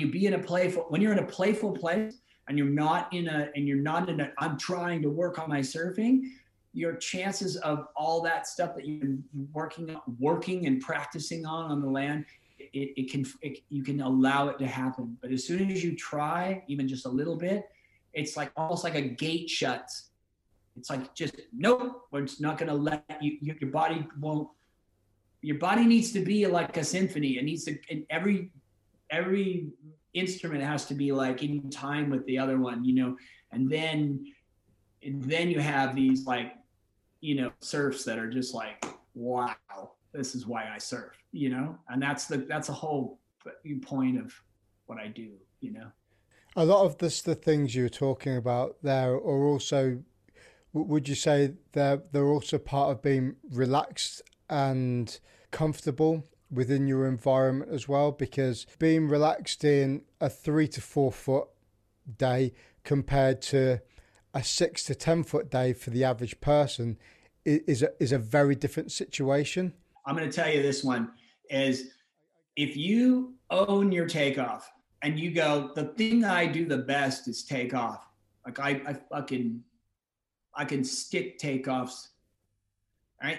you 0.00 0.10
be 0.10 0.26
in 0.26 0.34
a 0.34 0.38
playful 0.38 0.84
when 0.88 1.00
you're 1.00 1.12
in 1.12 1.18
a 1.18 1.26
playful 1.26 1.72
place 1.72 2.18
and 2.48 2.58
you're 2.58 2.66
not 2.66 3.12
in 3.12 3.28
a 3.28 3.50
and 3.54 3.66
you're 3.66 3.76
not 3.76 4.08
in 4.08 4.20
a 4.20 4.32
i'm 4.38 4.58
trying 4.58 5.02
to 5.02 5.10
work 5.10 5.38
on 5.38 5.48
my 5.48 5.60
surfing 5.60 6.22
your 6.72 6.96
chances 6.96 7.56
of 7.56 7.86
all 7.96 8.20
that 8.20 8.46
stuff 8.46 8.74
that 8.74 8.84
you've 8.84 9.00
been 9.00 9.24
working 9.52 9.96
working 10.18 10.66
and 10.66 10.80
practicing 10.80 11.46
on 11.46 11.70
on 11.70 11.80
the 11.80 11.88
land 11.88 12.24
it, 12.58 12.92
it 12.96 13.10
can 13.10 13.24
it, 13.42 13.58
you 13.68 13.82
can 13.82 14.00
allow 14.00 14.48
it 14.48 14.58
to 14.58 14.66
happen 14.66 15.16
but 15.20 15.30
as 15.30 15.46
soon 15.46 15.70
as 15.70 15.82
you 15.82 15.96
try 15.96 16.62
even 16.68 16.86
just 16.86 17.06
a 17.06 17.08
little 17.08 17.36
bit 17.36 17.68
it's 18.16 18.36
like 18.36 18.50
almost 18.56 18.82
like 18.82 18.96
a 18.96 19.02
gate 19.02 19.48
shuts 19.48 20.10
It's 20.76 20.90
like 20.90 21.14
just 21.14 21.36
nope, 21.52 22.02
just 22.14 22.40
not 22.40 22.58
gonna 22.58 22.74
let 22.74 23.04
you. 23.20 23.38
Your 23.40 23.70
body 23.70 24.06
won't. 24.20 24.48
Your 25.42 25.58
body 25.58 25.84
needs 25.84 26.12
to 26.12 26.20
be 26.20 26.46
like 26.46 26.76
a 26.76 26.84
symphony. 26.84 27.38
It 27.38 27.44
needs 27.44 27.64
to. 27.64 27.78
In 27.88 28.04
every 28.10 28.50
every 29.10 29.68
instrument 30.14 30.62
has 30.62 30.86
to 30.86 30.94
be 30.94 31.12
like 31.12 31.42
in 31.42 31.70
time 31.70 32.10
with 32.10 32.24
the 32.26 32.38
other 32.38 32.58
one, 32.58 32.84
you 32.84 32.94
know. 32.94 33.16
And 33.52 33.70
then, 33.70 34.24
and 35.02 35.22
then 35.22 35.50
you 35.50 35.60
have 35.60 35.94
these 35.94 36.26
like, 36.26 36.54
you 37.20 37.34
know, 37.34 37.52
surfs 37.60 38.04
that 38.04 38.18
are 38.18 38.30
just 38.30 38.54
like, 38.54 38.84
wow, 39.14 39.54
this 40.12 40.34
is 40.34 40.46
why 40.46 40.68
I 40.72 40.78
surf, 40.78 41.12
you 41.32 41.50
know. 41.50 41.78
And 41.88 42.02
that's 42.02 42.26
the 42.26 42.38
that's 42.38 42.68
a 42.68 42.72
whole 42.72 43.18
point 43.82 44.18
of 44.18 44.32
what 44.86 44.98
I 44.98 45.08
do, 45.08 45.30
you 45.60 45.72
know. 45.72 45.90
A 46.56 46.64
lot 46.64 46.84
of 46.84 46.96
this, 46.98 47.20
the 47.20 47.34
things 47.34 47.74
you're 47.74 47.88
talking 47.90 48.36
about 48.36 48.76
there 48.82 49.12
are 49.12 49.44
also 49.44 49.98
would 50.72 51.08
you 51.08 51.14
say 51.14 51.54
they're 51.72 52.02
they're 52.12 52.28
also 52.28 52.58
part 52.58 52.90
of 52.90 53.02
being 53.02 53.36
relaxed 53.50 54.22
and 54.50 55.18
comfortable 55.50 56.24
within 56.50 56.86
your 56.86 57.06
environment 57.06 57.70
as 57.72 57.88
well? 57.88 58.12
Because 58.12 58.66
being 58.78 59.08
relaxed 59.08 59.64
in 59.64 60.02
a 60.20 60.28
three 60.28 60.68
to 60.68 60.80
four 60.80 61.12
foot 61.12 61.48
day 62.18 62.52
compared 62.84 63.42
to 63.42 63.80
a 64.32 64.44
six 64.44 64.84
to 64.84 64.94
ten 64.94 65.24
foot 65.24 65.50
day 65.50 65.72
for 65.72 65.90
the 65.90 66.04
average 66.04 66.40
person 66.40 66.98
is 67.44 67.82
a, 67.82 67.90
is 68.02 68.12
a 68.12 68.18
very 68.18 68.54
different 68.54 68.92
situation. 68.92 69.72
I'm 70.04 70.16
going 70.16 70.28
to 70.28 70.34
tell 70.34 70.52
you 70.52 70.62
this 70.62 70.84
one 70.84 71.10
is 71.48 71.90
if 72.56 72.76
you 72.76 73.34
own 73.50 73.92
your 73.92 74.06
takeoff 74.06 74.70
and 75.02 75.18
you 75.18 75.30
go, 75.30 75.70
the 75.74 75.84
thing 75.84 76.24
I 76.24 76.46
do 76.46 76.66
the 76.66 76.78
best 76.78 77.28
is 77.28 77.44
take 77.44 77.74
off. 77.74 78.06
Like 78.44 78.58
I, 78.58 78.80
I 78.86 78.96
fucking 79.10 79.62
I 80.54 80.64
can 80.64 80.84
stick 80.84 81.38
takeoffs. 81.38 82.08
Right? 83.22 83.38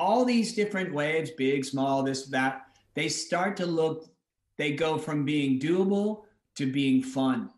All 0.00 0.24
these 0.24 0.54
different 0.54 0.94
waves, 0.94 1.30
big, 1.36 1.64
small, 1.64 2.02
this, 2.02 2.26
that, 2.28 2.62
they 2.94 3.08
start 3.08 3.54
to 3.58 3.66
look, 3.66 4.08
they 4.56 4.72
go 4.72 4.96
from 4.96 5.26
being 5.26 5.60
doable 5.60 6.22
to 6.56 6.72
being 6.72 7.02
fun. 7.02 7.50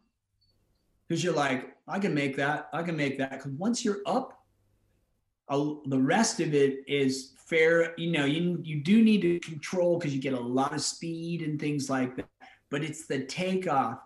Because 1.06 1.22
you're 1.22 1.34
like, 1.34 1.76
I 1.86 2.00
can 2.00 2.14
make 2.14 2.34
that, 2.36 2.68
I 2.72 2.82
can 2.82 2.96
make 2.96 3.16
that. 3.18 3.30
Because 3.30 3.52
once 3.52 3.84
you're 3.84 4.02
up, 4.06 4.42
the 5.48 6.02
rest 6.16 6.40
of 6.40 6.52
it 6.52 6.80
is 6.88 7.34
fair. 7.46 7.94
You 7.96 8.10
know, 8.10 8.24
you, 8.24 8.58
you 8.64 8.82
do 8.82 9.04
need 9.04 9.22
to 9.22 9.38
control 9.38 9.98
because 9.98 10.12
you 10.12 10.20
get 10.20 10.32
a 10.32 10.40
lot 10.40 10.74
of 10.74 10.80
speed 10.80 11.42
and 11.42 11.60
things 11.60 11.88
like 11.88 12.16
that. 12.16 12.28
But 12.70 12.82
it's 12.82 13.06
the 13.06 13.24
takeoff 13.24 14.00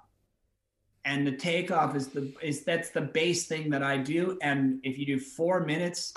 and 1.07 1.25
the 1.27 1.33
takeoff 1.33 1.95
is 1.95 2.09
the 2.09 2.35
is 2.43 2.65
that's 2.65 2.91
the 2.91 3.01
base 3.01 3.47
thing 3.47 3.71
that 3.71 3.83
I 3.83 3.97
do. 3.97 4.37
And 4.43 4.81
if 4.83 4.99
you 4.99 5.07
do 5.07 5.21
four 5.21 5.65
minutes, 5.65 6.13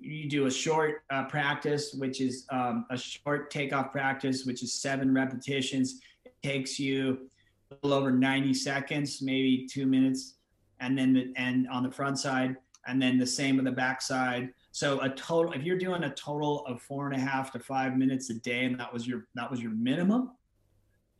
you 0.00 0.28
do 0.28 0.46
a 0.46 0.50
short 0.50 1.02
uh, 1.10 1.24
practice, 1.24 1.94
which 1.94 2.20
is 2.20 2.46
um, 2.50 2.86
a 2.90 2.96
short 2.96 3.50
takeoff 3.50 3.92
practice, 3.92 4.44
which 4.44 4.62
is 4.62 4.72
seven 4.72 5.12
repetitions. 5.12 6.00
It 6.24 6.34
takes 6.42 6.78
you 6.78 7.28
a 7.70 7.74
little 7.86 7.98
over 7.98 8.10
90 8.10 8.54
seconds, 8.54 9.22
maybe 9.22 9.66
two 9.70 9.86
minutes, 9.86 10.34
and 10.80 10.96
then 10.98 11.12
the, 11.12 11.32
and 11.36 11.68
on 11.68 11.82
the 11.82 11.90
front 11.90 12.18
side, 12.18 12.56
and 12.86 13.00
then 13.00 13.18
the 13.18 13.26
same 13.26 13.56
with 13.56 13.66
the 13.66 13.72
back 13.72 14.02
side. 14.02 14.50
So 14.72 15.00
a 15.00 15.08
total, 15.10 15.52
if 15.52 15.62
you're 15.62 15.78
doing 15.78 16.04
a 16.04 16.14
total 16.14 16.64
of 16.66 16.80
four 16.80 17.10
and 17.10 17.16
a 17.16 17.20
half 17.20 17.52
to 17.52 17.58
five 17.58 17.96
minutes 17.96 18.30
a 18.30 18.34
day, 18.34 18.64
and 18.64 18.78
that 18.80 18.92
was 18.92 19.06
your 19.06 19.26
that 19.34 19.50
was 19.50 19.60
your 19.60 19.72
minimum, 19.72 20.30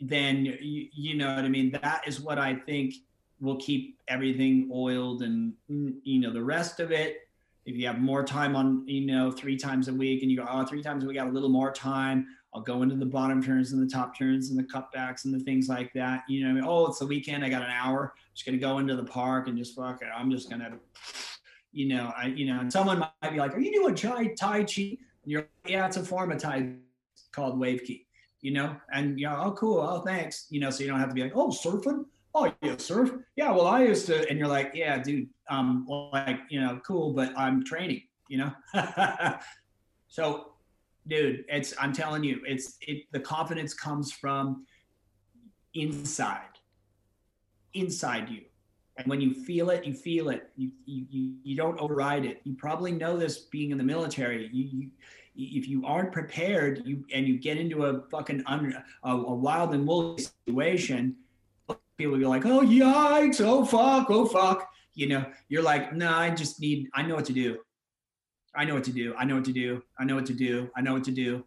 then 0.01 0.45
you, 0.45 0.89
you 0.93 1.15
know 1.17 1.35
what 1.35 1.45
I 1.45 1.49
mean. 1.49 1.71
That 1.83 2.03
is 2.07 2.21
what 2.21 2.39
I 2.39 2.55
think 2.55 2.95
will 3.41 3.57
keep 3.57 3.99
everything 4.09 4.71
oiled, 4.73 5.23
and 5.23 5.53
you 5.69 6.21
know 6.21 6.33
the 6.33 6.43
rest 6.43 6.81
of 6.81 6.93
it. 6.93 7.29
If 7.67 7.77
you 7.77 7.87
have 7.87 8.01
more 8.01 8.25
time 8.25 8.57
on, 8.57 8.87
you 8.87 9.07
know, 9.07 9.31
three 9.31 9.57
times 9.57 9.89
a 9.89 9.95
week, 9.95 10.23
and 10.23 10.31
you 10.31 10.39
go, 10.39 10.47
oh, 10.49 10.65
three 10.65 10.83
times 10.83 11.05
we 11.05 11.15
got 11.15 11.29
a 11.29 11.31
little 11.31 11.49
more 11.49 11.73
time. 11.73 12.27
I'll 12.53 12.63
go 12.63 12.83
into 12.83 12.97
the 12.97 13.07
bottom 13.07 13.43
turns 13.43 13.73
and 13.73 13.81
the 13.81 13.93
top 13.93 14.19
turns 14.19 14.51
and 14.51 14.59
the 14.59 14.65
cutbacks 14.65 15.25
and 15.25 15.33
the 15.33 15.39
things 15.41 15.69
like 15.69 15.93
that. 15.93 16.25
You 16.29 16.45
know, 16.45 16.51
I 16.51 16.53
mean, 16.55 16.65
oh, 16.67 16.87
it's 16.87 16.99
the 16.99 17.07
weekend. 17.07 17.45
I 17.45 17.49
got 17.49 17.63
an 17.63 17.71
hour. 17.71 18.13
I'm 18.17 18.35
just 18.35 18.45
gonna 18.45 18.59
go 18.59 18.79
into 18.79 18.97
the 18.97 19.05
park 19.05 19.47
and 19.47 19.57
just 19.57 19.77
fuck 19.77 20.03
it. 20.03 20.09
I'm 20.15 20.31
just 20.31 20.51
gonna, 20.51 20.79
you 21.73 21.89
know, 21.89 22.13
I, 22.17 22.27
you 22.27 22.47
know, 22.47 22.59
and 22.59 22.73
someone 22.73 22.99
might 22.99 23.33
be 23.33 23.39
like, 23.39 23.55
"Are 23.55 23.61
you 23.61 23.73
doing 23.73 23.95
tai 23.95 24.35
tai 24.35 24.65
chi?" 24.65 24.97
And 25.23 25.31
you're, 25.33 25.47
yeah, 25.67 25.87
it's 25.87 25.97
a 25.97 26.03
form 26.03 26.33
of 26.33 26.39
tai 26.39 26.73
called 27.31 27.59
wave 27.59 27.85
ki 27.85 28.07
you 28.43 28.53
know, 28.53 28.75
and 28.93 29.19
you 29.19 29.27
know, 29.27 29.41
oh, 29.45 29.53
cool, 29.53 29.79
oh, 29.79 30.01
thanks, 30.01 30.47
you 30.51 30.61
know, 30.61 30.71
so 30.71 30.83
you 30.83 30.89
don't 30.89 30.99
have 30.99 31.09
to 31.09 31.15
be 31.15 31.23
like, 31.23 31.37
oh, 31.37 31.49
surfing, 31.49 32.05
oh, 32.35 32.53
yeah, 32.63 32.77
surf, 32.79 33.13
yeah, 33.37 33.51
well, 33.51 33.67
I 33.67 33.85
used 33.85 34.07
to, 34.07 34.29
and 34.29 34.39
you're 34.39 34.49
like, 34.49 34.73
yeah, 34.75 34.99
dude, 34.99 35.29
well, 35.51 36.11
like, 36.13 36.41
you 36.49 36.61
know, 36.61 36.81
cool, 36.87 37.13
but 37.13 37.37
I'm 37.37 37.65
training, 37.65 38.03
you 38.29 38.39
know, 38.39 38.53
so, 40.09 40.53
dude, 41.09 41.45
it's, 41.49 41.75
I'm 41.81 41.93
telling 41.93 42.25
you, 42.25 42.41
it's, 42.47 42.77
it, 42.81 43.05
the 43.13 43.21
confidence 43.21 43.75
comes 43.75 44.13
from 44.13 44.67
inside, 45.75 46.59
inside 47.75 48.29
you. 48.29 48.43
And 48.97 49.07
when 49.07 49.21
you 49.21 49.33
feel 49.33 49.71
it, 49.71 49.85
you 49.85 49.95
feel 49.95 50.29
it. 50.29 50.51
You, 50.57 50.71
you, 50.85 51.35
you, 51.43 51.57
don't 51.57 51.79
override 51.81 52.27
it. 52.27 52.43
You 52.45 52.55
probably 52.55 52.93
know 52.93 53.17
this 53.17 53.39
being 53.39 53.71
in 53.71 53.79
the 53.79 53.85
military. 53.85 54.51
You, 54.53 54.65
you, 54.65 54.91
if 55.37 55.67
you 55.69 55.85
aren't 55.87 56.13
prepared 56.13 56.83
you 56.85 57.05
and 57.15 57.27
you 57.27 57.39
get 57.39 57.57
into 57.57 57.87
a 57.87 58.03
fucking 58.11 58.43
under, 58.47 58.85
a, 59.05 59.11
a 59.11 59.35
wild 59.35 59.73
and 59.75 59.87
woolly 59.87 60.23
situation 60.47 61.17
people 61.97 62.13
will 62.13 62.19
be 62.19 62.25
like 62.25 62.47
oh 62.47 62.61
yikes 62.61 63.41
oh 63.41 63.65
fuck 63.65 64.09
oh 64.11 64.27
fuck 64.27 64.71
you 64.95 65.07
know 65.07 65.25
you're 65.49 65.63
like 65.63 65.95
no 65.95 66.13
i 66.13 66.31
just 66.31 66.61
need 66.61 66.89
i 66.95 67.03
know 67.03 67.15
what 67.15 67.25
to 67.25 67.33
do. 67.33 67.59
I 68.55 68.65
know 68.65 68.75
what 68.75 68.85
to 68.85 68.93
do. 68.93 69.15
I 69.17 69.25
know 69.25 69.37
what 69.37 69.45
to 69.45 69.53
do. 69.53 69.83
I 69.99 70.05
know 70.05 70.17
what 70.17 70.27
to 70.27 70.35
do. 70.35 70.71
I 70.77 70.81
know 70.81 70.95
what 70.95 71.05
to 71.05 71.13
do. 71.13 71.45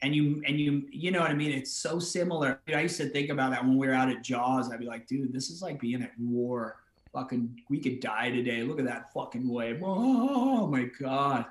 And 0.00 0.14
you 0.14 0.42
and 0.46 0.60
you 0.60 0.86
you 0.92 1.10
know 1.10 1.20
what 1.20 1.30
i 1.30 1.34
mean? 1.34 1.50
It's 1.50 1.72
so 1.72 1.98
similar. 1.98 2.60
I 2.68 2.82
used 2.82 2.98
to 2.98 3.08
think 3.08 3.30
about 3.30 3.50
that 3.50 3.64
when 3.64 3.76
we 3.76 3.88
were 3.88 3.94
out 3.94 4.08
at 4.08 4.22
jaws. 4.22 4.70
I'd 4.70 4.78
be 4.78 4.86
like 4.86 5.06
dude 5.08 5.32
this 5.32 5.50
is 5.50 5.60
like 5.60 5.80
being 5.80 6.02
at 6.02 6.12
war. 6.18 6.76
Fucking 7.12 7.62
we 7.68 7.80
could 7.80 7.98
die 7.98 8.30
today. 8.30 8.62
Look 8.62 8.78
at 8.78 8.84
that 8.84 9.12
fucking 9.12 9.48
wave. 9.48 9.82
Oh 9.82 10.68
my 10.68 10.84
god. 11.00 11.46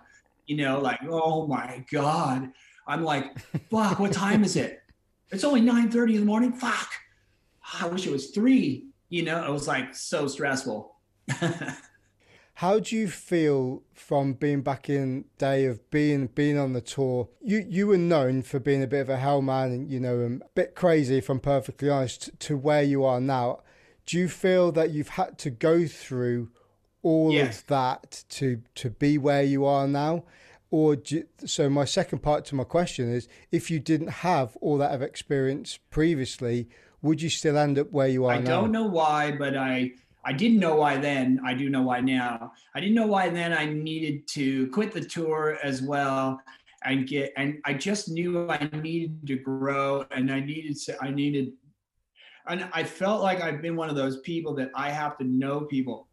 You 0.45 0.55
know, 0.55 0.79
like, 0.79 0.99
oh 1.09 1.45
my 1.45 1.83
God. 1.91 2.51
I'm 2.87 3.03
like, 3.03 3.37
fuck, 3.69 3.99
what 3.99 4.13
time 4.13 4.43
is 4.43 4.55
it? 4.55 4.81
It's 5.29 5.43
only 5.43 5.59
9 5.59 5.91
30 5.91 6.13
in 6.13 6.19
the 6.21 6.25
morning. 6.25 6.53
Fuck. 6.53 6.89
I 7.81 7.85
wish 7.89 8.07
it 8.07 8.13
was 8.13 8.29
three. 8.29 8.86
You 9.09 9.23
know, 9.23 9.45
it 9.45 9.51
was 9.51 9.67
like 9.67 9.95
so 9.95 10.27
stressful. 10.27 10.95
How 12.55 12.79
do 12.79 12.95
you 12.95 13.07
feel 13.07 13.83
from 13.93 14.33
being 14.33 14.63
back 14.63 14.89
in 14.89 15.25
day 15.37 15.65
of 15.65 15.91
being 15.91 16.25
being 16.25 16.57
on 16.57 16.73
the 16.73 16.81
tour? 16.81 17.29
You 17.39 17.63
you 17.69 17.85
were 17.85 17.97
known 17.97 18.41
for 18.41 18.59
being 18.59 18.81
a 18.81 18.87
bit 18.87 19.01
of 19.01 19.09
a 19.09 19.17
hellman 19.17 19.67
and 19.67 19.91
you 19.91 19.99
know 19.99 20.19
a 20.19 20.45
bit 20.55 20.73
crazy, 20.73 21.19
if 21.19 21.29
I'm 21.29 21.39
perfectly 21.39 21.89
honest, 21.89 22.31
to 22.39 22.57
where 22.57 22.81
you 22.81 23.03
are 23.03 23.21
now. 23.21 23.61
Do 24.07 24.17
you 24.17 24.27
feel 24.27 24.71
that 24.71 24.89
you've 24.89 25.09
had 25.09 25.37
to 25.37 25.51
go 25.51 25.85
through 25.85 26.49
all 27.03 27.31
yes. 27.31 27.59
of 27.59 27.67
that 27.67 28.23
to 28.29 28.63
to 28.75 28.89
be 28.89 29.19
where 29.19 29.43
you 29.43 29.63
are 29.65 29.87
now? 29.87 30.23
Or 30.71 30.97
you, 31.05 31.27
so 31.45 31.69
my 31.69 31.85
second 31.85 32.19
part 32.19 32.43
to 32.45 32.55
my 32.55 32.63
question 32.63 33.13
is, 33.13 33.27
if 33.51 33.69
you 33.69 33.79
didn't 33.79 34.25
have 34.25 34.57
all 34.61 34.77
that 34.79 34.95
of 34.95 35.03
experience 35.03 35.77
previously, 35.91 36.69
would 37.01 37.21
you 37.21 37.29
still 37.29 37.57
end 37.57 37.79
up 37.79 37.91
where 37.91 38.07
you 38.07 38.25
are 38.25 38.33
I 38.33 38.39
now? 38.39 38.57
I 38.57 38.61
don't 38.61 38.71
know 38.71 38.87
why, 38.87 39.31
but 39.31 39.55
I 39.55 39.91
I 40.25 40.33
didn't 40.33 40.59
know 40.59 40.75
why 40.75 40.97
then. 40.97 41.39
I 41.45 41.53
do 41.53 41.69
know 41.69 41.83
why 41.83 42.01
now. 42.01 42.51
I 42.75 42.81
didn't 42.81 42.95
know 42.95 43.07
why 43.07 43.29
then. 43.29 43.53
I 43.53 43.65
needed 43.65 44.27
to 44.29 44.67
quit 44.71 44.91
the 44.91 45.01
tour 45.01 45.57
as 45.63 45.81
well 45.81 46.41
and 46.83 47.07
get 47.07 47.33
and 47.37 47.59
I 47.65 47.73
just 47.73 48.09
knew 48.09 48.49
I 48.49 48.69
needed 48.73 49.25
to 49.27 49.35
grow 49.35 50.05
and 50.11 50.31
I 50.31 50.39
needed 50.39 50.77
to 50.81 50.97
I 51.01 51.11
needed 51.11 51.53
and 52.47 52.67
I 52.71 52.83
felt 52.83 53.21
like 53.21 53.41
I've 53.41 53.61
been 53.61 53.75
one 53.75 53.89
of 53.89 53.95
those 53.95 54.19
people 54.21 54.53
that 54.55 54.69
I 54.75 54.89
have 54.89 55.17
to 55.17 55.23
know 55.23 55.61
people 55.61 56.07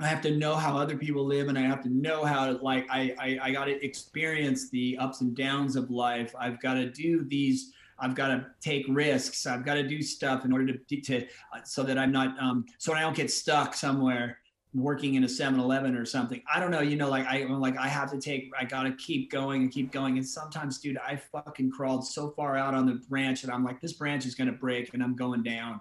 I 0.00 0.06
have 0.06 0.20
to 0.22 0.36
know 0.36 0.54
how 0.54 0.76
other 0.76 0.96
people 0.96 1.24
live 1.24 1.48
and 1.48 1.58
I 1.58 1.62
have 1.62 1.82
to 1.82 1.88
know 1.88 2.24
how 2.24 2.58
like 2.58 2.86
I 2.90 3.14
I, 3.18 3.38
I 3.42 3.50
got 3.52 3.66
to 3.66 3.84
experience 3.84 4.68
the 4.70 4.96
ups 4.98 5.20
and 5.20 5.34
downs 5.36 5.76
of 5.76 5.90
life. 5.90 6.34
I've 6.38 6.60
got 6.60 6.74
to 6.74 6.90
do 6.90 7.24
these 7.24 7.72
I've 8.00 8.14
got 8.14 8.28
to 8.28 8.46
take 8.60 8.86
risks. 8.88 9.46
I've 9.46 9.64
got 9.64 9.74
to 9.74 9.86
do 9.86 10.02
stuff 10.02 10.44
in 10.44 10.52
order 10.52 10.72
to 10.72 11.00
to 11.00 11.22
uh, 11.54 11.60
so 11.64 11.82
that 11.82 11.98
I'm 11.98 12.12
not 12.12 12.38
um 12.40 12.66
so 12.78 12.94
I 12.94 13.00
don't 13.00 13.16
get 13.16 13.30
stuck 13.30 13.74
somewhere 13.74 14.38
working 14.74 15.14
in 15.14 15.24
a 15.24 15.26
7-Eleven 15.26 15.96
or 15.96 16.04
something. 16.04 16.42
I 16.52 16.60
don't 16.60 16.70
know, 16.70 16.80
you 16.80 16.96
know 16.96 17.08
like 17.08 17.26
I 17.26 17.38
am 17.38 17.60
like 17.60 17.76
I 17.76 17.88
have 17.88 18.10
to 18.12 18.20
take 18.20 18.50
I 18.58 18.64
got 18.64 18.82
to 18.82 18.92
keep 18.92 19.30
going 19.30 19.62
and 19.62 19.72
keep 19.72 19.90
going 19.92 20.18
and 20.18 20.26
sometimes 20.26 20.78
dude 20.78 20.98
I 20.98 21.16
fucking 21.16 21.70
crawled 21.70 22.06
so 22.06 22.30
far 22.30 22.56
out 22.56 22.74
on 22.74 22.86
the 22.86 22.94
branch 23.08 23.44
and 23.44 23.52
I'm 23.52 23.64
like 23.64 23.80
this 23.80 23.94
branch 23.94 24.26
is 24.26 24.34
going 24.34 24.48
to 24.48 24.56
break 24.56 24.92
and 24.94 25.02
I'm 25.02 25.16
going 25.16 25.42
down 25.42 25.80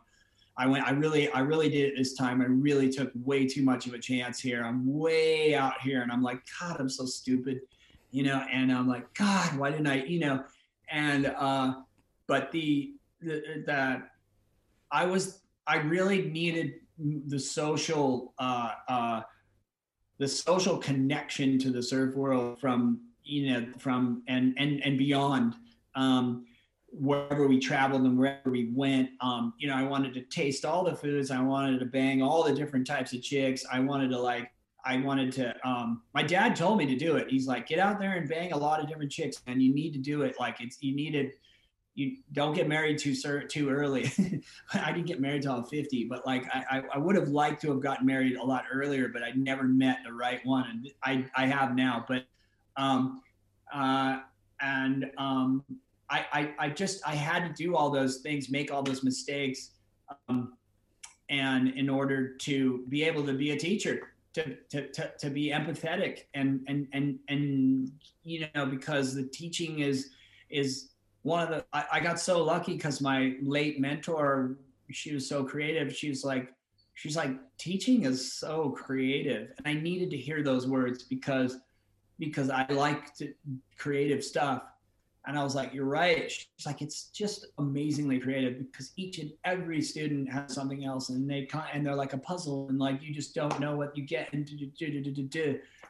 I 0.60 0.66
went, 0.66 0.86
I 0.86 0.92
really, 0.92 1.30
I 1.30 1.42
really 1.42 1.70
did 1.70 1.92
it 1.92 1.98
this 1.98 2.16
time. 2.16 2.42
I 2.42 2.46
really 2.46 2.90
took 2.90 3.12
way 3.24 3.46
too 3.46 3.62
much 3.62 3.86
of 3.86 3.94
a 3.94 4.00
chance 4.00 4.40
here. 4.40 4.64
I'm 4.64 4.92
way 4.92 5.54
out 5.54 5.80
here 5.82 6.02
and 6.02 6.12
I'm 6.12 6.24
like, 6.24 6.42
God, 6.60 6.80
I'm 6.80 6.90
so 6.90 7.06
stupid, 7.06 7.62
you 8.10 8.24
know, 8.24 8.44
and 8.52 8.72
I'm 8.72 8.88
like, 8.88 9.14
God, 9.14 9.56
why 9.56 9.70
didn't 9.70 9.86
I, 9.86 10.04
you 10.06 10.20
know, 10.20 10.44
and, 10.90 11.28
uh, 11.28 11.76
but 12.28 12.52
the, 12.52 12.94
the, 13.22 13.64
the 13.66 14.04
I 14.92 15.06
was, 15.06 15.42
I 15.66 15.78
really 15.78 16.24
needed 16.24 16.76
the 16.98 17.40
social, 17.40 18.34
uh, 18.40 18.72
uh, 18.88 19.22
the 20.20 20.28
social 20.28 20.78
connection 20.78 21.60
to 21.60 21.72
the 21.72 21.82
surf 21.82 22.16
world 22.16 22.60
from 22.60 23.02
you 23.24 23.52
know 23.52 23.68
from 23.78 24.24
and 24.28 24.56
and 24.58 24.82
and 24.84 24.98
beyond 24.98 25.56
um, 25.96 26.46
wherever 26.88 27.48
we 27.48 27.60
traveled 27.60 28.04
and 28.04 28.18
wherever 28.18 28.50
we 28.50 28.72
went. 28.74 29.10
Um, 29.22 29.54
you 29.60 29.68
know 29.68 29.76
i 29.76 29.84
wanted 29.84 30.14
to 30.16 30.22
taste 30.22 30.66
all 30.66 30.84
the 30.84 30.96
foods. 30.96 31.32
I 31.32 31.42
wanted 31.42 31.80
to 31.80 31.86
bang 31.86 32.22
all 32.22 32.44
the 32.44 32.54
different 32.54 32.88
types 32.88 33.14
of 33.14 33.22
chicks. 33.22 33.66
I 33.72 33.80
wanted 33.80 34.10
to 34.12 34.20
like 34.20 34.52
i 34.86 34.98
wanted 34.98 35.34
to 35.34 35.54
um, 35.68 36.02
my 36.14 36.24
dad 36.24 36.56
told 36.56 36.78
me 36.78 36.86
to 36.86 36.96
do 36.96 37.18
it. 37.18 37.30
He's 37.30 37.48
like 37.48 37.68
get 37.68 37.80
out 37.80 38.00
there 38.00 38.14
and 38.14 38.28
bang 38.28 38.54
a 38.54 38.58
lot 38.58 38.82
of 38.82 38.88
different 38.88 39.12
chicks 39.12 39.42
and 39.48 39.62
you 39.62 39.74
need 39.74 39.94
to 39.94 40.00
do 40.00 40.24
it. 40.24 40.36
Like 40.40 40.62
it's 40.62 40.82
you 40.82 40.96
needed 40.96 41.34
you 41.98 42.18
don't 42.32 42.54
get 42.54 42.68
married 42.68 43.00
too 43.00 43.16
too 43.50 43.70
early. 43.70 44.12
I 44.74 44.92
didn't 44.92 45.08
get 45.08 45.20
married 45.20 45.42
till 45.42 45.54
I 45.54 45.58
was 45.58 45.70
50, 45.72 46.06
but 46.06 46.28
like 46.28 46.46
I, 46.54 46.84
I 46.94 46.98
would 47.00 47.16
have 47.16 47.30
liked 47.30 47.60
to 47.64 47.70
have 47.72 47.82
gotten 47.82 48.06
married 48.06 48.38
a 48.38 48.44
lot 48.44 48.66
earlier, 48.72 49.10
but 49.10 49.24
I 49.24 49.32
never 49.32 49.64
met 49.64 49.98
the 50.06 50.14
right 50.14 50.40
one, 50.46 50.68
and 50.70 50.92
I 51.04 51.26
I 51.36 51.48
have 51.48 51.76
now. 51.76 52.06
But 52.08 52.26
um, 52.78 53.24
uh, 53.74 54.20
and 54.62 55.10
um, 55.18 55.64
I, 56.08 56.26
I 56.32 56.54
I 56.60 56.70
just 56.70 57.02
I 57.06 57.16
had 57.16 57.48
to 57.48 57.64
do 57.64 57.76
all 57.76 57.90
those 57.90 58.18
things, 58.18 58.48
make 58.48 58.72
all 58.72 58.84
those 58.84 59.04
mistakes, 59.04 59.72
um, 60.30 60.54
and 61.32 61.70
in 61.70 61.90
order 61.90 62.36
to 62.38 62.86
be 62.90 63.04
able 63.06 63.26
to 63.26 63.34
be 63.34 63.52
a 63.52 63.58
teacher. 63.58 64.12
To, 64.34 64.56
to, 64.70 64.88
to, 64.90 65.12
to 65.18 65.30
be 65.32 65.50
empathetic 65.50 66.26
and 66.36 66.64
and 66.68 66.88
and 66.94 67.18
and 67.28 67.92
you 68.24 68.46
know 68.54 68.68
because 68.68 69.16
the 69.16 69.24
teaching 69.24 69.80
is 69.80 70.12
is 70.52 70.90
one 71.28 71.44
of 71.44 71.50
the 71.50 71.66
I, 71.74 71.86
I 71.94 72.00
got 72.00 72.20
so 72.20 72.42
lucky 72.42 72.74
because 72.74 73.02
my 73.02 73.36
late 73.42 73.82
mentor, 73.82 74.56
she 74.92 75.14
was 75.14 75.28
so 75.28 75.44
creative. 75.44 75.94
She 75.94 76.08
was 76.08 76.24
like, 76.24 76.54
she's 76.94 77.18
like, 77.18 77.32
teaching 77.58 78.04
is 78.06 78.34
so 78.34 78.70
creative. 78.70 79.52
And 79.58 79.68
I 79.68 79.74
needed 79.74 80.10
to 80.12 80.18
hear 80.18 80.42
those 80.42 80.68
words 80.68 81.04
because 81.04 81.58
because 82.18 82.50
I 82.50 82.66
liked 82.72 83.22
creative 83.78 84.24
stuff. 84.24 84.64
And 85.28 85.38
I 85.38 85.44
was 85.44 85.54
like, 85.54 85.74
you're 85.74 85.84
right. 85.84 86.32
She's 86.32 86.66
like, 86.66 86.82
it's 86.82 87.10
just 87.10 87.48
amazingly 87.58 88.18
creative 88.20 88.58
because 88.60 88.94
each 88.96 89.20
and 89.20 89.30
every 89.44 89.82
student 89.82 90.32
has 90.32 90.54
something 90.54 90.86
else 90.86 91.10
and 91.10 91.30
they 91.30 91.50
and 91.74 91.86
they're 91.86 91.94
like 91.94 92.14
a 92.14 92.18
puzzle 92.18 92.70
and 92.70 92.80
like 92.80 93.04
you 93.04 93.14
just 93.14 93.36
don't 93.36 93.60
know 93.60 93.76
what 93.76 93.96
you 93.98 94.04
get 94.04 94.32
and 94.32 94.50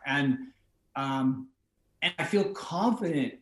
and 0.08 0.38
um 0.96 1.48
and 2.02 2.14
I 2.18 2.24
feel 2.24 2.46
confident 2.54 3.36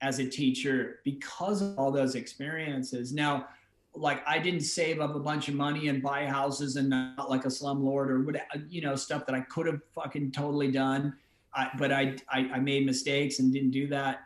as 0.00 0.18
a 0.18 0.28
teacher 0.28 1.00
because 1.04 1.62
of 1.62 1.78
all 1.78 1.90
those 1.90 2.14
experiences. 2.14 3.12
Now, 3.12 3.48
like 3.94 4.22
I 4.26 4.38
didn't 4.38 4.60
save 4.60 5.00
up 5.00 5.14
a 5.14 5.18
bunch 5.18 5.48
of 5.48 5.54
money 5.54 5.88
and 5.88 6.02
buy 6.02 6.26
houses 6.26 6.76
and 6.76 6.88
not 6.88 7.30
like 7.30 7.44
a 7.44 7.48
slumlord 7.48 8.08
or 8.08 8.22
what 8.22 8.36
you 8.68 8.80
know 8.80 8.94
stuff 8.94 9.26
that 9.26 9.34
I 9.34 9.40
could 9.40 9.66
have 9.66 9.80
fucking 9.94 10.32
totally 10.32 10.70
done. 10.70 11.14
I, 11.54 11.70
but 11.78 11.90
I, 11.90 12.16
I 12.30 12.50
I 12.54 12.58
made 12.60 12.86
mistakes 12.86 13.38
and 13.38 13.52
didn't 13.52 13.70
do 13.70 13.88
that. 13.88 14.20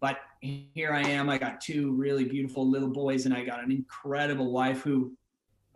But 0.00 0.18
here 0.40 0.92
I 0.92 1.02
am. 1.02 1.30
I 1.30 1.38
got 1.38 1.60
two 1.60 1.92
really 1.92 2.24
beautiful 2.24 2.68
little 2.68 2.90
boys, 2.90 3.24
and 3.24 3.34
I 3.34 3.44
got 3.44 3.62
an 3.64 3.70
incredible 3.70 4.50
wife 4.50 4.82
who 4.82 5.16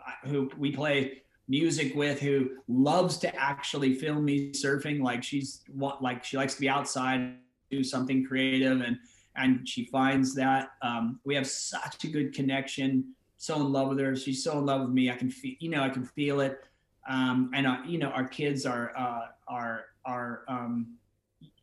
uh, 0.01 0.29
who 0.29 0.51
we 0.59 0.73
play 0.73 1.23
music 1.49 1.95
with 1.95 2.21
who 2.21 2.51
loves 2.69 3.17
to 3.17 3.35
actually 3.35 3.95
film 3.95 4.25
me 4.25 4.53
surfing 4.53 5.01
like 5.01 5.25
she's 5.25 5.63
what? 5.73 6.03
like 6.03 6.23
she 6.23 6.37
likes 6.37 6.55
to 6.55 6.61
be 6.61 6.69
outside 6.69 7.37
do 7.71 7.83
something 7.85 8.25
creative 8.25 8.81
and 8.81 8.99
and 9.37 9.69
she 9.69 9.85
finds 9.85 10.35
that 10.35 10.71
um, 10.83 11.21
we 11.25 11.35
have 11.35 11.47
such 11.47 12.03
a 12.05 12.09
good 12.09 12.35
connection 12.35 13.15
so 13.37 13.57
in 13.57 13.73
love 13.73 13.89
with 13.89 13.99
her 13.99 14.17
she's 14.17 14.43
so 14.43 14.59
in 14.59 14.67
love 14.67 14.81
with 14.83 14.91
me 14.91 15.11
i 15.11 15.15
can 15.15 15.31
feel 15.31 15.55
you 15.61 15.71
know 15.71 15.83
i 15.83 15.89
can 15.89 16.05
feel 16.05 16.41
it. 16.41 16.65
Um, 17.09 17.51
and 17.55 17.67
uh, 17.67 17.79
you 17.87 17.99
know 17.99 18.09
our 18.09 18.29
kids 18.29 18.67
are 18.67 18.93
uh, 18.95 19.29
are 19.47 19.87
are 20.05 20.43
um, 20.47 20.99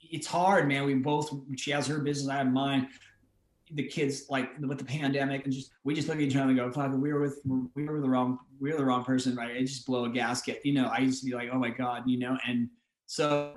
it's 0.02 0.26
hard 0.26 0.68
man 0.68 0.86
we 0.86 0.96
both 0.96 1.32
she 1.56 1.70
has 1.72 1.86
her 1.88 2.00
business 2.00 2.30
i 2.30 2.38
have 2.38 2.52
mine. 2.52 2.90
The 3.72 3.84
kids 3.84 4.26
like 4.30 4.52
with 4.60 4.78
the 4.78 4.86
pandemic 4.86 5.44
and 5.44 5.54
just 5.54 5.72
we 5.84 5.96
just 5.96 6.08
look 6.08 6.18
at 6.18 6.24
each 6.24 6.36
other 6.36 6.50
and 6.50 6.58
go 6.58 6.72
fuck 6.72 6.92
we 6.94 7.12
were 7.12 7.22
with 7.22 7.42
we 7.76 7.86
were 7.86 8.00
the 8.00 8.10
wrong 8.10 8.40
we 8.60 8.72
were 8.72 8.78
the 8.78 8.86
wrong 8.86 9.04
person 9.04 9.36
right? 9.36 9.56
It 9.56 9.66
just 9.66 9.86
blow 9.86 10.06
a 10.06 10.10
gasket 10.10 10.62
you 10.64 10.74
know? 10.74 10.86
I 10.86 11.00
used 11.00 11.20
to 11.22 11.26
be 11.26 11.36
like 11.36 11.50
oh 11.52 11.58
my 11.58 11.70
god 11.70 12.04
you 12.06 12.20
know? 12.20 12.38
And 12.48 12.70
so 13.08 13.56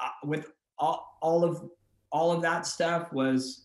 uh, 0.00 0.08
with 0.24 0.50
all, 0.78 1.18
all 1.20 1.44
of 1.44 1.68
all 2.10 2.32
of 2.32 2.42
that 2.42 2.66
stuff 2.66 3.12
was 3.12 3.64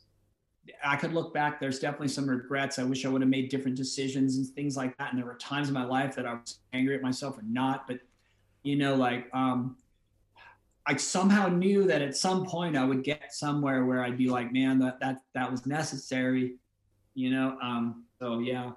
I 0.83 0.95
could 0.95 1.13
look 1.13 1.33
back. 1.33 1.59
There's 1.59 1.79
definitely 1.79 2.09
some 2.09 2.29
regrets. 2.29 2.79
I 2.79 2.83
wish 2.83 3.05
I 3.05 3.09
would 3.09 3.21
have 3.21 3.29
made 3.29 3.49
different 3.49 3.77
decisions 3.77 4.37
and 4.37 4.47
things 4.47 4.75
like 4.75 4.97
that. 4.97 5.11
And 5.11 5.19
there 5.19 5.25
were 5.25 5.35
times 5.35 5.67
in 5.67 5.73
my 5.73 5.85
life 5.85 6.15
that 6.15 6.25
I 6.25 6.33
was 6.33 6.59
angry 6.73 6.95
at 6.95 7.01
myself 7.01 7.37
or 7.37 7.43
not. 7.43 7.87
But 7.87 7.99
you 8.63 8.75
know, 8.75 8.95
like 8.95 9.27
um, 9.33 9.77
I 10.85 10.95
somehow 10.97 11.47
knew 11.47 11.85
that 11.85 12.01
at 12.01 12.15
some 12.15 12.45
point 12.45 12.75
I 12.75 12.83
would 12.83 13.03
get 13.03 13.33
somewhere 13.33 13.85
where 13.85 14.03
I'd 14.03 14.17
be 14.17 14.29
like, 14.29 14.51
man, 14.51 14.79
that 14.79 14.99
that 14.99 15.21
that 15.33 15.49
was 15.49 15.65
necessary. 15.65 16.55
You 17.13 17.31
know. 17.31 17.57
Um, 17.61 18.05
so 18.19 18.39
yeah. 18.39 18.71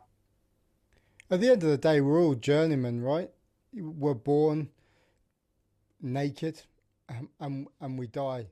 At 1.31 1.41
the 1.41 1.49
end 1.51 1.63
of 1.63 1.71
the 1.71 1.79
day, 1.79 2.01
we're 2.01 2.21
all 2.21 2.35
journeymen, 2.35 3.01
right? 3.01 3.31
We're 3.73 4.13
born 4.13 4.69
naked, 6.03 6.63
and, 7.41 7.67
and 7.81 7.99
we 7.99 8.07
die. 8.07 8.47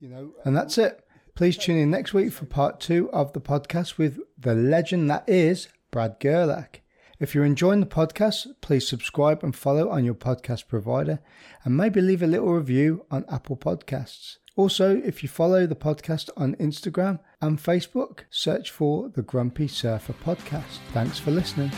You 0.00 0.08
know, 0.08 0.32
and 0.44 0.56
that's 0.56 0.78
it. 0.78 1.04
Please 1.34 1.56
tune 1.56 1.76
in 1.76 1.90
next 1.90 2.14
week 2.14 2.32
for 2.32 2.46
part 2.46 2.80
two 2.80 3.10
of 3.12 3.32
the 3.32 3.40
podcast 3.40 3.98
with 3.98 4.18
the 4.36 4.54
legend 4.54 5.10
that 5.10 5.24
is 5.28 5.68
Brad 5.90 6.18
Gerlach. 6.20 6.80
If 7.20 7.34
you're 7.34 7.44
enjoying 7.44 7.80
the 7.80 7.86
podcast, 7.86 8.46
please 8.60 8.88
subscribe 8.88 9.42
and 9.42 9.54
follow 9.54 9.88
on 9.88 10.04
your 10.04 10.14
podcast 10.14 10.68
provider 10.68 11.18
and 11.64 11.76
maybe 11.76 12.00
leave 12.00 12.22
a 12.22 12.28
little 12.28 12.52
review 12.52 13.06
on 13.10 13.24
Apple 13.28 13.56
Podcasts. 13.56 14.36
Also, 14.54 14.96
if 15.04 15.22
you 15.22 15.28
follow 15.28 15.66
the 15.66 15.76
podcast 15.76 16.30
on 16.36 16.56
Instagram 16.56 17.20
and 17.40 17.58
Facebook, 17.58 18.20
search 18.30 18.70
for 18.70 19.08
the 19.08 19.22
Grumpy 19.22 19.68
Surfer 19.68 20.14
Podcast. 20.24 20.78
Thanks 20.92 21.18
for 21.18 21.30
listening. 21.30 21.70